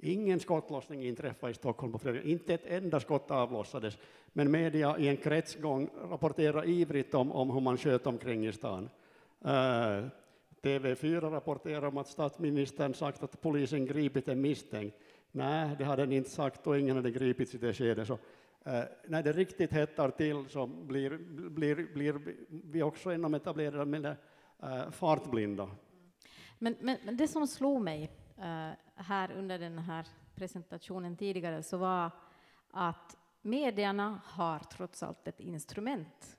Ingen 0.00 0.40
skottlossning 0.40 1.04
inträffade 1.04 1.50
i 1.50 1.54
Stockholm 1.54 1.92
på 1.92 1.98
fredag, 1.98 2.22
inte 2.22 2.54
ett 2.54 2.66
enda 2.66 3.00
skott 3.00 3.30
avlossades. 3.30 3.98
Men 4.32 4.50
media 4.50 4.98
i 4.98 5.08
en 5.08 5.16
kretsgång 5.16 5.90
rapporterar 6.10 6.68
ivrigt 6.68 7.14
om, 7.14 7.32
om 7.32 7.50
hur 7.50 7.60
man 7.60 7.76
sköt 7.76 8.06
omkring 8.06 8.46
i 8.46 8.52
stan. 8.52 8.88
Uh, 9.46 10.06
TV4 10.66 11.30
rapporterar 11.30 11.84
om 11.84 11.98
att 11.98 12.08
statsministern 12.08 12.94
sagt 12.94 13.22
att 13.22 13.40
polisen 13.40 13.86
gripit 13.86 14.28
en 14.28 14.40
misstänkt. 14.40 14.96
Nej, 15.32 15.76
det 15.78 15.84
hade 15.84 16.02
den 16.02 16.12
inte 16.12 16.30
sagt 16.30 16.66
och 16.66 16.78
ingen 16.78 16.96
hade 16.96 17.10
gripits 17.10 17.54
i 17.54 17.58
det 17.58 17.74
skedet. 17.74 18.06
Så, 18.06 18.18
eh, 18.64 18.82
när 19.06 19.22
det 19.22 19.32
riktigt 19.32 19.72
hettar 19.72 20.10
till 20.10 20.44
så 20.48 20.66
blir, 20.66 21.18
blir, 21.50 21.94
blir 21.94 22.36
vi 22.48 22.82
också 22.82 23.12
inom 23.12 23.34
etablerade 23.34 23.84
med 23.84 24.16
eh, 24.62 24.90
fartblinda. 24.90 25.70
Men, 26.58 26.76
men, 26.80 26.98
men, 27.04 27.16
det 27.16 27.28
som 27.28 27.46
slog 27.46 27.82
mig 27.82 28.10
eh, 28.38 28.70
här 28.94 29.32
under 29.32 29.58
den 29.58 29.78
här 29.78 30.06
presentationen 30.34 31.16
tidigare 31.16 31.62
så 31.62 31.76
var 31.76 32.10
att 32.70 33.16
medierna 33.42 34.20
har 34.24 34.58
trots 34.58 35.02
allt 35.02 35.28
ett 35.28 35.40
instrument. 35.40 36.36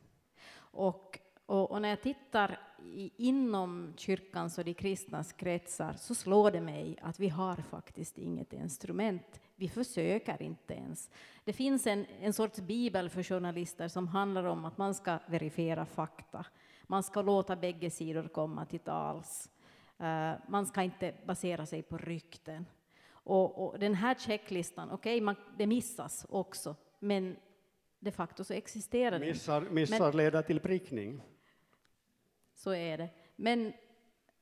Och 0.57 1.19
och, 1.47 1.71
och, 1.71 1.81
när 1.81 1.89
jag 1.89 2.01
tittar 2.01 2.59
i, 2.83 3.11
inom 3.17 3.93
kyrkans 3.97 4.57
och 4.57 4.65
de 4.65 4.73
kristnas 4.73 5.33
kretsar 5.33 5.93
så 5.93 6.15
slår 6.15 6.51
det 6.51 6.61
mig 6.61 6.97
att 7.01 7.19
vi 7.19 7.29
har 7.29 7.55
faktiskt 7.55 8.17
inget 8.17 8.53
instrument. 8.53 9.41
Vi 9.55 9.69
försöker 9.69 10.41
inte 10.41 10.73
ens. 10.73 11.09
Det 11.43 11.53
finns 11.53 11.87
en, 11.87 12.05
en 12.21 12.33
sorts 12.33 12.59
bibel 12.59 13.09
för 13.09 13.23
journalister 13.23 13.87
som 13.87 14.07
handlar 14.07 14.43
om 14.43 14.65
att 14.65 14.77
man 14.77 14.95
ska 14.95 15.19
verifiera 15.27 15.85
fakta. 15.85 16.45
Man 16.83 17.03
ska 17.03 17.21
låta 17.21 17.55
bägge 17.55 17.89
sidor 17.89 18.27
komma 18.27 18.65
till 18.65 18.79
tals. 18.79 19.49
Uh, 20.01 20.33
man 20.47 20.65
ska 20.65 20.83
inte 20.83 21.13
basera 21.25 21.65
sig 21.65 21.81
på 21.81 21.97
rykten. 21.97 22.65
Och, 23.09 23.67
och 23.67 23.79
den 23.79 23.93
här 23.93 24.15
checklistan, 24.15 24.91
okej, 24.91 25.23
okay, 25.23 25.35
det 25.57 25.67
missas 25.67 26.25
också, 26.29 26.75
men 26.99 27.35
de 27.99 28.11
facto 28.11 28.43
så 28.43 28.53
existerar 28.53 29.19
det. 29.19 29.25
Missar, 29.25 29.61
missar 29.61 29.99
men, 29.99 30.17
leder 30.17 30.41
till 30.41 30.59
prickning. 30.59 31.21
Så 32.57 32.73
är 32.73 32.97
det. 32.97 33.09
Men 33.35 33.73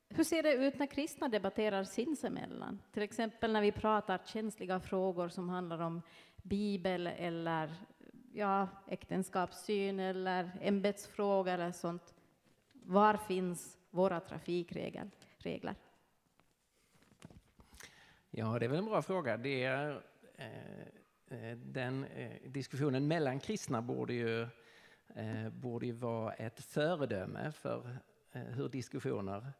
hur 0.09 0.23
ser 0.23 0.43
det 0.43 0.53
ut 0.53 0.79
när 0.79 0.85
kristna 0.87 1.29
debatterar 1.29 1.83
sinsemellan? 1.83 2.81
Till 2.91 3.03
exempel 3.03 3.53
när 3.53 3.61
vi 3.61 3.71
pratar 3.71 4.19
känsliga 4.25 4.79
frågor 4.79 5.29
som 5.29 5.49
handlar 5.49 5.79
om 5.79 6.01
Bibel 6.43 7.07
eller 7.07 7.75
ja, 8.33 8.67
äktenskapssyn 8.87 9.99
eller 9.99 10.51
ämbetsfrågor 10.61 11.51
eller 11.51 11.71
sånt. 11.71 12.15
Var 12.73 13.17
finns 13.17 13.77
våra 13.89 14.19
trafikregler? 14.19 15.75
Ja, 18.29 18.59
det 18.59 18.65
är 18.65 18.69
väl 18.69 18.79
en 18.79 18.85
bra 18.85 19.01
fråga. 19.01 19.37
Det 19.37 19.63
är, 19.63 20.03
eh, 20.35 21.49
eh 21.51 21.57
den 21.57 22.03
eh, 22.03 22.31
diskussionen 22.45 23.07
mellan 23.07 23.39
kristna 23.39 23.81
borde 23.81 24.13
ju 24.13 24.47
eh, 25.15 25.49
borde 25.49 25.85
ju 25.85 25.91
vara 25.91 26.33
ett 26.33 26.59
föredöme 26.59 27.51
för 27.51 27.97
eh, 28.31 28.41
hur 28.41 28.69
diskussioner 28.69 29.53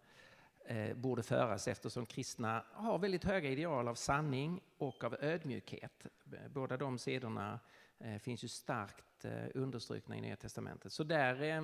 eh, 0.65 0.93
borde 0.95 1.23
föras 1.23 1.67
eftersom 1.67 2.05
kristna 2.05 2.63
har 2.71 2.97
väldigt 2.97 3.23
höga 3.23 3.49
ideal 3.49 3.87
av 3.87 3.95
sanning 3.95 4.61
och 4.77 5.03
av 5.03 5.15
ödmjukhet. 5.19 6.05
Båda 6.49 6.77
de 6.77 6.97
sidorna 6.97 7.59
eh, 7.99 8.17
finns 8.17 8.43
ju 8.43 8.47
starkt 8.47 9.25
eh, 9.25 9.47
understrukna 9.53 10.17
i 10.17 10.21
Nya 10.21 10.35
Testamentet. 10.35 10.91
Så 10.91 11.03
där, 11.03 11.41
eh, 11.41 11.61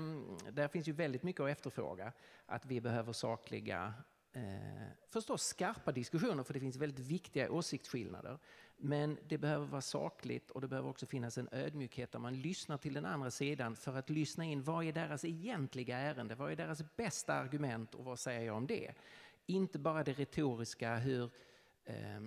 där 0.52 0.68
finns 0.68 0.88
ju 0.88 0.94
väldigt 0.94 1.24
mycket 1.24 1.42
att 1.42 1.50
efterfråga. 1.50 2.14
Att 2.46 2.66
vi 2.66 2.82
behöver 2.82 3.14
sakliga 3.14 3.94
eh, 4.34 4.42
förstås 5.10 5.44
skarpa 5.44 5.92
diskussioner 5.92 6.44
för 6.44 6.54
det 6.54 6.60
finns 6.60 6.76
väldigt 6.76 7.06
viktiga 7.06 7.52
åsiktsskillnader. 7.52 8.40
Men 8.84 9.18
det 9.28 9.38
behöver 9.38 9.66
vara 9.66 9.82
sakligt 9.82 10.52
och 10.52 10.62
det 10.62 10.68
behöver 10.68 10.90
också 10.90 11.06
finnas 11.06 11.38
en 11.38 11.50
ödmjukhet 11.52 12.12
där 12.12 12.20
man 12.20 12.42
lyssnar 12.42 12.78
till 12.78 12.94
den 12.94 13.06
andra 13.06 13.32
sidan 13.32 13.76
för 13.76 13.96
att 13.96 14.10
lyssna 14.10 14.46
in 14.46 14.64
vad 14.64 14.86
är 14.86 14.94
deras 14.94 15.26
egentliga 15.26 15.98
ärende, 15.98 16.36
vad 16.36 16.52
är 16.52 16.56
deras 16.56 16.96
bästa 16.96 17.34
argument 17.34 17.96
och 17.96 18.06
vad 18.06 18.20
säger 18.20 18.42
jag 18.42 18.56
om 18.56 18.68
det? 18.68 18.92
Inte 19.46 19.80
bara 19.80 20.04
det 20.04 20.14
retoriska, 20.14 20.96
hur, 20.96 21.32
eh, 21.86 22.22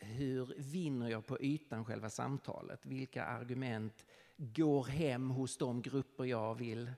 hur 0.00 0.54
vinner 0.58 1.08
jag 1.08 1.26
på 1.26 1.40
ytan 1.40 1.84
själva 1.84 2.10
samtalet? 2.10 2.86
Vilka 2.86 3.24
argument 3.24 4.06
går 4.36 4.84
hem 4.84 5.30
hos 5.30 5.58
de 5.58 5.82
grupper 5.82 6.24
jag 6.24 6.54
vill 6.54 6.92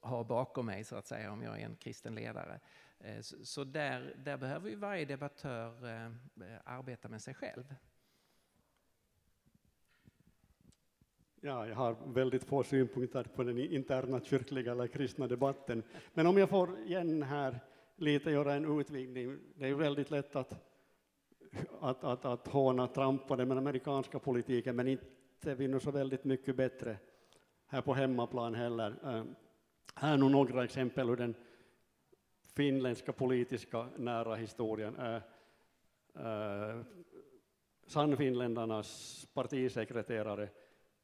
ha 0.00 0.24
bakom 0.24 0.66
mig 0.66 0.84
så 0.84 0.96
att 0.96 1.06
säga 1.06 1.32
om 1.32 1.42
jag 1.42 1.60
är 1.60 1.64
en 1.64 1.76
kristen 1.76 2.14
ledare. 2.14 2.60
Eh, 2.98 3.20
så 3.20 3.64
där, 3.64 4.14
där 4.18 4.36
behöver 4.36 4.70
ju 4.70 4.76
varje 4.76 5.04
debattör 5.04 5.88
eh, 5.88 6.10
arbeta 6.64 7.08
med 7.08 7.22
sig 7.22 7.34
själv. 7.34 7.74
Ja, 11.44 11.66
jag 11.66 11.74
har 11.76 11.96
väldigt 12.06 12.44
få 12.44 12.62
synpunkter 12.62 13.24
på 13.34 13.42
den 13.42 13.58
interna 13.58 14.20
kyrkliga 14.20 14.72
eller 14.72 14.86
kristna 14.86 15.26
debatten. 15.26 15.82
Men 16.14 16.26
om 16.26 16.38
jag 16.38 16.48
får 16.48 16.78
igen 16.78 17.22
här 17.22 17.60
lite 17.96 18.30
göra 18.30 18.54
en 18.54 18.80
utvidgning. 18.80 19.38
Det 19.54 19.68
är 19.68 19.74
väldigt 19.74 20.10
lätt 20.10 20.36
att, 20.36 20.64
att, 21.80 22.04
att, 22.04 22.24
att 22.24 22.48
håna 22.48 22.86
trampa 22.86 23.36
den 23.36 23.52
amerikanska 23.52 24.18
politiken, 24.18 24.76
men 24.76 24.88
inte 24.88 25.50
är 25.50 25.54
vi 25.54 25.68
nu 25.68 25.80
så 25.80 25.90
väldigt 25.90 26.24
mycket 26.24 26.56
bättre 26.56 26.96
här 27.66 27.80
på 27.82 27.94
hemmaplan 27.94 28.54
heller. 28.54 28.90
Eh, 29.04 29.24
här 29.94 30.12
är 30.12 30.18
nu 30.18 30.28
några 30.28 30.64
exempel 30.64 31.10
ur 31.10 31.16
den 31.16 31.34
finländska 32.56 33.12
politiska 33.12 33.88
nära 33.96 34.34
historien. 34.34 34.96
Eh, 34.96 35.22
eh, 36.26 36.80
Sannfinländarnas 37.86 39.26
partisekreterare 39.34 40.48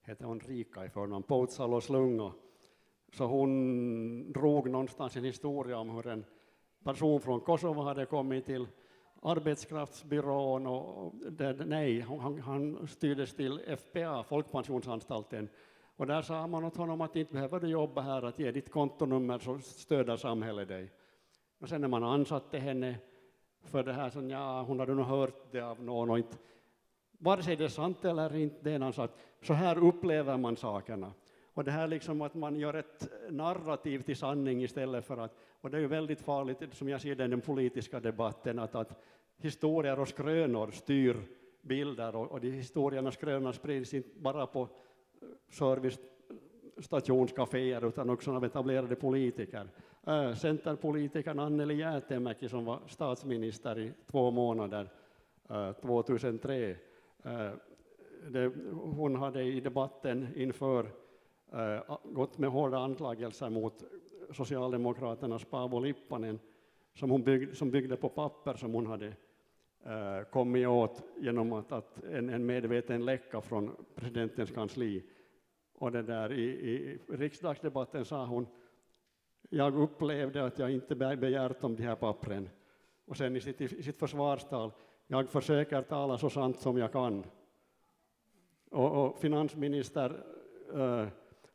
heter 0.09 0.25
hon 0.25 0.41
Rika 0.41 0.85
i 0.85 0.89
förnamn, 0.89 1.23
Poutsalos 1.23 1.85
Slunga. 1.85 2.33
Så 3.13 3.25
hon 3.25 4.33
drog 4.33 4.71
någonstans 4.71 5.17
en 5.17 5.25
historia 5.25 5.79
om 5.79 5.91
hur 5.91 6.07
en 6.07 6.25
person 6.85 7.21
från 7.21 7.41
Kosovo 7.41 7.83
hade 7.83 8.07
kommit 8.07 8.47
till 8.47 8.67
arbetskraftsbyrån 9.23 10.67
och, 10.67 11.15
det, 11.31 11.53
nej, 11.53 12.01
han, 12.01 12.41
han 12.41 12.87
styrdes 12.87 13.35
till 13.35 13.77
FPA, 13.79 14.23
Folkpensionsanstalten, 14.23 15.49
och 15.97 16.07
där 16.07 16.23
sa 16.23 16.47
man 16.47 16.65
åt 16.65 16.77
honom 16.77 17.01
att 17.01 17.17
inte 17.17 17.33
behöver 17.33 17.61
du 17.61 17.69
jobba 17.69 18.01
här, 18.01 18.23
att 18.23 18.39
ge 18.39 18.51
ditt 18.51 18.71
kontonummer 18.71 19.39
så 19.39 19.59
stöder 19.59 20.17
samhället 20.17 20.69
dig. 20.69 20.93
Och 21.61 21.69
sen 21.69 21.81
när 21.81 21.89
man 21.89 22.05
ansatte 22.05 22.59
henne 22.59 22.99
för 23.65 23.83
det 23.83 23.93
här, 23.93 24.11
så 24.11 24.23
ja, 24.23 24.63
hon 24.63 24.81
hade 24.81 24.95
nog 24.95 25.07
hört 25.07 25.53
det 25.53 25.61
av 25.61 25.83
någon 25.83 26.11
och 26.11 26.19
inte, 26.19 26.37
vare 27.19 27.43
sig 27.43 27.57
det 27.57 27.65
är 27.65 27.69
sant 27.69 28.05
eller 28.05 28.37
inte, 28.37 28.57
det 28.61 28.73
är 28.73 28.79
någon 28.79 28.93
så 29.43 29.55
här 29.55 29.79
upplever 29.79 30.37
man 30.37 30.57
sakerna. 30.57 31.13
Och 31.55 31.65
det 31.65 31.71
här 31.71 31.89
liksom 31.89 32.23
att 32.23 32.35
man 32.35 32.57
gör 32.57 32.75
ett 32.75 33.09
narrativ 33.31 34.03
till 34.03 34.17
sanning 34.17 34.63
istället 34.63 35.05
för 35.05 35.17
att, 35.17 35.35
och 35.61 35.71
det 35.71 35.77
är 35.77 35.81
ju 35.81 35.87
väldigt 35.87 36.21
farligt 36.21 36.59
som 36.73 36.89
jag 36.89 37.01
ser 37.01 37.15
det 37.15 37.25
i 37.25 37.29
den 37.29 37.41
politiska 37.41 38.01
debatten, 38.01 38.59
att, 38.59 38.75
att 38.75 39.03
historier 39.37 40.01
och 40.01 40.09
skrönor 40.09 40.71
styr 40.71 41.17
bilder 41.63 42.17
och, 42.17 42.33
och 42.33 42.41
de 42.41 42.51
historierna 42.51 43.09
och 43.49 43.55
sprids 43.55 43.95
inte 43.95 44.09
bara 44.19 44.47
på 44.47 44.63
eh, 44.63 44.69
servicestationscaféer 45.51 47.89
utan 47.89 48.11
också 48.11 48.33
av 48.33 48.45
etablerade 48.45 48.97
politiker. 48.97 49.69
Eh, 50.07 50.35
centerpolitikern 50.35 51.39
Anneli 51.39 51.75
Jäätemäki 51.75 52.49
som 52.49 52.65
var 52.65 52.81
statsminister 52.87 53.79
i 53.79 53.93
två 54.11 54.31
månader 54.31 54.91
eh, 55.51 55.73
2003, 55.73 56.77
Eh, 57.25 57.53
det, 58.29 58.53
hon 58.73 59.17
hade 59.17 59.43
i 59.43 59.61
debatten 59.61 60.29
inför 60.37 60.91
eh, 61.53 61.97
gått 62.05 62.39
med 62.39 62.51
hårda 62.51 62.79
anklagelser 62.79 63.51
mot 63.51 63.85
Socialdemokraternas 64.31 65.45
Paavo 65.45 65.81
Lippanen 65.81 66.39
som, 66.95 67.11
hon 67.11 67.23
byggde, 67.23 67.55
som 67.55 67.71
byggde 67.71 67.97
på 67.97 68.09
papper 68.09 68.55
som 68.55 68.75
hon 68.75 68.87
hade 68.87 69.07
eh, 69.85 70.23
kommit 70.33 70.69
åt 70.69 71.03
genom 71.17 71.53
att, 71.53 71.73
att 71.73 72.05
en, 72.05 72.29
en, 72.29 72.47
medveten 72.47 73.05
läcka 73.05 73.41
från 73.41 73.77
presidentens 73.95 74.51
kansli. 74.51 75.05
Och 75.75 75.93
det 75.93 76.03
där, 76.03 76.33
i, 76.33 76.45
i 76.45 76.99
riksdagsdebatten 77.09 78.05
sa 78.05 78.27
hon 78.27 78.47
jag 79.51 79.77
upplevde 79.77 80.45
att 80.45 80.59
jag 80.59 80.71
inte 80.71 80.95
begärt 80.95 81.65
om 81.65 81.77
de 81.77 81.83
här 81.83 81.95
pappren. 81.95 82.49
Och 83.07 83.17
sen 83.17 83.37
i 83.37 83.41
sitt, 83.41 83.61
i 83.61 83.83
sitt 83.83 83.99
försvarstal, 83.99 84.73
jag 85.11 85.31
försöker 85.31 85.83
tala 85.83 86.19
så 86.19 86.31
sant 86.31 86.61
som 86.61 86.79
jag 86.79 86.93
kan. 86.93 87.25
Och, 88.71 89.05
och 89.05 89.21
finansminister 89.21 90.25
uh, 90.75 91.07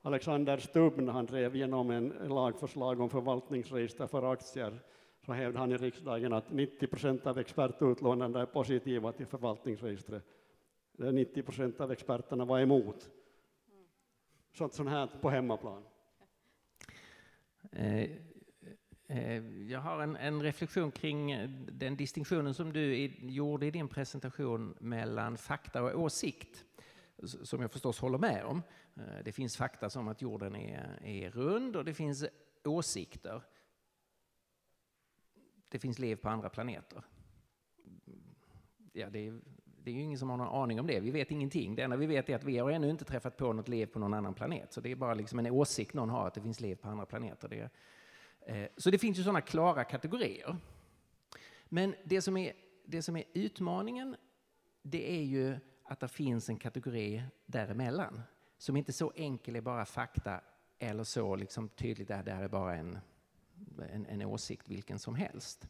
Alexander 0.02 0.58
Stubb, 0.58 0.98
när 0.98 1.14
han 1.14 1.26
drev 1.26 1.56
igenom 1.56 1.92
en 1.92 2.10
lagförslag 2.10 3.00
om 3.00 3.10
förvaltningsregister 3.10 4.08
för 4.08 4.32
aktier, 4.32 4.80
så 5.26 5.34
hävdade 5.34 5.60
han 5.60 5.72
i 5.72 5.78
riksdagen 5.78 6.34
att 6.34 6.52
90 6.52 6.88
procent 6.88 7.28
av 7.28 7.40
expertutlånarna 7.40 8.42
är 8.42 8.46
positiva 8.46 9.12
till 9.12 9.26
förvaltningsregistret. 9.26 10.24
90 10.98 11.44
procent 11.44 11.82
av 11.82 11.92
experterna 11.92 12.46
var 12.46 12.60
emot. 12.60 13.10
Sånt, 14.54 14.74
sånt 14.74 14.90
här 14.90 15.10
på 15.22 15.30
hemmaplan. 15.30 15.84
Eh, 17.72 18.10
Eh, 19.08 19.38
jag 19.72 19.80
har 19.80 20.02
en, 20.02 20.16
en, 20.16 20.42
reflektion 20.42 20.92
kring 20.92 21.32
eh, 21.32 21.50
den 21.50 21.96
distinktionen 21.96 22.54
som 22.54 22.74
du 22.74 22.96
gjorde 23.20 23.66
i 23.66 23.72
din 23.72 23.88
presentation 23.88 24.76
mellan 24.80 25.38
fakta 25.38 25.84
och 25.84 26.00
åsikt, 26.00 26.66
som 27.24 27.62
jag 27.62 27.72
förstås 27.72 28.00
håller 28.00 28.18
med 28.18 28.46
om. 28.46 28.64
Eh, 28.96 29.24
det 29.26 29.32
finns 29.32 29.58
fakta 29.58 29.90
som 29.90 30.08
att 30.08 30.22
jorden 30.22 30.56
är, 30.56 31.00
är 31.04 31.32
rund 31.32 31.76
och 31.76 31.86
det 31.86 31.94
finns 31.94 32.26
åsikter. 32.64 33.42
Det 35.70 35.80
finns 35.80 36.00
liv 36.00 36.16
på 36.16 36.30
andra 36.30 36.50
planeter. 36.50 37.04
Ja, 38.94 39.10
det, 39.10 39.28
är, 39.28 39.40
det 39.84 39.92
är 39.92 39.96
ju 39.96 40.02
ingen 40.02 40.20
som 40.20 40.30
har 40.30 40.38
någon 40.38 40.64
aning 40.64 40.80
om 40.80 40.88
det. 40.88 41.00
Vi 41.00 41.12
vet 41.12 41.32
ingenting. 41.32 41.76
Det 41.76 41.82
enda 41.82 41.98
vi 41.98 42.06
vet 42.06 42.30
är 42.30 42.36
att 42.36 42.44
vi 42.44 42.58
har 42.58 42.72
ännu 42.72 42.90
inte 42.90 43.06
träffat 43.06 43.38
på 43.38 43.54
något 43.54 43.68
liv 43.68 43.86
på 43.86 44.00
någon 44.00 44.14
annan 44.14 44.34
planet. 44.34 44.74
Så 44.74 44.82
det 44.82 44.92
är 44.92 44.96
bara 44.96 45.14
liksom 45.14 45.40
en 45.40 45.48
åsikt 45.48 45.94
någon 45.94 46.10
har 46.10 46.28
att 46.28 46.34
det 46.34 46.42
finns 46.42 46.62
liv 46.62 46.76
på 46.76 46.90
andra 46.90 47.06
planeter. 47.06 47.48
Det, 47.48 47.60
är, 47.60 47.70
Eh, 48.46 48.68
så 48.78 48.92
det 48.92 48.98
finns 48.98 49.20
ju 49.20 49.24
sådana 49.24 49.42
klara 49.42 49.84
kategorier. 49.84 50.58
Men 51.66 51.96
det 52.04 52.22
som 52.22 52.38
är, 52.38 52.54
det 52.86 53.02
som 53.02 53.16
är 53.16 53.24
utmaningen, 53.34 54.16
det 54.82 55.12
är 55.12 55.24
ju 55.24 55.58
att 55.84 56.00
det 56.00 56.08
finns 56.08 56.50
en 56.50 56.58
kategori 56.58 57.24
däremellan 57.46 58.22
som 58.58 58.78
inte 58.78 58.94
så 58.94 59.12
enkel 59.16 59.56
är 59.56 59.62
bara 59.62 59.86
fakta 59.86 60.42
eller 60.80 61.04
så 61.04 61.36
liksom 61.36 61.70
tydligt 61.70 62.12
att 62.12 62.26
det 62.26 62.32
här 62.32 62.44
är 62.44 62.48
bara 62.48 62.76
en, 62.76 63.00
en, 63.92 64.06
en 64.06 64.22
åsikt 64.22 64.70
vilken 64.70 65.00
som 65.00 65.16
helst. 65.16 65.68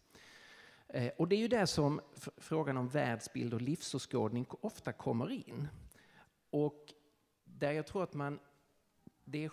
Eh, 0.87 1.11
och 1.17 1.27
det 1.27 1.35
är 1.35 1.39
ju 1.39 1.47
där 1.47 1.65
som 1.65 2.01
frågan 2.37 2.77
om 2.77 2.87
världsbild 2.87 3.53
och 3.53 3.61
livsåskådning 3.61 4.45
ofta 4.49 4.93
kommer 4.93 5.31
in. 5.31 5.67
Och 6.49 6.93
där 7.43 7.71
jag 7.71 7.87
tror 7.87 8.03
att 8.03 8.13
man... 8.13 8.39
Det 9.25 9.45
är, 9.45 9.51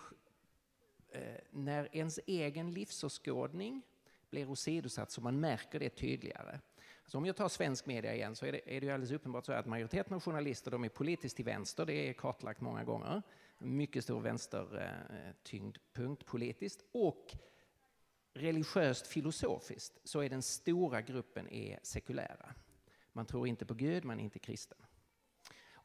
Eh, 1.11 1.35
när 1.49 1.95
ens 1.95 2.19
egen 2.25 2.71
livsåskådning 2.71 3.81
blir 4.29 4.49
åsidosatt 4.49 5.11
så 5.11 5.21
man 5.21 5.39
märker 5.39 5.79
det 5.79 5.89
tydligare. 5.89 6.59
Så 7.05 7.17
om 7.17 7.25
jag 7.25 7.35
tar 7.35 7.49
svensk 7.49 7.85
media 7.85 8.15
igen 8.15 8.35
så 8.35 8.45
är 8.45 8.51
det, 8.51 8.77
är 8.77 8.81
det 8.81 8.89
alldeles 8.89 9.11
uppenbart 9.11 9.45
så 9.45 9.53
att 9.53 9.65
majoriteten 9.65 10.13
av 10.13 10.21
journalister 10.21 10.71
de 10.71 10.83
är 10.83 10.89
politiskt 10.89 11.35
till 11.35 11.45
vänster. 11.45 11.85
Det 11.85 12.09
är 12.09 12.13
kartlagt 12.13 12.61
många 12.61 12.83
gånger. 12.83 13.21
Mycket 13.57 14.03
stor 14.03 14.21
vänstertyngdpunkt 14.21 16.23
eh, 16.23 16.27
politiskt. 16.27 16.83
Och 16.91 17.35
religiöst 18.33 19.07
filosofiskt 19.07 19.99
så 20.03 20.19
är 20.19 20.29
den 20.29 20.41
stora 20.41 21.01
gruppen 21.01 21.49
är 21.49 21.79
sekulära. 21.83 22.53
Man 23.13 23.25
tror 23.25 23.47
inte 23.47 23.65
på 23.65 23.73
Gud, 23.73 24.05
man 24.05 24.19
är 24.19 24.23
inte 24.23 24.39
kristen. 24.39 24.77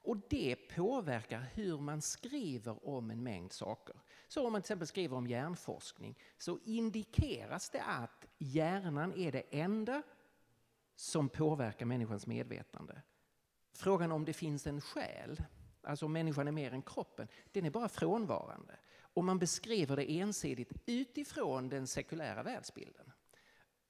Och 0.07 0.17
det 0.31 0.57
påverkar 0.57 1.47
hur 1.55 1.79
man 1.79 2.03
skriver 2.03 2.89
om 2.89 3.11
en 3.11 3.23
mängd 3.23 3.53
saker. 3.53 3.97
Så 4.29 4.47
om 4.47 4.53
man 4.53 4.63
till 4.63 4.67
exempel 4.67 4.87
skriver 4.87 5.17
om 5.17 5.27
hjärnforskning 5.27 6.19
så 6.39 6.59
indikeras 6.65 7.71
det 7.71 7.83
att 7.83 8.27
hjärnan 8.39 9.13
är 9.19 9.33
det 9.33 9.43
enda 9.51 10.03
som 10.95 11.29
påverkar 11.29 11.87
människans 11.87 12.27
medvetande. 12.27 13.03
Frågan 13.73 14.13
om 14.13 14.25
det 14.25 14.33
finns 14.33 14.67
en 14.67 14.81
själ, 14.81 15.43
alltså 15.83 16.07
om 16.07 16.13
människan 16.13 16.49
är 16.49 16.53
mer 16.53 16.73
än 16.73 16.83
kroppen, 16.83 17.29
den 17.53 17.65
är 17.65 17.71
bara 17.71 17.89
frånvarande. 17.89 18.77
Och 18.99 19.25
man 19.25 19.39
beskriver 19.39 19.97
det 19.97 20.13
ensidigt 20.21 20.73
utifrån 20.87 21.69
den 21.69 21.87
sekulära 21.87 22.43
världsbilden. 22.43 23.13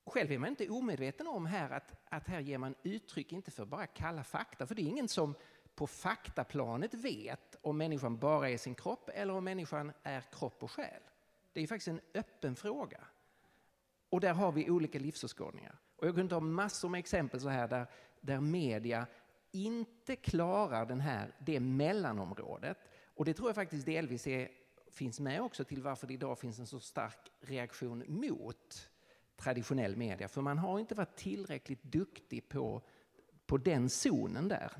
Själv 0.06 0.32
är 0.32 0.38
man 0.38 0.48
inte 0.48 0.68
omedveten 0.68 1.26
om 1.26 1.46
här 1.46 1.70
att, 1.70 1.94
att 2.04 2.26
här 2.26 2.40
ger 2.40 2.58
man 2.58 2.74
uttryck 2.82 3.32
inte 3.32 3.50
för 3.50 3.64
bara 3.64 3.86
kalla 3.86 4.24
fakta, 4.24 4.66
för 4.66 4.74
det 4.74 4.82
är 4.82 4.86
ingen 4.86 5.08
som 5.08 5.34
på 5.76 5.86
faktaplanet 5.86 6.94
vet 6.94 7.56
om 7.60 7.78
människan 7.78 8.18
bara 8.18 8.50
är 8.50 8.58
sin 8.58 8.74
kropp 8.74 9.10
eller 9.14 9.34
om 9.34 9.44
människan 9.44 9.92
är 10.02 10.20
kropp 10.20 10.62
och 10.62 10.70
själ. 10.70 11.02
Det 11.52 11.60
är 11.60 11.66
faktiskt 11.66 11.88
en 11.88 12.00
öppen 12.14 12.56
fråga. 12.56 13.00
Och 14.08 14.20
där 14.20 14.34
har 14.34 14.52
vi 14.52 14.70
olika 14.70 14.98
livsåskådningar. 14.98 15.78
Och 15.96 16.06
jag 16.06 16.14
kunde 16.14 16.34
ta 16.34 16.40
massor 16.40 16.88
med 16.88 16.98
exempel 16.98 17.40
så 17.40 17.48
här 17.48 17.68
där, 17.68 17.86
där 18.20 18.40
media 18.40 19.06
inte 19.52 20.16
klarar 20.16 20.86
den 20.86 21.00
här, 21.00 21.34
det 21.38 21.60
mellanområdet. 21.60 22.78
Och 23.04 23.24
det 23.24 23.34
tror 23.34 23.48
jag 23.48 23.54
faktiskt 23.54 23.86
delvis 23.86 24.26
är, 24.26 24.48
finns 24.90 25.20
med 25.20 25.40
också 25.40 25.64
till 25.64 25.82
varför 25.82 26.06
det 26.06 26.14
idag 26.14 26.38
finns 26.38 26.58
en 26.58 26.66
så 26.66 26.80
stark 26.80 27.32
reaktion 27.40 28.04
mot 28.08 28.90
traditionell 29.36 29.96
media. 29.96 30.28
För 30.28 30.40
man 30.40 30.58
har 30.58 30.78
inte 30.78 30.94
varit 30.94 31.16
tillräckligt 31.16 31.82
duktig 31.82 32.48
på, 32.48 32.82
på 33.46 33.58
den 33.58 33.90
zonen 33.90 34.48
där. 34.48 34.72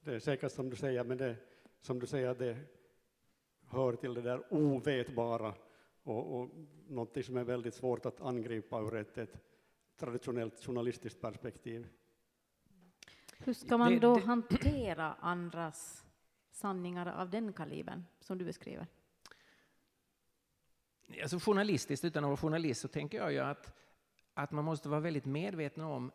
Det 0.00 0.14
är 0.14 0.18
säkert 0.18 0.52
som 0.52 0.70
du 0.70 0.76
säger, 0.76 1.04
men 1.04 1.18
det, 1.18 1.36
som 1.80 1.98
du 1.98 2.06
säger, 2.06 2.34
det 2.34 2.56
hör 3.66 3.92
till 3.92 4.14
det 4.14 4.22
där 4.22 4.54
ovetbara 4.54 5.54
och, 6.02 6.40
och 6.40 6.50
något 6.88 7.24
som 7.24 7.36
är 7.36 7.44
väldigt 7.44 7.74
svårt 7.74 8.06
att 8.06 8.20
angripa 8.20 8.80
ur 8.80 8.96
ett, 8.96 9.18
ett 9.18 9.40
traditionellt 9.96 10.64
journalistiskt 10.64 11.20
perspektiv. 11.20 11.88
Hur 13.38 13.52
ska 13.52 13.78
man 13.78 14.00
då 14.00 14.18
hantera 14.18 15.14
andras 15.14 16.04
sanningar 16.50 17.06
av 17.20 17.30
den 17.30 17.52
kalibern 17.52 18.04
som 18.20 18.38
du 18.38 18.44
beskriver? 18.44 18.86
Alltså 21.22 21.38
journalistiskt, 21.38 22.04
utan 22.04 22.24
att 22.24 22.28
vara 22.28 22.36
journalist, 22.36 22.80
så 22.80 22.88
tänker 22.88 23.18
jag 23.18 23.32
ju 23.32 23.38
att, 23.38 23.76
att 24.34 24.50
man 24.50 24.64
måste 24.64 24.88
vara 24.88 25.00
väldigt 25.00 25.24
medveten 25.24 25.84
om 25.84 26.12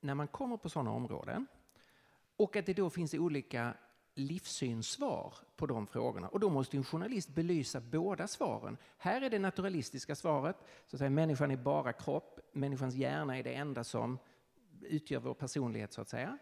när 0.00 0.14
man 0.14 0.28
kommer 0.28 0.56
på 0.56 0.68
sådana 0.68 0.90
områden 0.90 1.46
och 2.40 2.56
att 2.56 2.66
det 2.66 2.72
då 2.72 2.90
finns 2.90 3.14
olika 3.14 3.74
livssynssvar 4.14 5.34
på 5.56 5.66
de 5.66 5.86
frågorna. 5.86 6.28
Och 6.28 6.40
då 6.40 6.50
måste 6.50 6.76
en 6.76 6.84
journalist 6.84 7.28
belysa 7.28 7.80
båda 7.80 8.26
svaren. 8.26 8.76
Här 8.98 9.22
är 9.22 9.30
det 9.30 9.38
naturalistiska 9.38 10.14
svaret, 10.14 10.56
så 10.86 10.96
att 10.96 10.98
säga, 10.98 11.10
människan 11.10 11.50
är 11.50 11.56
bara 11.56 11.92
kropp, 11.92 12.40
människans 12.52 12.94
hjärna 12.94 13.38
är 13.38 13.42
det 13.42 13.54
enda 13.54 13.84
som 13.84 14.18
utgör 14.80 15.20
vår 15.20 15.34
personlighet 15.34 15.92
så 15.92 16.00
att 16.00 16.08
säga. 16.08 16.38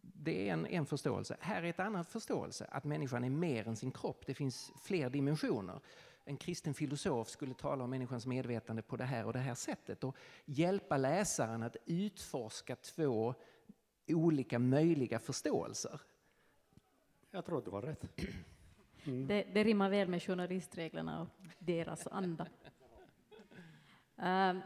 Det 0.00 0.48
är 0.48 0.52
en, 0.52 0.66
en 0.66 0.86
förståelse. 0.86 1.36
Här 1.40 1.62
är 1.62 1.66
ett 1.66 1.80
annat 1.80 2.08
förståelse, 2.08 2.68
att 2.70 2.84
människan 2.84 3.24
är 3.24 3.30
mer 3.30 3.68
än 3.68 3.76
sin 3.76 3.92
kropp. 3.92 4.26
Det 4.26 4.34
finns 4.34 4.72
fler 4.82 5.10
dimensioner. 5.10 5.80
En 6.24 6.36
kristen 6.36 6.74
filosof 6.74 7.28
skulle 7.28 7.54
tala 7.54 7.84
om 7.84 7.90
människans 7.90 8.26
medvetande 8.26 8.82
på 8.82 8.96
det 8.96 9.04
här 9.04 9.26
och 9.26 9.32
det 9.32 9.38
här 9.38 9.54
sättet 9.54 10.04
och 10.04 10.16
hjälpa 10.44 10.96
läsaren 10.96 11.62
att 11.62 11.76
utforska 11.86 12.76
två 12.76 13.34
olika 14.08 14.58
möjliga 14.58 15.18
förståelser. 15.18 16.00
Jag 17.30 17.44
tror 17.44 17.58
att 17.58 17.64
du 17.64 17.70
har 17.70 17.82
rätt. 17.82 18.04
Mm. 19.04 19.26
Det, 19.26 19.46
det 19.54 19.64
rimmar 19.64 19.90
väl 19.90 20.08
med 20.08 20.22
journalistreglerna 20.22 21.20
och 21.22 21.28
deras 21.58 22.06
anda. 22.06 22.46
Uh, 24.18 24.62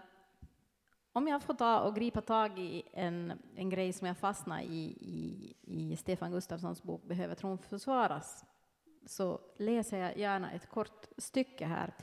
om 1.13 1.29
jag 1.29 1.43
får 1.43 1.55
ta 1.55 1.81
och 1.81 1.97
gripa 1.97 2.21
tag 2.21 2.59
i 2.59 2.83
en, 2.93 3.33
en 3.57 3.71
grej 3.71 3.93
som 3.93 4.07
jag 4.07 4.19
fastnade 4.19 4.63
i, 4.63 4.85
i, 5.01 5.55
i 5.63 5.97
Stefan 5.97 6.33
Gustafssons 6.33 6.83
bok 6.83 7.03
Behöver 7.05 7.35
tron 7.35 7.59
försvaras, 7.59 8.45
så 9.07 9.41
läser 9.57 9.99
jag 9.99 10.19
gärna 10.19 10.53
ett 10.53 10.69
kort 10.69 11.07
stycke 11.19 11.67
här. 11.67 11.95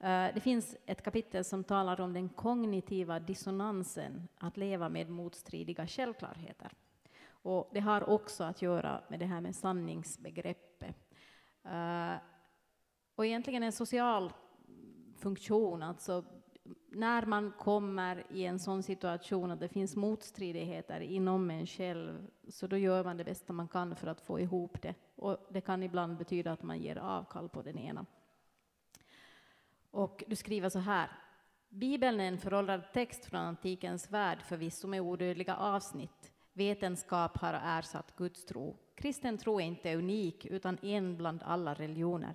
Eh, 0.00 0.34
det 0.34 0.40
finns 0.40 0.76
ett 0.86 1.02
kapitel 1.02 1.44
som 1.44 1.64
talar 1.64 2.00
om 2.00 2.12
den 2.12 2.28
kognitiva 2.28 3.20
dissonansen, 3.20 4.28
att 4.38 4.56
leva 4.56 4.88
med 4.88 5.10
motstridiga 5.10 5.86
självklarheter. 5.86 6.72
Och 7.28 7.70
det 7.72 7.80
har 7.80 8.10
också 8.10 8.44
att 8.44 8.62
göra 8.62 9.02
med 9.08 9.18
det 9.18 9.26
här 9.26 9.40
med 9.40 9.56
sanningsbegreppet. 9.56 10.96
Eh, 11.64 12.14
och 13.14 13.26
egentligen 13.26 13.62
en 13.62 13.72
social 13.72 14.32
funktion, 15.18 15.82
alltså 15.82 16.24
när 16.88 17.26
man 17.26 17.52
kommer 17.58 18.26
i 18.30 18.44
en 18.44 18.58
sån 18.58 18.82
situation 18.82 19.50
att 19.50 19.60
det 19.60 19.68
finns 19.68 19.96
motstridigheter 19.96 21.00
inom 21.00 21.50
en 21.50 21.66
själv, 21.66 22.26
så 22.48 22.66
då 22.66 22.76
gör 22.76 23.04
man 23.04 23.16
det 23.16 23.24
bästa 23.24 23.52
man 23.52 23.68
kan 23.68 23.96
för 23.96 24.06
att 24.06 24.20
få 24.20 24.40
ihop 24.40 24.82
det. 24.82 24.94
Och 25.16 25.36
det 25.50 25.60
kan 25.60 25.82
ibland 25.82 26.16
betyda 26.16 26.52
att 26.52 26.62
man 26.62 26.78
ger 26.78 26.96
avkall 26.96 27.48
på 27.48 27.62
den 27.62 27.78
ena. 27.78 28.06
Och 29.90 30.24
du 30.26 30.36
skriver 30.36 30.68
så 30.68 30.78
här. 30.78 31.10
Bibeln 31.68 32.20
är 32.20 32.28
en 32.28 32.38
föråldrad 32.38 32.92
text 32.92 33.24
från 33.24 33.40
antikens 33.40 34.10
värld, 34.10 34.42
förvisso 34.42 34.88
med 34.88 35.00
odödliga 35.00 35.56
avsnitt. 35.56 36.32
Vetenskap 36.52 37.38
har 37.38 37.60
ersatt 37.64 38.16
Guds 38.16 38.44
tro. 38.44 38.76
Kristen 38.94 39.38
tro 39.38 39.60
är 39.60 39.64
inte 39.64 39.94
unik, 39.94 40.46
utan 40.46 40.78
en 40.82 41.16
bland 41.16 41.42
alla 41.42 41.74
religioner. 41.74 42.34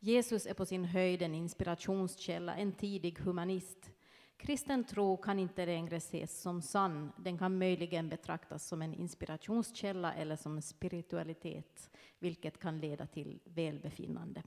Jesus 0.00 0.46
är 0.46 0.54
på 0.54 0.66
sin 0.66 0.84
höjd 0.84 1.22
en 1.22 1.34
inspirationskälla, 1.34 2.56
en 2.56 2.72
tidig 2.72 3.18
humanist. 3.18 3.90
Kristen 4.36 4.84
tro 4.84 5.16
kan 5.16 5.38
inte 5.38 5.66
längre 5.66 5.96
ses 5.96 6.42
som 6.42 6.62
sann, 6.62 7.12
den 7.16 7.38
kan 7.38 7.58
möjligen 7.58 8.08
betraktas 8.08 8.66
som 8.66 8.82
en 8.82 8.94
inspirationskälla 8.94 10.14
eller 10.14 10.36
som 10.36 10.62
spiritualitet, 10.62 11.90
vilket 12.18 12.58
kan 12.58 12.80
leda 12.80 13.06
till 13.06 13.40
välbefinnande. 13.44 14.42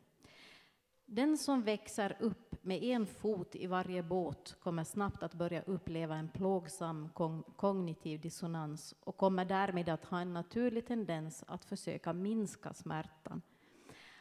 Den 1.16 1.38
som 1.38 1.61
växer 1.61 2.18
upp 2.20 2.64
med 2.64 2.84
en 2.84 3.05
fot 3.05 3.55
i 3.55 3.68
varje 3.68 4.03
båt 4.03 4.55
kommer 4.64 4.84
snabbt 4.84 5.24
att 5.24 5.34
börja 5.34 5.61
uppleva 5.61 6.16
en 6.16 6.30
plågsam 6.30 7.09
kognitiv 7.55 8.22
dissonans 8.22 8.95
och 8.99 9.18
kommer 9.18 9.45
därmed 9.45 9.89
att 9.89 10.05
ha 10.05 10.20
en 10.20 10.34
naturlig 10.34 10.88
tendens 10.88 11.43
att 11.47 11.66
försöka 11.66 12.14
minska 12.14 12.74
smärtan. 12.74 13.41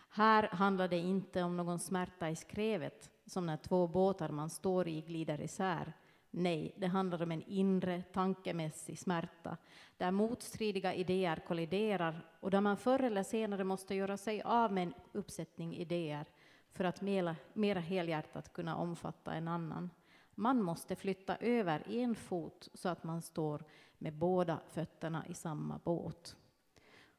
Här 0.09 0.49
handlar 0.49 0.89
det 0.89 0.99
inte 0.99 1.43
om 1.43 1.57
någon 1.57 1.79
smärta 1.79 2.31
i 2.31 2.37
skrevet, 2.37 3.11
som 3.27 3.47
när 3.47 3.57
två 3.57 3.87
båtar 3.87 4.29
man 4.29 4.51
står 4.51 4.89
i 4.89 5.01
glider 5.01 5.41
isär. 5.41 5.93
Nej, 6.31 6.75
det 6.77 6.87
handlar 6.87 7.23
om 7.23 7.33
en 7.33 7.43
inre 7.43 8.03
tankemässig 8.13 8.99
smärta, 8.99 9.57
där 9.97 10.11
motstridiga 10.11 10.95
idéer 10.95 11.43
kolliderar 11.49 12.27
och 12.41 12.51
där 12.51 12.61
man 12.61 12.77
förr 12.77 13.03
eller 13.03 13.23
senare 13.23 13.65
måste 13.65 13.95
göra 13.95 14.17
sig 14.17 14.43
av 14.43 14.73
med 14.73 14.83
en 14.83 14.95
uppsättning 15.13 15.77
idéer 15.77 16.27
för 16.73 16.85
att 16.85 17.01
mera, 17.01 17.37
mera 17.53 17.81
helhjärtat 17.81 18.53
kunna 18.53 18.77
omfatta 18.77 19.35
en 19.35 19.49
annan. 19.49 19.91
Man 20.35 20.63
måste 20.63 20.97
flytta 20.97 21.37
över 21.37 21.89
en 21.89 22.15
fot 22.15 22.69
så 22.75 22.89
att 22.89 23.05
man 23.05 23.23
står 23.23 23.65
med 23.99 24.15
båda 24.15 24.61
fötterna 24.69 25.27
i 25.29 25.35
samma 25.35 25.79
båt. 25.85 26.37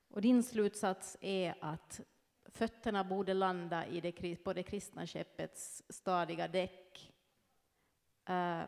Och 0.08 0.22
din 0.22 0.44
slutsats 0.44 1.18
är 1.22 1.56
att 1.62 2.02
fötterna 2.46 3.04
borde 3.04 3.34
landa 3.34 3.88
i 3.88 4.02
det, 4.02 4.36
på 4.36 4.54
det 4.54 4.64
kristna 4.64 5.08
skeppets 5.08 5.84
stadiga 5.90 6.48
däck. 6.48 7.14
Uh, 8.30 8.64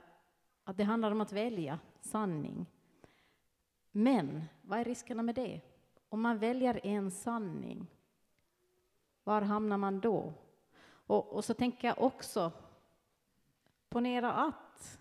att 0.64 0.78
det 0.78 0.84
handlar 0.84 1.12
om 1.12 1.22
att 1.22 1.32
välja 1.32 1.80
sanning. 2.02 2.66
Men 3.92 4.44
vad 4.62 4.80
är 4.80 4.84
riskerna 4.84 5.24
med 5.24 5.36
det? 5.36 5.62
Om 6.10 6.22
man 6.22 6.38
väljer 6.38 6.80
en 6.84 7.12
sanning, 7.12 7.88
var 9.24 9.42
hamnar 9.42 9.78
man 9.78 10.00
då? 10.00 10.34
Och, 11.08 11.34
och 11.34 11.46
så 11.46 11.54
tänker 11.54 11.88
jag 11.88 12.02
också, 12.02 12.52
ponera 13.90 14.34
att 14.34 15.00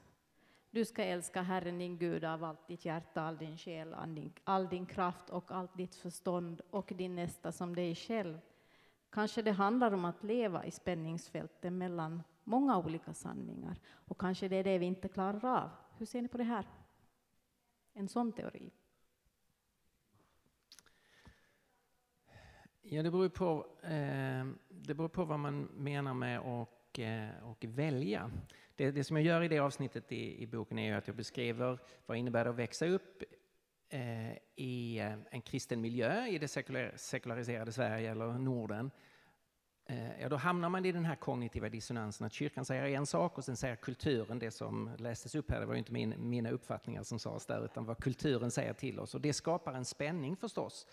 du 0.70 0.84
ska 0.84 1.04
älska 1.04 1.42
Herren 1.42 1.78
din 1.78 1.98
Gud 1.98 2.24
av 2.24 2.44
allt 2.44 2.66
ditt 2.66 2.84
hjärta, 2.84 3.22
all 3.22 3.36
din 3.36 3.58
själ, 3.58 3.94
all 3.94 4.14
din, 4.14 4.32
all 4.44 4.68
din 4.68 4.86
kraft 4.86 5.30
och 5.30 5.50
allt 5.50 5.76
ditt 5.76 5.94
förstånd 5.94 6.60
och 6.70 6.92
din 6.96 7.14
nästa 7.14 7.52
som 7.52 7.74
dig 7.74 7.94
själv. 7.94 8.40
Kanske 9.10 9.42
det 9.42 9.52
handlar 9.52 9.92
om 9.92 10.04
att 10.04 10.24
leva 10.24 10.64
i 10.64 10.70
spänningsfältet 10.70 11.72
mellan 11.72 12.22
många 12.44 12.78
olika 12.78 13.14
sanningar 13.14 13.78
och 13.90 14.20
kanske 14.20 14.48
det 14.48 14.56
är 14.56 14.64
det 14.64 14.78
vi 14.78 14.86
inte 14.86 15.08
klarar 15.08 15.62
av. 15.62 15.70
Hur 15.98 16.06
ser 16.06 16.22
ni 16.22 16.28
på 16.28 16.38
det 16.38 16.44
här? 16.44 16.68
En 17.92 18.08
sån 18.08 18.32
teori. 18.32 18.70
Ja, 22.86 23.02
det 23.02 23.10
beror 23.10 23.28
på, 23.28 23.66
eh, 23.82 24.46
det 24.68 24.94
beror 24.94 25.08
på 25.08 25.24
vad 25.24 25.38
man 25.38 25.62
menar 25.62 26.14
med 26.14 26.40
och, 26.40 26.98
eh, 26.98 27.28
och 27.42 27.64
välja. 27.68 28.30
Det, 28.76 28.90
det, 28.90 29.04
som 29.04 29.16
jag 29.16 29.26
gör 29.26 29.42
i 29.42 29.48
det 29.48 29.58
avsnittet 29.58 30.12
i, 30.12 30.42
i 30.42 30.46
boken 30.46 30.78
är 30.78 30.96
att 30.96 31.06
jag 31.06 31.16
beskriver 31.16 31.78
vad 32.06 32.16
det 32.16 32.18
innebär 32.18 32.46
att 32.46 32.54
växa 32.54 32.86
upp 32.86 33.22
eh, 33.88 34.32
i 34.56 34.98
eh, 34.98 35.12
en 35.30 35.40
kristen 35.40 35.80
miljö 35.80 36.26
i 36.26 36.38
det 36.38 36.48
sekular, 36.48 36.92
sekulariserade 36.96 37.72
Sverige 37.72 38.10
eller 38.10 38.32
Norden. 38.32 38.90
Eh, 39.86 40.20
ja, 40.20 40.28
då 40.28 40.36
hamnar 40.36 40.68
man 40.68 40.84
i 40.84 40.92
den 40.92 41.04
här 41.04 41.16
kognitiva 41.16 41.68
dissonansen 41.68 42.26
att 42.26 42.32
kyrkan 42.32 42.64
säger 42.64 42.84
en 42.84 43.06
sak 43.06 43.38
och 43.38 43.44
sen 43.44 43.56
säger 43.56 43.76
kulturen 43.76 44.38
det 44.38 44.50
som 44.50 44.90
lästes 44.98 45.34
upp 45.34 45.50
här. 45.50 45.60
Det 45.60 45.66
var 45.66 45.74
ju 45.74 45.78
inte 45.78 45.92
min, 45.92 46.14
mina 46.18 46.50
uppfattningar 46.50 47.02
som 47.02 47.18
sades 47.18 47.46
där 47.46 47.64
utan 47.64 47.84
vad 47.84 47.98
kulturen 47.98 48.50
säger 48.50 48.72
till 48.72 49.00
oss. 49.00 49.14
Och 49.14 49.20
det 49.20 49.32
skapar 49.32 49.72
en 49.72 49.84
spänning 49.84 50.36
förstås 50.36 50.86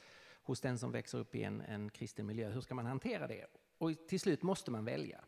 hos 0.51 0.61
den 0.61 0.77
som 0.77 0.91
växer 0.91 1.17
upp 1.17 1.35
i 1.35 1.43
en, 1.43 1.61
en 1.61 1.89
kristen 1.89 2.25
miljö. 2.25 2.49
Hur 2.49 2.61
ska 2.61 2.75
man 2.75 2.85
hantera 2.85 3.27
det? 3.27 3.45
Och 3.77 3.91
till 4.07 4.19
slut 4.19 4.43
måste 4.43 4.71
man 4.71 4.85
välja. 4.85 5.21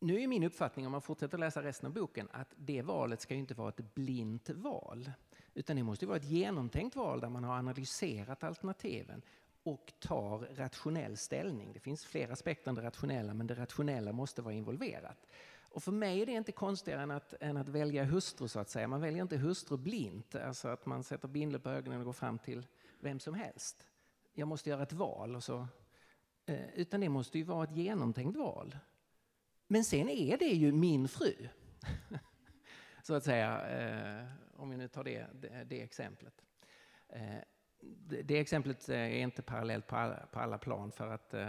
Nu 0.00 0.22
är 0.22 0.26
min 0.26 0.44
uppfattning, 0.44 0.86
om 0.86 0.92
man 0.92 1.02
fortsätter 1.02 1.38
läsa 1.38 1.62
resten 1.62 1.86
av 1.86 1.92
boken, 1.92 2.28
att 2.32 2.54
det 2.56 2.82
valet 2.82 3.20
ska 3.20 3.34
inte 3.34 3.54
vara 3.54 3.68
ett 3.68 3.94
blint 3.94 4.50
val. 4.50 5.10
Utan 5.54 5.76
det 5.76 5.82
måste 5.82 6.06
vara 6.06 6.16
ett 6.16 6.24
genomtänkt 6.24 6.96
val 6.96 7.20
där 7.20 7.28
man 7.28 7.44
har 7.44 7.56
analyserat 7.56 8.44
alternativen 8.44 9.22
och 9.62 9.92
tar 9.98 10.38
rationell 10.38 11.16
ställning. 11.16 11.72
Det 11.72 11.80
finns 11.80 12.04
fler 12.04 12.30
aspekter 12.30 12.68
än 12.68 12.74
det 12.74 12.82
rationella, 12.82 13.34
men 13.34 13.46
det 13.46 13.54
rationella 13.54 14.12
måste 14.12 14.42
vara 14.42 14.54
involverat. 14.54 15.26
Och 15.76 15.82
för 15.82 15.92
mig 15.92 16.22
är 16.22 16.26
det 16.26 16.32
inte 16.32 16.52
konstigare 16.52 17.02
än 17.02 17.10
att, 17.10 17.34
än 17.40 17.56
att 17.56 17.68
välja 17.68 18.04
hustru, 18.04 18.48
så 18.48 18.60
att 18.60 18.70
säga. 18.70 18.88
Man 18.88 19.00
väljer 19.00 19.22
inte 19.22 19.36
hustru 19.36 19.76
blint, 19.76 20.34
alltså 20.34 20.68
att 20.68 20.86
man 20.86 21.04
sätter 21.04 21.28
bindel 21.28 21.60
på 21.60 21.70
ögonen 21.70 21.98
och 21.98 22.04
går 22.04 22.12
fram 22.12 22.38
till 22.38 22.66
vem 23.00 23.20
som 23.20 23.34
helst. 23.34 23.86
Jag 24.38 24.48
måste 24.48 24.70
göra 24.70 24.82
ett 24.82 24.92
val. 24.92 25.36
Och 25.36 25.44
så. 25.44 25.68
Eh, 26.46 26.74
utan 26.74 27.00
det 27.00 27.08
måste 27.08 27.38
ju 27.38 27.44
vara 27.44 27.64
ett 27.64 27.76
genomtänkt 27.76 28.36
val. 28.36 28.78
Men 29.66 29.84
sen 29.84 30.08
är 30.08 30.36
det 30.36 30.44
ju 30.44 30.72
min 30.72 31.08
fru. 31.08 31.48
så 33.02 33.14
att 33.14 33.24
säga, 33.24 33.68
eh, 33.68 34.26
om 34.56 34.70
vi 34.70 34.76
nu 34.76 34.88
tar 34.88 35.04
det, 35.04 35.26
det, 35.34 35.64
det 35.64 35.82
exemplet. 35.82 36.42
Eh, 37.08 37.38
det 38.24 38.38
exemplet 38.38 38.88
eh, 38.88 38.96
är 38.96 39.18
inte 39.18 39.42
parallellt 39.42 39.86
på 39.86 39.96
alla, 39.96 40.26
på 40.32 40.40
alla 40.40 40.58
plan 40.58 40.92
för 40.92 41.08
att 41.08 41.34
eh, 41.34 41.46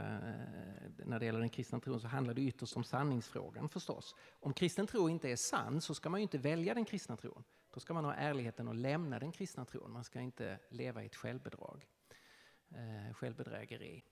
när 1.05 1.19
det 1.19 1.25
gäller 1.25 1.39
den 1.39 1.49
kristna 1.49 1.79
tron 1.79 1.99
så 1.99 2.07
handlar 2.07 2.33
det 2.33 2.41
ytterst 2.41 2.77
om 2.77 2.83
sanningsfrågan 2.83 3.69
förstås. 3.69 4.15
Om 4.39 4.53
kristen 4.53 4.88
tro 4.88 5.09
inte 5.09 5.29
är 5.29 5.35
sann 5.35 5.81
så 5.81 5.93
ska 5.93 6.09
man 6.09 6.19
ju 6.19 6.23
inte 6.23 6.38
välja 6.38 6.73
den 6.73 6.85
kristna 6.85 7.17
tron. 7.17 7.43
Då 7.73 7.79
ska 7.79 7.93
man 7.93 8.05
ha 8.05 8.13
ärligheten 8.13 8.67
att 8.67 8.75
lämna 8.75 9.19
den 9.19 9.31
kristna 9.31 9.65
tron. 9.65 9.91
Man 9.91 10.03
ska 10.03 10.19
inte 10.19 10.59
leva 10.69 11.03
i 11.03 11.05
ett 11.05 11.15
självbedrag, 11.15 11.85
eh, 12.70 13.13
självbedrägeri. 13.13 14.03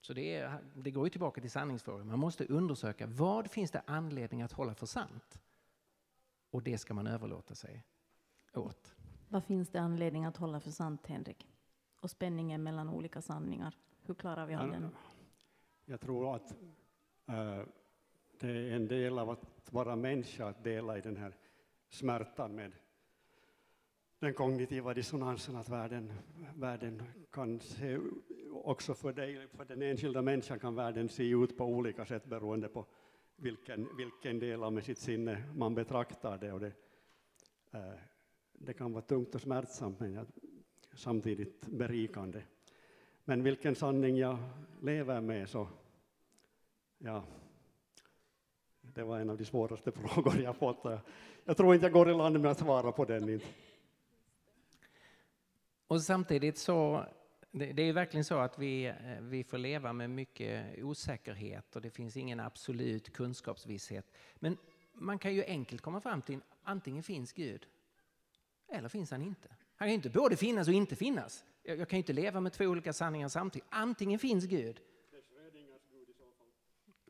Så 0.00 0.12
det, 0.12 0.34
är, 0.34 0.58
det 0.74 0.90
går 0.90 1.06
ju 1.06 1.10
tillbaka 1.10 1.40
till 1.40 1.50
sanningsfrågan. 1.50 2.06
Man 2.06 2.18
måste 2.18 2.44
undersöka 2.46 3.06
vad 3.06 3.50
finns 3.50 3.70
det 3.70 3.82
anledning 3.86 4.42
att 4.42 4.52
hålla 4.52 4.74
för 4.74 4.86
sant? 4.86 5.40
Och 6.50 6.62
det 6.62 6.78
ska 6.78 6.94
man 6.94 7.06
överlåta 7.06 7.54
sig 7.54 7.84
åt. 8.54 8.94
Vad 9.28 9.44
finns 9.44 9.68
det 9.68 9.80
anledning 9.80 10.24
att 10.24 10.36
hålla 10.36 10.60
för 10.60 10.70
sant, 10.70 11.06
Henrik? 11.06 11.48
Och 12.00 12.10
spänningen 12.10 12.62
mellan 12.62 12.88
olika 12.88 13.22
sanningar, 13.22 13.76
hur 14.02 14.14
klarar 14.14 14.46
vi 14.46 14.54
av 14.54 14.70
den? 14.70 14.90
Jag 15.84 16.00
tror 16.00 16.34
att 16.36 16.52
äh, 17.26 17.62
det 18.40 18.48
är 18.48 18.72
en 18.72 18.88
del 18.88 19.18
av 19.18 19.30
att 19.30 19.72
vara 19.72 19.96
människa, 19.96 20.46
att 20.46 20.64
dela 20.64 20.98
i 20.98 21.00
den 21.00 21.16
här 21.16 21.36
smärtan 21.90 22.54
med 22.54 22.72
den 24.18 24.34
kognitiva 24.34 24.94
dissonansen, 24.94 25.56
att 25.56 25.68
världen, 25.68 26.12
världen 26.54 27.02
kan 27.30 27.60
se, 27.60 27.98
också 28.52 28.94
för 28.94 29.12
dig, 29.12 29.48
för 29.48 29.64
den 29.64 29.82
enskilda 29.82 30.22
människan 30.22 30.58
kan 30.58 30.74
världen 30.74 31.08
se 31.08 31.30
ut 31.30 31.56
på 31.56 31.64
olika 31.64 32.04
sätt 32.04 32.24
beroende 32.24 32.68
på 32.68 32.86
vilken, 33.36 33.96
vilken 33.96 34.38
del 34.38 34.62
av 34.62 34.72
med 34.72 34.84
sitt 34.84 34.98
sinne 34.98 35.42
man 35.54 35.74
betraktar 35.74 36.38
det. 36.38 36.52
Och 36.52 36.60
det 36.60 36.72
eh, 37.72 37.98
det 38.60 38.72
kan 38.72 38.92
vara 38.92 39.02
tungt 39.02 39.34
och 39.34 39.40
smärtsamt 39.40 40.00
men 40.00 40.26
samtidigt 40.94 41.66
berikande. 41.66 42.42
Men 43.24 43.42
vilken 43.42 43.74
sanning 43.74 44.16
jag 44.16 44.38
lever 44.82 45.20
med 45.20 45.48
så, 45.48 45.68
ja, 46.98 47.22
det 48.80 49.02
var 49.02 49.18
en 49.18 49.30
av 49.30 49.36
de 49.36 49.44
svåraste 49.44 49.92
frågor 49.92 50.40
jag 50.40 50.56
fått. 50.56 50.84
Jag 51.44 51.56
tror 51.56 51.74
inte 51.74 51.86
jag 51.86 51.92
går 51.92 52.10
i 52.10 52.14
land 52.14 52.40
med 52.40 52.50
att 52.50 52.58
svara 52.58 52.92
på 52.92 53.04
den. 53.04 53.28
Inte. 53.28 53.46
Och 55.88 56.02
samtidigt 56.02 56.58
så, 56.58 57.04
det, 57.50 57.82
är 57.82 57.92
verkligen 57.92 58.24
så 58.24 58.38
att 58.38 58.58
vi, 58.58 58.84
eh, 58.86 58.94
vi 59.20 59.44
får 59.44 59.58
leva 59.58 59.92
med 59.92 60.10
mycket 60.10 60.82
osäkerhet 60.82 61.76
och 61.76 61.82
det 61.82 61.90
finns 61.90 62.16
ingen 62.16 62.40
absolut 62.40 63.12
kunskapsvisshet. 63.12 64.12
Men 64.34 64.56
man 64.92 65.18
kan 65.18 65.34
ju 65.34 65.44
enkelt 65.44 65.80
komma 65.80 66.00
fram 66.00 66.22
till 66.22 66.40
antingen 66.62 67.02
finns 67.02 67.32
Gud 67.32 67.66
eller 68.68 68.88
finns 68.88 69.10
han 69.10 69.22
inte? 69.22 69.48
Han 69.76 69.88
kan 69.88 69.94
inte 69.94 70.10
både 70.10 70.36
finnas 70.36 70.68
och 70.68 70.74
inte 70.74 70.96
finnas. 70.96 71.44
Jag, 71.62 71.78
jag 71.78 71.88
kan 71.88 71.96
inte 71.96 72.12
leva 72.12 72.40
med 72.40 72.52
två 72.52 72.64
olika 72.64 72.92
sanningar 72.92 73.28
samtidigt. 73.28 73.68
Antingen 73.70 74.18
finns 74.18 74.44
Gud. 74.44 74.80
Det 75.10 75.16
är 75.16 75.22
Schrödingers 75.22 75.82
Gud 75.90 76.08
i 76.08 76.12
så 76.12 76.24
fall. 76.38 76.46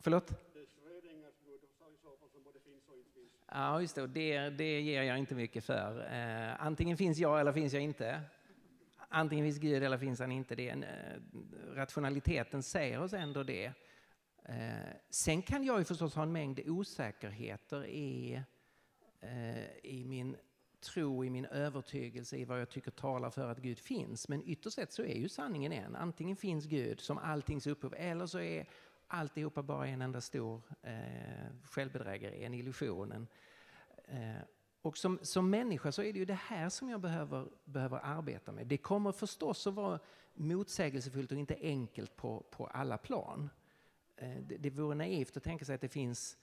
Förlåt? 0.00 0.28
Det 0.28 0.60
är 0.60 0.66
Schrödingers 0.66 1.34
Gud 1.44 1.64
i 1.64 1.66
så 1.66 1.84
fall 1.84 2.28
som 2.32 2.42
både 2.42 2.60
finns 2.60 2.88
och 2.88 2.96
inte 2.96 3.10
finns. 3.10 3.32
Ja, 3.48 3.80
just 3.80 3.94
det. 3.94 4.06
Det, 4.06 4.50
det 4.50 4.80
ger 4.80 5.02
jag 5.02 5.18
inte 5.18 5.34
mycket 5.34 5.64
för. 5.64 6.12
Eh, 6.12 6.66
antingen 6.66 6.96
finns 6.96 7.18
jag 7.18 7.40
eller 7.40 7.52
finns 7.52 7.72
jag 7.72 7.82
inte. 7.82 8.22
Antingen 9.08 9.44
finns 9.44 9.58
Gud 9.58 9.82
eller 9.82 9.98
finns 9.98 10.20
han 10.20 10.32
inte. 10.32 10.54
Det 10.54 10.68
en, 10.68 10.82
eh, 10.82 11.20
rationaliteten 11.74 12.62
säger 12.62 13.00
oss 13.00 13.12
ändå 13.12 13.42
det. 13.42 13.72
Eh, 14.44 14.94
sen 15.10 15.42
kan 15.42 15.64
jag 15.64 15.78
ju 15.78 15.84
förstås 15.84 16.14
ha 16.14 16.22
en 16.22 16.32
mängd 16.32 16.60
osäkerheter 16.66 17.86
i, 17.86 18.42
eh, 19.20 19.76
i 19.82 20.04
min 20.06 20.36
tro 20.80 21.24
i 21.24 21.30
min 21.30 21.44
övertygelse 21.44 22.36
i 22.36 22.44
vad 22.44 22.60
jag 22.60 22.68
tycker 22.68 22.90
talar 22.90 23.30
för 23.30 23.48
att 23.48 23.58
Gud 23.58 23.78
finns. 23.78 24.28
Men 24.28 24.42
ytterst 24.46 24.76
sett 24.76 24.92
så 24.92 25.02
är 25.02 25.18
ju 25.18 25.28
sanningen 25.28 25.72
en. 25.72 25.96
Antingen 25.96 26.36
finns 26.36 26.66
Gud 26.66 27.00
som 27.00 27.18
alltings 27.18 27.66
upphov 27.66 27.94
eller 27.96 28.26
så 28.26 28.38
är 28.38 28.68
alltihopa 29.06 29.62
bara 29.62 29.86
en 29.86 30.02
enda 30.02 30.20
stor 30.20 30.62
eh, 30.82 31.52
självbedrägeri, 31.64 32.44
en 32.44 32.54
illusion. 32.54 33.26
Eh, 34.04 34.42
och 34.82 34.98
som, 34.98 35.18
som 35.22 35.50
människa 35.50 35.92
så 35.92 36.02
är 36.02 36.12
det 36.12 36.18
ju 36.18 36.24
det 36.24 36.34
här 36.34 36.68
som 36.68 36.88
jag 36.88 37.00
behöver, 37.00 37.48
behöver 37.64 37.98
arbeta 37.98 38.52
med. 38.52 38.66
Det 38.66 38.78
kommer 38.78 39.12
förstås 39.12 39.66
att 39.66 39.74
vara 39.74 40.00
motsägelsefullt 40.34 41.32
och 41.32 41.38
inte 41.38 41.56
enkelt 41.60 42.16
på, 42.16 42.46
på 42.50 42.66
alla 42.66 42.98
plan. 42.98 43.50
Eh, 44.16 44.36
det, 44.42 44.56
det 44.56 44.70
vore 44.70 44.94
naivt 44.94 45.36
att 45.36 45.42
tänka 45.42 45.64
sig 45.64 45.74
att 45.74 45.80
det 45.80 45.88
finns 45.88 46.38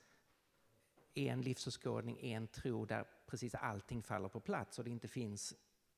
en 1.13 1.41
livsåskådning, 1.41 2.19
en 2.21 2.47
tro 2.47 2.85
där 2.85 3.05
precis 3.27 3.55
allting 3.55 4.03
faller 4.03 4.29
på 4.29 4.39
plats 4.39 4.79
och 4.79 4.85
det 4.85 4.91
inte 4.91 5.07
finns, 5.07 5.53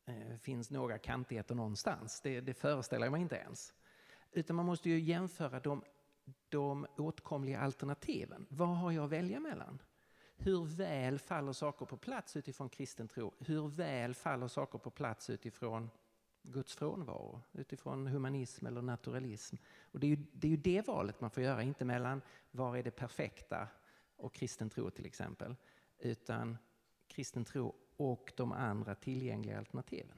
eh, 0.06 0.38
finns 0.38 0.72
några 0.72 0.98
kantigheter 0.98 1.56
någonstans. 1.56 2.22
Det, 2.22 2.42
det 2.42 2.54
föreställer 2.54 3.06
jag 3.06 3.12
mig 3.12 3.22
inte 3.22 3.36
ens. 3.36 3.74
utan 4.32 4.56
man 4.56 4.66
måste 4.66 4.90
ju 4.90 5.00
jämföra 5.00 5.60
de, 5.60 5.84
de 6.50 6.88
åtkomliga 6.98 7.60
alternativen. 7.60 8.46
Vad 8.50 8.78
har 8.78 8.92
jag 8.92 9.06
att 9.06 9.12
välja 9.12 9.40
mellan? 9.40 9.80
Hur 10.38 10.66
väl 10.66 11.20
faller 11.20 11.54
saker 11.54 11.86
på 11.86 11.98
plats 11.98 12.36
utifrån 12.36 12.70
kristen 12.70 13.08
tro? 13.08 13.34
Hur 13.40 13.68
väl 13.68 14.14
faller 14.14 14.48
saker 14.48 14.80
på 14.80 14.90
plats 14.90 15.30
utifrån 15.30 15.90
Guds 16.44 16.76
frånvaro, 16.76 17.42
utifrån 17.54 18.08
humanism 18.08 18.66
eller 18.66 18.82
naturalism? 18.82 19.56
Och 19.92 20.00
det, 20.00 20.08
är 20.08 20.10
ju, 20.10 20.26
det 20.34 20.48
är 20.48 20.52
ju 20.52 20.58
det 20.58 20.88
valet 20.88 21.22
man 21.22 21.30
får 21.30 21.44
göra, 21.44 21.64
inte 21.64 21.86
mellan 21.86 22.22
vad 22.52 22.78
är 22.78 22.84
det 22.84 22.92
perfekta 22.92 23.68
och 24.16 24.34
kristen 24.34 24.70
tro 24.70 24.90
till 24.90 25.06
exempel, 25.06 25.56
utan 26.00 26.58
kristen 27.08 27.46
tro 27.46 27.76
och 27.98 28.34
de 28.38 28.52
andra 28.52 28.96
tillgängliga 28.96 29.58
alternativen. 29.58 30.18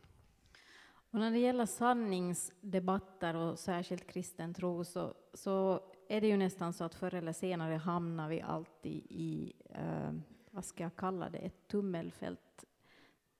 Och 1.12 1.20
när 1.20 1.32
det 1.32 1.40
gäller 1.40 1.66
sanningsdebatter 1.66 3.36
och 3.36 3.60
särskilt 3.60 4.08
kristen 4.08 4.54
tro 4.54 4.86
så, 4.86 5.14
så 5.34 5.84
är 6.12 6.22
det 6.22 6.28
ju 6.28 6.38
nästan 6.38 6.74
så 6.74 6.84
att 6.84 6.95
förr 6.95 7.14
eller 7.14 7.34
senare 7.34 7.76
hamnar 7.76 8.30
vi 8.30 8.41
alltid 8.41 9.05
i, 9.10 9.53
eh, 9.70 10.12
vad 10.51 10.66
ska 10.66 10.84
jag 10.84 10.95
kalla 10.95 11.30
det, 11.30 11.38
ett 11.38 11.68
tummelfält 11.68 12.66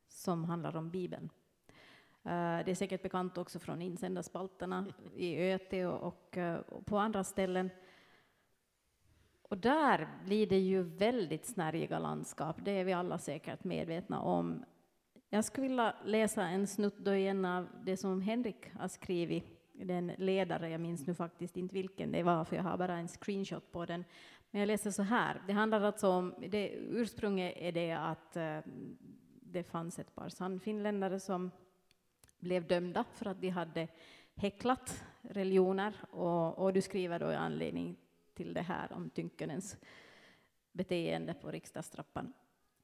som 0.07 0.45
handlar 0.45 0.76
om 0.76 0.89
Bibeln. 0.89 1.30
Eh, 2.24 2.59
det 2.65 2.72
är 2.72 2.76
säkert 2.76 3.01
bekant 3.01 3.38
också 3.38 3.59
från 3.59 3.82
insändarspalterna 3.82 4.86
i 5.15 5.51
ÖT 5.51 5.74
och, 5.74 6.07
och, 6.07 6.38
eh, 6.38 6.59
och 6.59 6.86
på 6.86 6.97
andra 6.97 7.24
ställen. 7.24 7.70
Och 9.41 9.57
där 9.57 10.09
blir 10.26 10.47
det 10.47 10.59
ju 10.59 10.84
väldigt 10.84 11.45
snärjiga 11.45 11.99
landskap, 11.99 12.55
det 12.65 12.72
är 12.72 12.84
vi 12.84 12.93
alla 12.93 13.17
säkert 13.17 13.63
medvetna 13.63 14.22
om. 14.22 14.65
Jag 15.30 15.45
skulle 15.45 15.67
vilja 15.67 15.95
läsa 16.05 16.43
en 16.43 16.67
snutt 16.67 16.97
då 16.97 17.13
igen 17.13 17.45
av 17.45 17.67
det 17.84 17.97
som 17.97 18.22
Henrik 18.22 18.74
har 18.74 18.88
skrivit, 18.88 19.59
den 19.86 20.08
ledare, 20.18 20.70
jag 20.70 20.82
minns 20.82 21.08
nu 21.08 21.16
faktiskt 21.16 21.58
inte 21.58 21.74
vilken 21.74 22.12
det 22.12 22.24
var, 22.24 22.46
för 22.46 22.56
jag 22.56 22.64
har 22.64 22.78
bara 22.78 22.98
en 22.98 23.08
screenshot 23.08 23.72
på 23.72 23.86
den. 23.86 24.06
Men 24.52 24.60
jag 24.60 24.68
läser 24.68 24.92
så 24.92 25.04
här, 25.04 25.42
det 25.48 25.54
handlar 25.54 25.82
alltså 25.82 26.08
om, 26.10 26.34
det, 26.50 26.70
ursprunget 26.70 27.54
är 27.58 27.72
det 27.72 27.92
att 27.92 28.36
eh, 28.36 28.60
det 29.42 29.64
fanns 29.64 30.00
ett 30.00 30.16
par 30.16 30.30
sannfinländare 30.30 31.20
som 31.20 31.52
blev 32.40 32.68
dömda 32.68 33.06
för 33.14 33.26
att 33.26 33.42
de 33.42 33.50
hade 33.50 33.88
häcklat 34.36 35.04
religioner, 35.22 35.94
och, 36.12 36.58
och 36.58 36.74
du 36.74 36.82
skriver 36.82 37.20
då 37.20 37.32
i 37.32 37.36
anledning 37.36 37.96
till 38.34 38.54
det 38.54 38.62
här 38.62 38.92
om 38.94 39.10
Tynkönens 39.10 39.78
beteende 40.72 41.34
på 41.34 41.52
riksdagstrappan. 41.52 42.34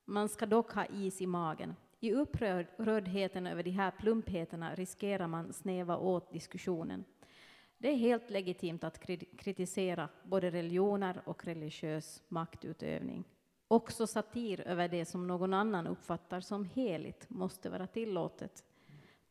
Man 0.05 0.29
ska 0.29 0.45
dock 0.45 0.71
ha 0.71 0.85
is 0.85 1.21
i 1.21 1.27
magen. 1.27 1.75
I 2.05 2.13
upprördheten 2.13 3.47
över 3.47 3.63
de 3.63 3.69
här 3.69 3.91
plumpheterna 3.91 4.75
riskerar 4.75 5.27
man 5.27 5.53
snäva 5.53 5.97
åt 5.97 6.31
diskussionen. 6.33 7.05
Det 7.77 7.89
är 7.89 7.95
helt 7.95 8.29
legitimt 8.29 8.83
att 8.83 9.05
kritisera 9.37 10.09
både 10.23 10.51
religioner 10.51 11.21
och 11.25 11.45
religiös 11.45 12.23
maktutövning. 12.27 13.23
Också 13.67 14.07
satir 14.07 14.61
över 14.61 14.87
det 14.87 15.05
som 15.05 15.27
någon 15.27 15.53
annan 15.53 15.87
uppfattar 15.87 16.41
som 16.41 16.65
heligt 16.65 17.29
måste 17.29 17.69
vara 17.69 17.87
tillåtet. 17.87 18.63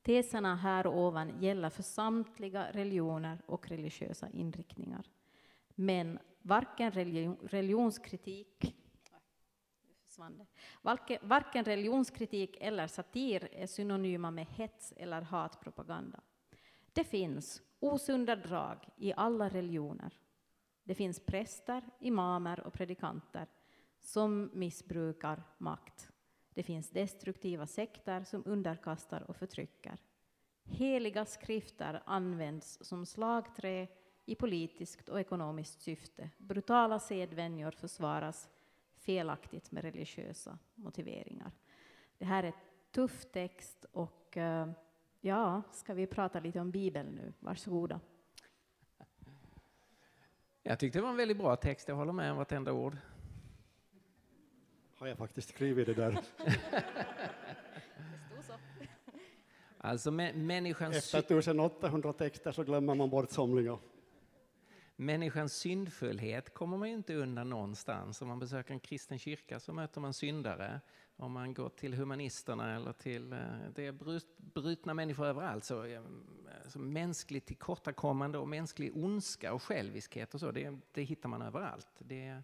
Teserna 0.02 0.56
här 0.56 0.86
ovan 0.86 1.40
gäller 1.40 1.70
för 1.70 1.82
samtliga 1.82 2.66
religioner 2.72 3.38
och 3.46 3.68
religiösa 3.68 4.28
inriktningar. 4.28 5.06
Men 5.74 6.18
varken 6.42 6.92
religionskritik 7.50 8.74
Varken 11.20 11.64
religionskritik 11.64 12.56
eller 12.60 12.86
satir 12.86 13.48
är 13.52 13.66
synonyma 13.66 14.30
med 14.30 14.46
hets 14.46 14.92
eller 14.96 15.22
hatpropaganda. 15.22 16.20
Det 16.92 17.04
finns 17.04 17.62
osunda 17.80 18.36
drag 18.36 18.88
i 18.96 19.12
alla 19.16 19.48
religioner. 19.48 20.18
Det 20.84 20.94
finns 20.94 21.20
präster, 21.20 21.82
imamer 22.00 22.60
och 22.60 22.72
predikanter 22.72 23.48
som 24.00 24.50
missbrukar 24.52 25.42
makt. 25.58 26.08
Det 26.54 26.62
finns 26.62 26.90
destruktiva 26.90 27.66
sekter 27.66 28.24
som 28.24 28.42
underkastar 28.46 29.30
och 29.30 29.36
förtrycker. 29.36 29.98
Heliga 30.64 31.24
skrifter 31.24 32.02
används 32.06 32.78
som 32.80 33.06
slagträ 33.06 33.88
i 34.24 34.34
politiskt 34.34 35.08
och 35.08 35.20
ekonomiskt 35.20 35.82
syfte. 35.82 36.30
Brutala 36.38 36.98
sedvänjor 36.98 37.70
försvaras 37.70 38.48
felaktigt 39.04 39.72
med 39.72 39.84
religiösa 39.84 40.58
motiveringar. 40.74 41.50
Det 42.18 42.24
här 42.24 42.42
är 42.42 42.52
tuff 42.90 43.24
text 43.32 43.86
och 43.92 44.36
eh, 44.36 44.68
ja, 45.20 45.62
ska 45.72 45.94
vi 45.94 46.06
prata 46.06 46.40
lite 46.40 46.60
om 46.60 46.70
Bibeln 46.70 47.08
nu? 47.08 47.32
Varsågoda. 47.40 48.00
Jag 50.62 50.78
tyckte 50.78 50.98
det 50.98 51.02
var 51.02 51.10
en 51.10 51.16
väldigt 51.16 51.38
bra 51.38 51.56
text, 51.56 51.88
jag 51.88 51.96
håller 51.96 52.12
med 52.12 52.30
om 52.30 52.36
vartenda 52.36 52.72
ord. 52.72 52.96
Har 54.94 55.06
jag 55.06 55.18
faktiskt 55.18 55.48
skrivit 55.48 55.86
det 55.86 55.94
där? 55.94 56.10
det. 56.10 56.58
Alltså 59.78 60.10
människans... 60.10 60.96
Efter 60.96 61.18
1800 61.18 62.12
texter 62.12 62.52
så 62.52 62.64
glömmer 62.64 62.94
man 62.94 63.10
bort 63.10 63.30
somliga. 63.30 63.78
Människans 64.96 65.52
syndfullhet 65.52 66.54
kommer 66.54 66.76
man 66.76 66.88
ju 66.88 66.94
inte 66.94 67.14
undan 67.14 67.50
någonstans. 67.50 68.22
Om 68.22 68.28
man 68.28 68.38
besöker 68.38 68.74
en 68.74 68.80
kristen 68.80 69.18
kyrka 69.18 69.60
så 69.60 69.72
möter 69.72 70.00
man 70.00 70.14
syndare. 70.14 70.80
Om 71.16 71.32
man 71.32 71.54
går 71.54 71.68
till 71.68 71.94
humanisterna 71.94 72.74
eller 72.76 72.92
till... 72.92 73.32
Eh, 73.32 73.38
det 73.74 73.86
är 73.86 74.20
brutna 74.54 74.94
människor 74.94 75.26
överallt. 75.26 75.64
Så, 75.64 75.84
eh, 75.84 76.02
så 76.68 76.78
mänskligt 76.78 77.46
tillkortakommande 77.46 78.38
och 78.38 78.48
mänsklig 78.48 78.96
ondska 78.96 79.52
och 79.52 79.62
själviskhet 79.62 80.34
och 80.34 80.40
så, 80.40 80.50
det, 80.50 80.78
det 80.92 81.02
hittar 81.02 81.28
man 81.28 81.42
överallt. 81.42 81.88
Det, 81.98 82.42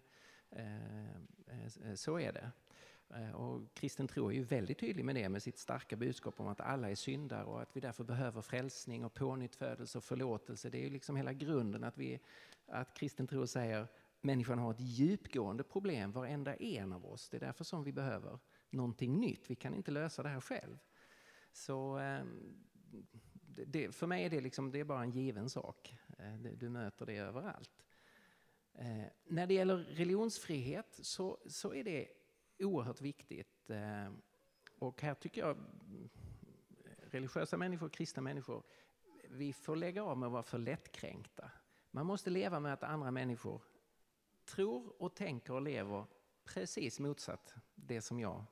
eh, 0.49 1.05
eh 1.85 1.95
så 1.95 2.19
är 2.19 2.33
det. 2.33 2.51
Eh, 3.15 3.31
och 3.31 3.73
kristen 3.73 4.07
tro 4.07 4.29
är 4.29 4.33
ju 4.33 4.43
väldigt 4.43 4.79
tydlig 4.79 5.05
med 5.05 5.15
det, 5.15 5.29
med 5.29 5.43
sitt 5.43 5.57
starka 5.57 5.95
budskap 5.95 6.39
om 6.39 6.47
att 6.47 6.61
alla 6.61 6.89
är 6.89 6.95
syndare 6.95 7.43
och 7.43 7.61
att 7.61 7.77
vi 7.77 7.81
därför 7.81 8.03
behöver 8.03 8.41
frälsning 8.41 9.05
och 9.05 9.13
pånyttfödelse 9.13 9.97
och 9.97 10.03
förlåtelse. 10.03 10.69
Det 10.69 10.77
är 10.77 10.83
ju 10.83 10.89
liksom 10.89 11.15
hela 11.15 11.33
grunden 11.33 11.83
att, 11.83 11.97
vi, 11.97 12.19
att 12.65 12.93
kristen 12.93 13.27
tro 13.27 13.47
säger 13.47 13.87
människan 14.21 14.59
har 14.59 14.71
ett 14.71 14.79
djupgående 14.79 15.63
problem, 15.63 16.11
varenda 16.11 16.55
en 16.55 16.93
av 16.93 17.05
oss. 17.05 17.29
Det 17.29 17.37
är 17.37 17.41
därför 17.41 17.63
som 17.63 17.83
vi 17.83 17.91
behöver 17.91 18.39
någonting 18.69 19.19
nytt. 19.19 19.51
Vi 19.51 19.55
kan 19.55 19.73
inte 19.73 19.91
lösa 19.91 20.23
det 20.23 20.29
här 20.29 20.41
själv. 20.41 20.77
Så 21.53 21.97
ehm, 21.97 22.63
det, 23.67 23.95
för 23.95 24.07
mig 24.07 24.25
är 24.25 24.29
det, 24.29 24.41
liksom, 24.41 24.71
det 24.71 24.79
är 24.79 24.83
bara 24.83 25.03
en 25.03 25.11
given 25.11 25.49
sak. 25.49 25.95
Eh, 26.19 26.33
du 26.33 26.69
möter 26.69 27.05
det 27.05 27.17
överallt. 27.17 27.83
Eh, 28.73 29.03
när 29.25 29.47
det 29.47 29.53
gäller 29.53 29.77
religionsfrihet 29.77 30.99
så, 31.01 31.37
så 31.45 31.73
är 31.73 31.83
det 31.83 32.07
oerhört 32.65 33.01
viktigt. 33.01 33.69
Eh, 33.69 34.11
och 34.79 35.01
här 35.01 35.13
tycker 35.13 35.41
jag 35.41 35.57
religiösa 37.11 37.57
människor, 37.57 37.89
kristna 37.89 38.21
människor, 38.21 38.63
vi 39.29 39.53
får 39.53 39.75
lägga 39.75 40.03
av 40.03 40.17
med 40.17 40.27
att 40.27 40.33
vara 40.33 40.43
för 40.43 40.57
lättkränkta. 40.57 41.51
Man 41.91 42.05
måste 42.05 42.29
leva 42.29 42.59
med 42.59 42.73
att 42.73 42.83
andra 42.83 43.11
människor 43.11 43.61
tror 44.45 45.01
och 45.01 45.15
tänker 45.15 45.53
och 45.53 45.61
lever 45.61 46.05
precis 46.43 46.99
motsatt 46.99 47.53
det 47.75 48.01
som 48.01 48.19
jag 48.19 48.45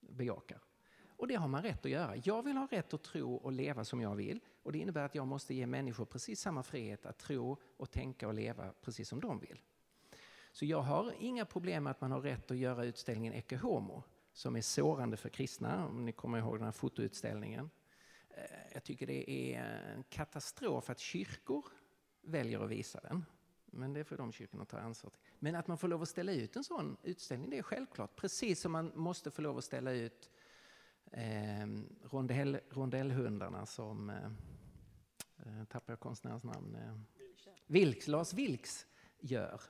bejakar. 0.00 0.60
Och 1.08 1.28
det 1.28 1.34
har 1.34 1.48
man 1.48 1.62
rätt 1.62 1.84
att 1.84 1.90
göra. 1.90 2.16
Jag 2.16 2.42
vill 2.42 2.56
ha 2.56 2.66
rätt 2.66 2.94
att 2.94 3.02
tro 3.02 3.34
och 3.34 3.52
leva 3.52 3.84
som 3.84 4.00
jag 4.00 4.14
vill. 4.14 4.40
Och 4.62 4.72
det 4.72 4.78
innebär 4.78 5.04
att 5.04 5.14
jag 5.14 5.26
måste 5.26 5.54
ge 5.54 5.66
människor 5.66 6.04
precis 6.04 6.40
samma 6.40 6.62
frihet 6.62 7.06
att 7.06 7.18
tro 7.18 7.56
och 7.76 7.90
tänka 7.90 8.28
och 8.28 8.34
leva 8.34 8.72
precis 8.80 9.08
som 9.08 9.20
de 9.20 9.40
vill. 9.40 9.60
Så 10.56 10.64
jag 10.64 10.82
har 10.82 11.14
inga 11.18 11.44
problem 11.44 11.84
med 11.84 11.90
att 11.90 12.00
man 12.00 12.12
har 12.12 12.20
rätt 12.20 12.50
att 12.50 12.56
göra 12.56 12.84
utställningen 12.84 13.32
Ecce 13.32 13.56
Homo 13.56 14.02
som 14.32 14.56
är 14.56 14.60
sårande 14.60 15.16
för 15.16 15.28
kristna, 15.28 15.86
om 15.86 16.04
ni 16.04 16.12
kommer 16.12 16.38
ihåg 16.38 16.56
den 16.56 16.64
här 16.64 16.72
fotoutställningen. 16.72 17.70
Eh, 18.30 18.42
jag 18.72 18.84
tycker 18.84 19.06
det 19.06 19.30
är 19.30 19.62
en 19.96 20.02
katastrof 20.02 20.90
att 20.90 20.98
kyrkor 20.98 21.64
väljer 22.22 22.60
att 22.60 22.70
visa 22.70 23.00
den. 23.00 23.24
Men 23.66 23.92
det 23.92 24.04
får 24.04 24.16
de 24.16 24.32
kyrkorna 24.32 24.64
ta 24.64 24.78
ansvar 24.78 25.10
till. 25.10 25.20
Men 25.38 25.54
att 25.54 25.66
man 25.66 25.78
får 25.78 25.88
lov 25.88 26.02
att 26.02 26.08
ställa 26.08 26.32
ut 26.32 26.56
en 26.56 26.64
sån 26.64 26.96
utställning, 27.02 27.50
det 27.50 27.58
är 27.58 27.62
självklart. 27.62 28.16
Precis 28.16 28.60
som 28.60 28.72
man 28.72 28.92
måste 28.94 29.30
få 29.30 29.42
lov 29.42 29.58
att 29.58 29.64
ställa 29.64 29.92
ut 29.92 30.30
eh, 31.12 31.66
rondell, 32.02 32.60
rondellhundarna 32.70 33.66
som, 33.66 34.10
eh, 34.10 34.26
eh 35.36 35.64
tappar 35.64 35.92
jag 35.92 36.00
konstnärens 36.00 36.44
namn, 36.44 36.74
eh, 36.74 36.98
Vilks, 37.66 38.08
Lars 38.08 38.32
Vilks 38.34 38.86
gör. 39.18 39.60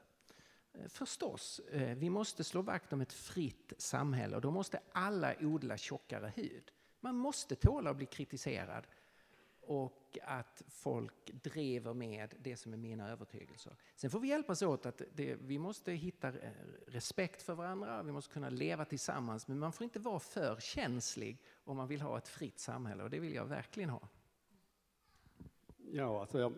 Förstås, 0.88 1.58
eh, 1.58 1.96
vi 1.96 2.10
måste 2.10 2.44
slå 2.44 2.62
vakt 2.62 2.92
om 2.92 3.00
ett 3.00 3.12
fritt 3.12 3.72
samhälle 3.78 4.36
och 4.36 4.42
då 4.42 4.50
måste 4.50 4.80
alla 4.92 5.34
odla 5.40 5.76
tjockare 5.76 6.32
hud. 6.36 6.72
Man 7.00 7.16
måste 7.16 7.56
tåla 7.56 7.90
att 7.90 7.96
bli 7.96 8.06
kritiserad 8.06 8.86
och 9.60 10.18
att 10.22 10.62
folk 10.68 11.30
driver 11.42 11.94
med 11.94 12.34
det 12.38 12.56
som 12.56 12.72
är 12.72 12.76
mina 12.76 13.10
övertygelser. 13.10 13.76
Sen 13.94 14.10
får 14.10 14.20
vi 14.20 14.28
hjälpas 14.28 14.62
åt 14.62 14.86
att 14.86 15.02
det, 15.14 15.34
vi 15.34 15.58
måste 15.58 15.92
hitta 15.92 16.28
eh, 16.28 16.50
respekt 16.86 17.42
för 17.42 17.54
varandra, 17.54 18.02
vi 18.02 18.12
måste 18.12 18.32
kunna 18.32 18.50
leva 18.50 18.84
tillsammans, 18.84 19.48
men 19.48 19.58
man 19.58 19.72
får 19.72 19.84
inte 19.84 19.98
vara 19.98 20.18
för 20.18 20.56
känslig 20.60 21.42
om 21.64 21.76
man 21.76 21.88
vill 21.88 22.00
ha 22.00 22.18
ett 22.18 22.28
fritt 22.28 22.58
samhälle 22.58 23.02
och 23.02 23.10
det 23.10 23.18
vill 23.18 23.34
jag 23.34 23.46
verkligen 23.46 23.90
ha. 23.90 24.08
Ja, 25.92 26.20
alltså 26.20 26.38
jag 26.38 26.52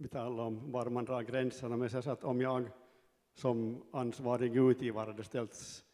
vi 0.00 0.08
talar 0.08 0.44
om 0.44 0.72
var 0.72 0.90
man 0.90 1.04
drar 1.04 1.22
gränserna, 1.22 1.76
men 1.76 1.90
så 1.90 2.10
att 2.10 2.24
om 2.24 2.40
jag 2.40 2.70
som 3.38 3.82
ansvarig 3.90 4.56
utgivare 4.56 5.06
hade 5.06 5.24
ställts 5.24 5.84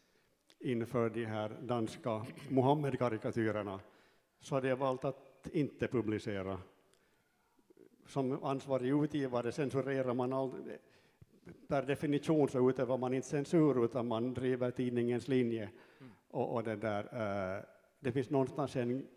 inför 0.59 1.09
de 1.09 1.25
här 1.25 1.57
danska 1.61 2.25
Mohammed-karikatyrerna 2.49 3.79
så 4.39 4.55
hade 4.55 4.67
jag 4.67 4.75
valt 4.75 5.05
att 5.05 5.47
inte 5.51 5.87
publicera. 5.87 6.57
Som 8.07 8.43
ansvarig 8.43 9.03
utgivare 9.03 9.51
censurerar 9.51 10.13
man 10.13 10.33
all, 10.33 10.51
per 11.67 11.81
definition 11.81 12.49
så 12.49 12.69
utövar 12.69 12.97
man 12.97 13.13
inte 13.13 13.27
censur 13.27 13.85
utan 13.85 14.07
man 14.07 14.33
driver 14.33 14.71
tidningens 14.71 15.27
linje. 15.27 15.69
Mm. 15.99 16.11
Och, 16.27 16.53
och, 16.53 16.63
det, 16.63 16.75
där, 16.75 17.03
uh, 17.03 17.63
det 17.99 18.11
finns 18.11 18.29
någonstans 18.29 18.75
en 18.75 19.07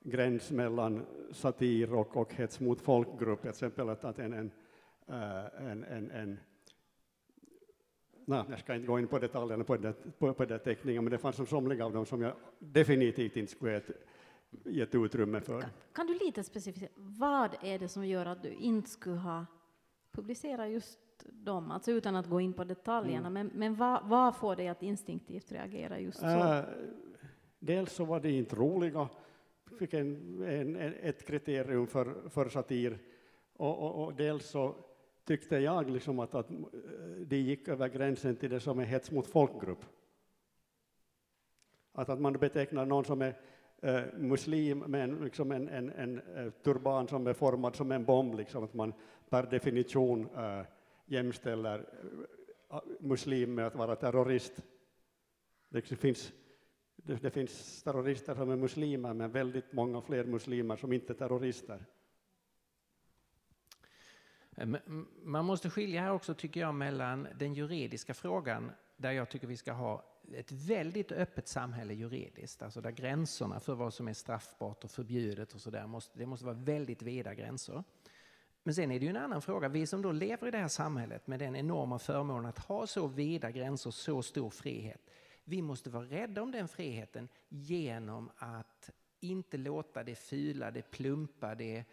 gräns 0.00 0.50
mellan 0.50 1.06
satir 1.32 1.94
och, 1.94 2.16
och 2.16 2.34
hets 2.34 2.60
mot 2.60 2.80
folkgrupp, 2.80 3.40
till 3.40 3.50
exempel 3.50 3.88
att, 3.88 4.04
att 4.04 4.18
en, 4.18 4.32
en, 4.32 4.50
en, 5.58 5.84
en, 5.84 6.10
en 6.10 6.38
Nej, 8.28 8.44
jag 8.50 8.58
ska 8.58 8.74
inte 8.74 8.86
gå 8.86 8.98
in 8.98 9.06
på 9.06 9.18
detaljerna 9.18 9.64
på, 9.64 9.76
det, 9.76 10.18
på, 10.18 10.34
på 10.34 10.44
den 10.44 10.60
teckningen, 10.60 11.04
men 11.04 11.10
det 11.10 11.18
fanns 11.18 11.48
somliga 11.48 11.84
av 11.84 11.92
dem 11.92 12.06
som 12.06 12.22
jag 12.22 12.32
definitivt 12.58 13.36
inte 13.36 13.52
skulle 13.52 13.72
gett, 13.72 13.90
gett 14.64 14.94
utrymme 14.94 15.40
för. 15.40 15.60
Kan, 15.60 15.70
kan 15.92 16.06
du 16.06 16.14
lite 16.14 16.44
specificera, 16.44 16.90
vad 16.96 17.56
är 17.62 17.78
det 17.78 17.88
som 17.88 18.06
gör 18.06 18.26
att 18.26 18.42
du 18.42 18.52
inte 18.52 18.90
skulle 18.90 19.16
ha 19.16 19.46
publicerat 20.12 20.70
just 20.70 20.98
dem, 21.24 21.70
alltså 21.70 21.92
utan 21.92 22.16
att 22.16 22.26
gå 22.26 22.40
in 22.40 22.52
på 22.52 22.64
detaljerna, 22.64 23.28
mm. 23.28 23.32
men, 23.32 23.50
men 23.54 23.74
vad, 23.74 24.08
vad, 24.08 24.36
får 24.36 24.56
dig 24.56 24.68
att 24.68 24.82
instinktivt 24.82 25.52
reagera 25.52 26.00
just 26.00 26.18
så? 26.18 26.26
Äh, 26.26 26.64
dels 27.58 27.92
så 27.92 28.04
var 28.04 28.20
det 28.20 28.30
inte 28.30 28.56
roliga, 28.56 29.08
fick 29.78 29.94
en, 29.94 30.42
en, 30.42 30.76
ett 30.76 31.26
kriterium 31.26 31.86
för, 31.86 32.28
för 32.28 32.48
satir, 32.48 32.98
och, 33.56 33.78
och, 33.78 34.04
och 34.04 34.14
dels 34.14 34.50
så 34.50 34.74
tyckte 35.28 35.58
jag 35.58 35.90
liksom 35.90 36.18
att, 36.18 36.34
att 36.34 36.50
eh, 36.50 36.56
det 37.26 37.36
gick 37.36 37.68
över 37.68 37.88
gränsen 37.88 38.36
till 38.36 38.50
det 38.50 38.60
som 38.60 38.78
är 38.78 38.84
hets 38.84 39.10
mot 39.10 39.26
folkgrupp. 39.26 39.84
Att, 41.92 42.08
att 42.08 42.20
man 42.20 42.32
betecknar 42.32 42.86
någon 42.86 43.04
som 43.04 43.22
är 43.22 43.34
eh, 43.82 44.02
muslim 44.16 44.78
med 44.78 45.04
en, 45.04 45.24
liksom 45.24 45.52
en, 45.52 45.68
en, 45.68 45.90
en, 45.90 46.20
eh, 46.36 46.50
turban 46.50 47.08
som 47.08 47.26
är 47.26 47.32
formad 47.32 47.76
som 47.76 47.92
en 47.92 48.04
bomb, 48.04 48.34
liksom, 48.34 48.64
att 48.64 48.74
man 48.74 48.92
per 49.28 49.42
definition 49.42 50.28
eh, 50.36 50.62
jämställer 51.06 51.86
eh, 52.70 52.78
muslim 53.00 53.54
med 53.54 53.66
att 53.66 53.74
vara 53.74 53.96
terrorist. 53.96 54.62
Det 55.68 55.82
finns, 55.82 56.32
det, 56.96 57.22
det 57.22 57.30
finns 57.30 57.82
terrorister 57.82 58.34
som 58.34 58.50
är 58.50 58.56
muslimer, 58.56 59.14
men 59.14 59.30
väldigt 59.30 59.72
många 59.72 60.00
fler 60.00 60.24
muslimer 60.24 60.76
som 60.76 60.92
inte 60.92 61.12
är 61.12 61.14
terrorister. 61.14 61.84
Eh, 64.58 64.66
man 65.22 65.44
måste 65.44 65.70
skilja 65.70 66.00
här 66.00 66.12
också, 66.12 66.34
tycker 66.34 66.60
jag, 66.60 66.74
mellan 66.74 67.28
den 67.38 67.54
juridiska 67.54 68.14
frågan 68.14 68.70
där 68.96 69.12
jag 69.12 69.28
tycker 69.28 69.46
vi 69.46 69.56
ska 69.56 69.72
ha 69.72 70.04
ett 70.34 70.52
väldigt 70.52 71.12
öppet 71.12 71.48
samhälle 71.48 71.94
juridiskt, 71.94 72.62
alltså 72.62 72.80
där 72.80 72.90
gränserna 72.90 73.60
för 73.60 73.74
vad 73.74 73.94
som 73.94 74.08
är 74.08 74.12
straffbart 74.12 74.84
och 74.84 74.90
förbjudet 74.90 75.54
och 75.54 75.60
sådär, 75.60 75.86
måste, 75.86 76.18
det 76.18 76.26
måste 76.26 76.46
vara 76.46 76.56
väldigt 76.56 77.02
vida 77.02 77.34
gränser. 77.34 77.84
Men 78.62 78.74
sen 78.74 78.90
är 78.90 78.98
det 78.98 79.04
ju 79.04 79.10
en 79.10 79.16
annan 79.16 79.42
fråga, 79.42 79.68
vi 79.68 79.86
som 79.86 80.02
då 80.02 80.12
lever 80.12 80.48
i 80.48 80.50
det 80.50 80.58
här 80.58 80.68
samhället 80.68 81.26
med 81.26 81.38
den 81.38 81.56
enorma 81.56 81.98
förmånen 81.98 82.46
att 82.46 82.58
ha 82.58 82.86
så 82.86 83.06
vida 83.06 83.50
gränser, 83.50 83.90
så 83.90 84.22
stor 84.22 84.50
frihet, 84.50 85.00
vi 85.44 85.62
måste 85.62 85.90
vara 85.90 86.04
rädda 86.04 86.42
om 86.42 86.50
den 86.50 86.68
friheten 86.68 87.28
genom 87.48 88.30
att 88.36 88.90
inte 89.20 89.56
låta 89.56 90.04
det 90.04 90.14
fula, 90.14 90.70
det 90.70 90.90
plumpa, 90.90 91.54
det, 91.54 91.84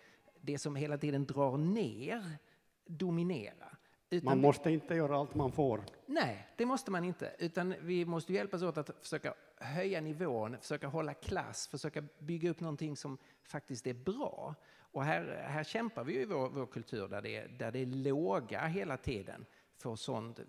det 0.42 0.58
som 0.58 0.76
hela 0.76 0.98
tiden 0.98 1.26
drar 1.26 1.58
ner 1.58 2.38
dominera. 2.86 3.78
Utan 4.10 4.26
man 4.26 4.42
måste 4.42 4.72
inte 4.72 4.96
göra 4.96 5.18
allt 5.18 5.36
man 5.36 5.52
får. 5.52 5.86
Nej, 6.06 6.48
det 6.58 6.66
måste 6.66 6.92
man 6.92 7.04
inte. 7.04 7.36
Utan 7.40 7.76
vi 7.82 8.06
måste 8.06 8.34
hjälpas 8.34 8.62
åt 8.62 8.78
att 8.78 8.92
försöka 9.02 9.34
höja 9.58 10.02
nivån, 10.02 10.58
försöka 10.62 10.88
hålla 10.88 11.14
klass, 11.14 11.68
försöka 11.68 12.04
bygga 12.20 12.50
upp 12.50 12.60
någonting 12.60 12.98
som 12.98 13.18
faktiskt 13.44 13.88
är 13.88 13.94
bra. 13.94 14.56
Och 14.78 15.04
här, 15.04 15.46
här 15.48 15.64
kämpar 15.64 16.04
vi 16.04 16.22
i 16.22 16.26
vår, 16.26 16.50
vår 16.50 16.66
kultur 16.66 17.08
där 17.08 17.22
det, 17.22 17.48
där 17.48 17.72
det 17.72 17.86
låga 17.86 18.66
hela 18.66 18.98
tiden 18.98 19.46
får 19.78 19.96
sånt 19.96 20.40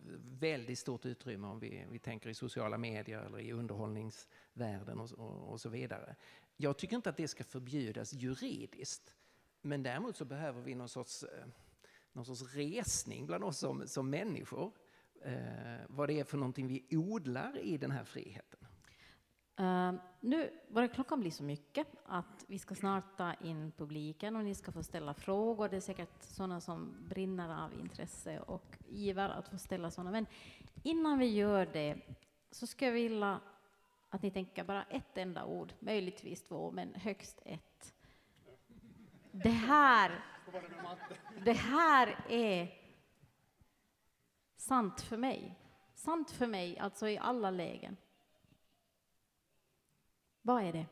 väldigt 0.41 0.78
stort 0.78 1.07
utrymme 1.07 1.47
om 1.47 1.61
vi, 1.61 1.87
vi 1.91 1.99
tänker 1.99 2.30
i 2.30 2.34
sociala 2.34 2.78
medier 2.78 3.20
eller 3.20 3.39
i 3.39 3.53
underhållningsvärlden 3.53 5.01
och, 5.01 5.12
och, 5.12 5.53
och 5.53 5.61
så 5.61 5.68
vidare. 5.68 6.16
Jag 6.57 6.76
tycker 6.76 6.97
inte 6.97 7.11
att 7.11 7.16
det 7.16 7.28
ska 7.28 7.45
förbjudas 7.45 8.12
juridiskt. 8.12 9.14
Men 9.61 9.82
däremot 9.82 10.16
så 10.16 10.24
behöver 10.24 10.62
vi 10.62 10.74
någon 10.74 10.89
sorts 10.89 11.22
eh, 11.22 11.47
någon 12.16 12.24
sorts 12.24 12.54
resning 12.54 13.26
bland 13.26 13.44
oss 13.44 13.58
som, 13.58 13.86
som 13.86 14.10
människor. 14.10 14.72
Eh, 15.22 15.32
vad 15.88 16.08
det 16.08 16.20
är 16.20 16.24
för 16.24 16.38
någonting 16.38 16.68
vi 16.68 16.96
odlar 16.96 17.58
i 17.58 17.78
den 17.78 17.90
här 17.90 18.04
friheten. 18.04 18.60
Uh, 19.60 19.92
nu 20.20 20.50
börjar 20.68 20.88
klockan 20.88 21.20
bli 21.20 21.30
så 21.30 21.42
mycket 21.42 21.86
att 22.04 22.44
vi 22.46 22.58
ska 22.58 22.74
snart 22.74 23.16
ta 23.16 23.34
in 23.34 23.72
publiken 23.76 24.36
och 24.36 24.44
ni 24.44 24.54
ska 24.54 24.72
få 24.72 24.82
ställa 24.82 25.14
frågor. 25.14 25.68
Det 25.68 25.76
är 25.76 25.80
säkert 25.80 26.22
sådana 26.22 26.60
som 26.60 26.96
brinner 27.08 27.64
av 27.64 27.80
intresse 27.80 28.40
och 28.40 28.78
iver 28.88 29.28
att 29.28 29.48
få 29.48 29.58
ställa 29.58 29.90
sådana. 29.90 30.10
Men 30.10 30.26
innan 30.82 31.18
vi 31.18 31.26
gör 31.26 31.66
det 31.72 31.96
så 32.50 32.66
skulle 32.66 32.88
jag 32.88 32.94
vilja 32.94 33.40
att 34.10 34.22
ni 34.22 34.30
tänker 34.30 34.64
bara 34.64 34.82
ett 34.82 35.18
enda 35.18 35.44
ord, 35.44 35.72
möjligtvis 35.78 36.42
två, 36.42 36.70
men 36.70 36.94
högst 36.94 37.42
ett. 37.44 37.94
Det 39.32 39.48
här 39.48 40.36
det 41.44 41.53
här 41.53 42.24
är 42.28 42.80
sant 44.57 45.01
för 45.01 45.16
mig. 45.16 45.59
Sant 45.94 46.30
för 46.30 46.47
mig, 46.47 46.78
alltså 46.78 47.09
i 47.09 47.18
alla 47.18 47.51
lägen. 47.51 47.97
Vad 50.42 50.62
är 50.62 50.72
det? 50.72 50.86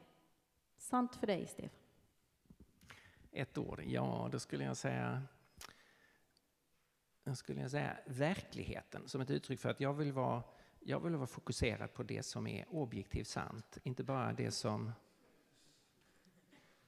Sant 0.77 1.17
för 1.17 1.27
dig, 1.27 1.47
Stefan? 1.47 1.79
Ett 3.33 3.59
ord, 3.59 3.83
ja, 3.87 4.29
då 4.33 4.39
skulle 4.39 4.65
jag 4.65 4.77
säga 4.77 5.23
jag 7.25 7.37
skulle 7.37 7.61
jag 7.61 7.71
säga 7.71 7.99
verkligheten 8.07 9.09
som 9.09 9.21
ett 9.21 9.31
uttryck 9.31 9.61
för 9.61 9.69
att 9.69 9.81
jag 9.81 9.95
vill 9.95 10.13
vara 10.13 10.43
jag 10.81 11.01
vill 11.01 11.17
vara 11.17 11.27
fokuserad 11.27 11.95
på 11.95 12.03
det 12.03 12.23
som 12.23 12.47
är 12.47 12.67
objektivt 12.69 13.27
sant, 13.27 13.79
inte 13.83 14.05
bara 14.05 14.33
det 14.33 14.51
som 14.51 14.93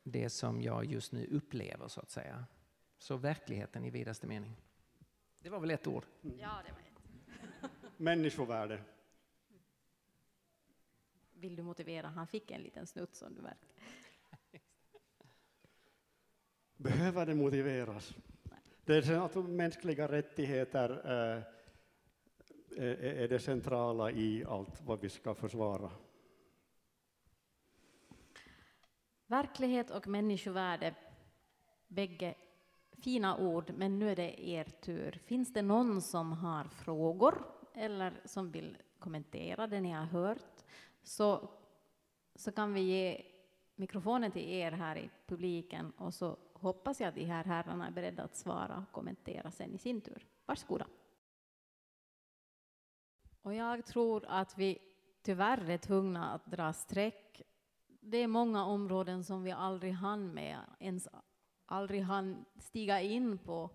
det 0.03 0.31
som 0.31 0.63
jag 0.63 0.85
just 0.85 1.13
nu 1.13 1.27
upplever 1.27 1.89
så 1.89 2.01
att 2.01 2.11
säga. 2.11 2.45
Så 2.99 3.17
verkligheten 3.17 3.85
i 3.85 3.91
vidaste 3.91 4.27
mening. 4.27 4.57
Det 5.39 5.51
var 5.51 5.61
väl 5.61 5.71
ett 5.71 5.87
ord? 5.87 6.05
Mm. 6.25 6.39
Ja, 6.39 6.63
det 6.67 6.73
var 6.73 6.81
ett. 6.81 7.71
Människovärde. 7.97 8.83
Vill 11.33 11.57
du 11.57 11.63
motivera? 11.63 12.09
Han 12.09 12.27
fick 12.27 12.51
en 12.51 12.61
liten 12.61 12.87
snutt 12.87 13.15
som 13.15 13.35
du 13.35 13.41
verkar. 13.41 13.71
Behöver 16.77 17.27
det 17.27 17.35
motiveras? 17.35 18.15
Det 18.85 18.97
är 18.97 19.03
så 19.03 19.13
att 19.13 19.49
mänskliga 19.49 20.09
rättigheter 20.09 20.91
äh, 21.37 21.43
är 22.79 23.29
det 23.29 23.39
centrala 23.39 24.11
i 24.11 24.45
allt 24.45 24.83
vad 24.83 25.01
vi 25.01 25.09
ska 25.09 25.35
försvara. 25.35 25.91
Verklighet 29.27 29.91
och 29.91 30.09
människovärde, 30.09 30.95
bägge 31.89 32.35
fina 33.03 33.37
ord, 33.37 33.73
men 33.77 33.99
nu 33.99 34.11
är 34.11 34.17
det 34.17 34.49
er 34.49 34.65
tur. 34.65 35.21
Finns 35.25 35.53
det 35.53 35.63
någon 35.63 36.03
som 36.03 36.33
har 36.33 36.65
frågor 36.65 37.45
eller 37.75 38.21
som 38.25 38.51
vill 38.51 38.77
kommentera 38.99 39.67
det 39.67 39.81
ni 39.81 39.91
har 39.91 40.05
hört 40.05 40.65
så, 41.03 41.49
så 42.35 42.53
kan 42.53 42.75
vi 42.75 42.81
ge 42.81 43.23
mikrofonen 43.75 44.33
till 44.33 44.49
er 44.49 44.73
här 44.73 44.97
i 44.97 45.11
publiken 45.27 45.91
och 45.91 46.15
så 46.15 46.37
hoppas 46.53 47.01
jag 47.01 47.09
att 47.09 47.15
de 47.15 47.25
här 47.25 47.45
herrarna 47.45 47.87
är 47.87 47.91
beredda 47.91 48.23
att 48.23 48.37
svara 48.37 48.85
och 48.89 48.95
kommentera 48.95 49.51
sen 49.51 49.75
i 49.75 49.79
sin 49.79 50.01
tur. 50.01 50.27
Varsågoda. 50.47 50.87
Och 53.43 53.55
jag 53.55 53.87
tror 53.87 54.25
att 54.29 54.59
vi 54.59 54.79
tyvärr 55.23 55.71
är 55.71 55.79
tvungna 55.79 56.31
att 56.33 56.47
dra 56.47 56.73
streck. 56.73 57.43
Det 58.01 58.17
är 58.17 58.27
många 58.27 58.65
områden 58.65 59.25
som 59.25 59.43
vi 59.43 59.51
aldrig 59.51 59.93
hann 59.93 60.35
med, 60.35 60.59
ens 60.79 61.09
aldrig 61.67 62.03
hann 62.03 62.45
stiga 62.59 63.01
in 63.01 63.39
på. 63.39 63.71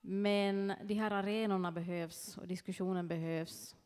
Men 0.00 0.72
de 0.84 0.94
här 0.94 1.10
arenorna 1.10 1.72
behövs 1.72 2.38
och 2.38 2.48
diskussionen 2.48 3.08
behövs. 3.08 3.76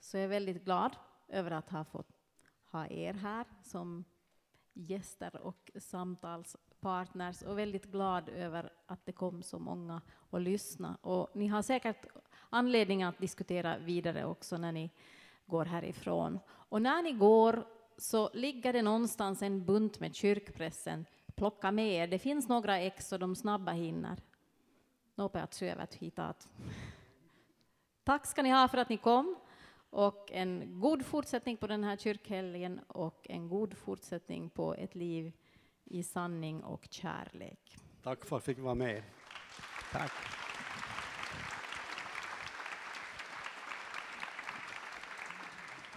Så 0.00 0.16
jag 0.16 0.24
är 0.24 0.28
väldigt 0.28 0.64
glad 0.64 0.96
över 1.28 1.50
att 1.50 1.70
ha 1.70 1.84
fått 1.84 2.18
ha 2.70 2.86
er 2.86 3.14
här 3.14 3.46
som 3.62 4.04
gäster 4.72 5.36
och 5.36 5.70
samtalspartners 5.76 7.42
och 7.42 7.58
väldigt 7.58 7.84
glad 7.84 8.28
över 8.28 8.72
att 8.86 9.06
det 9.06 9.12
kom 9.12 9.42
så 9.42 9.58
många 9.58 10.02
och 10.14 10.40
lyssna. 10.40 10.98
Och 11.00 11.28
ni 11.34 11.46
har 11.46 11.62
säkert 11.62 12.06
anledning 12.50 13.02
att 13.02 13.18
diskutera 13.18 13.78
vidare 13.78 14.24
också 14.24 14.56
när 14.56 14.72
ni 14.72 14.90
går 15.46 15.64
härifrån. 15.64 16.38
Och 16.48 16.82
när 16.82 17.02
ni 17.02 17.12
går 17.12 17.66
så 17.96 18.30
ligger 18.32 18.72
det 18.72 18.82
någonstans 18.82 19.42
en 19.42 19.64
bunt 19.64 20.00
med 20.00 20.14
kyrkpressen 20.14 21.06
plocka 21.38 21.70
med 21.72 21.92
er. 21.92 22.06
Det 22.06 22.18
finns 22.18 22.48
några 22.48 22.78
ex 22.78 23.12
och 23.12 23.18
de 23.18 23.36
snabba 23.36 23.72
hinner. 23.72 24.22
Nope 25.14 25.42
att 25.42 25.54
syövät 25.54 25.94
hitat. 25.94 26.48
Tack 28.04 28.26
ska 28.26 28.42
ni 28.42 28.50
ha 28.50 28.68
för 28.68 28.78
att 28.78 28.88
ni 28.88 28.96
kom 28.96 29.36
och 29.90 30.32
en 30.32 30.80
god 30.80 31.06
fortsättning 31.06 31.56
på 31.56 31.66
den 31.66 31.84
här 31.84 31.96
kyrkhelgen 31.96 32.80
och 32.86 33.26
en 33.30 33.48
god 33.48 33.76
fortsättning 33.76 34.50
på 34.50 34.74
ett 34.74 34.94
liv 34.94 35.32
i 35.84 36.02
sanning 36.02 36.62
och 36.62 36.88
kärlek. 36.90 37.76
Tack 38.02 38.24
för 38.24 38.36
att 38.36 38.46
jag 38.48 38.56
fick 38.56 38.64
vara 38.64 38.74
med. 38.74 39.02
Tack. 39.92 40.12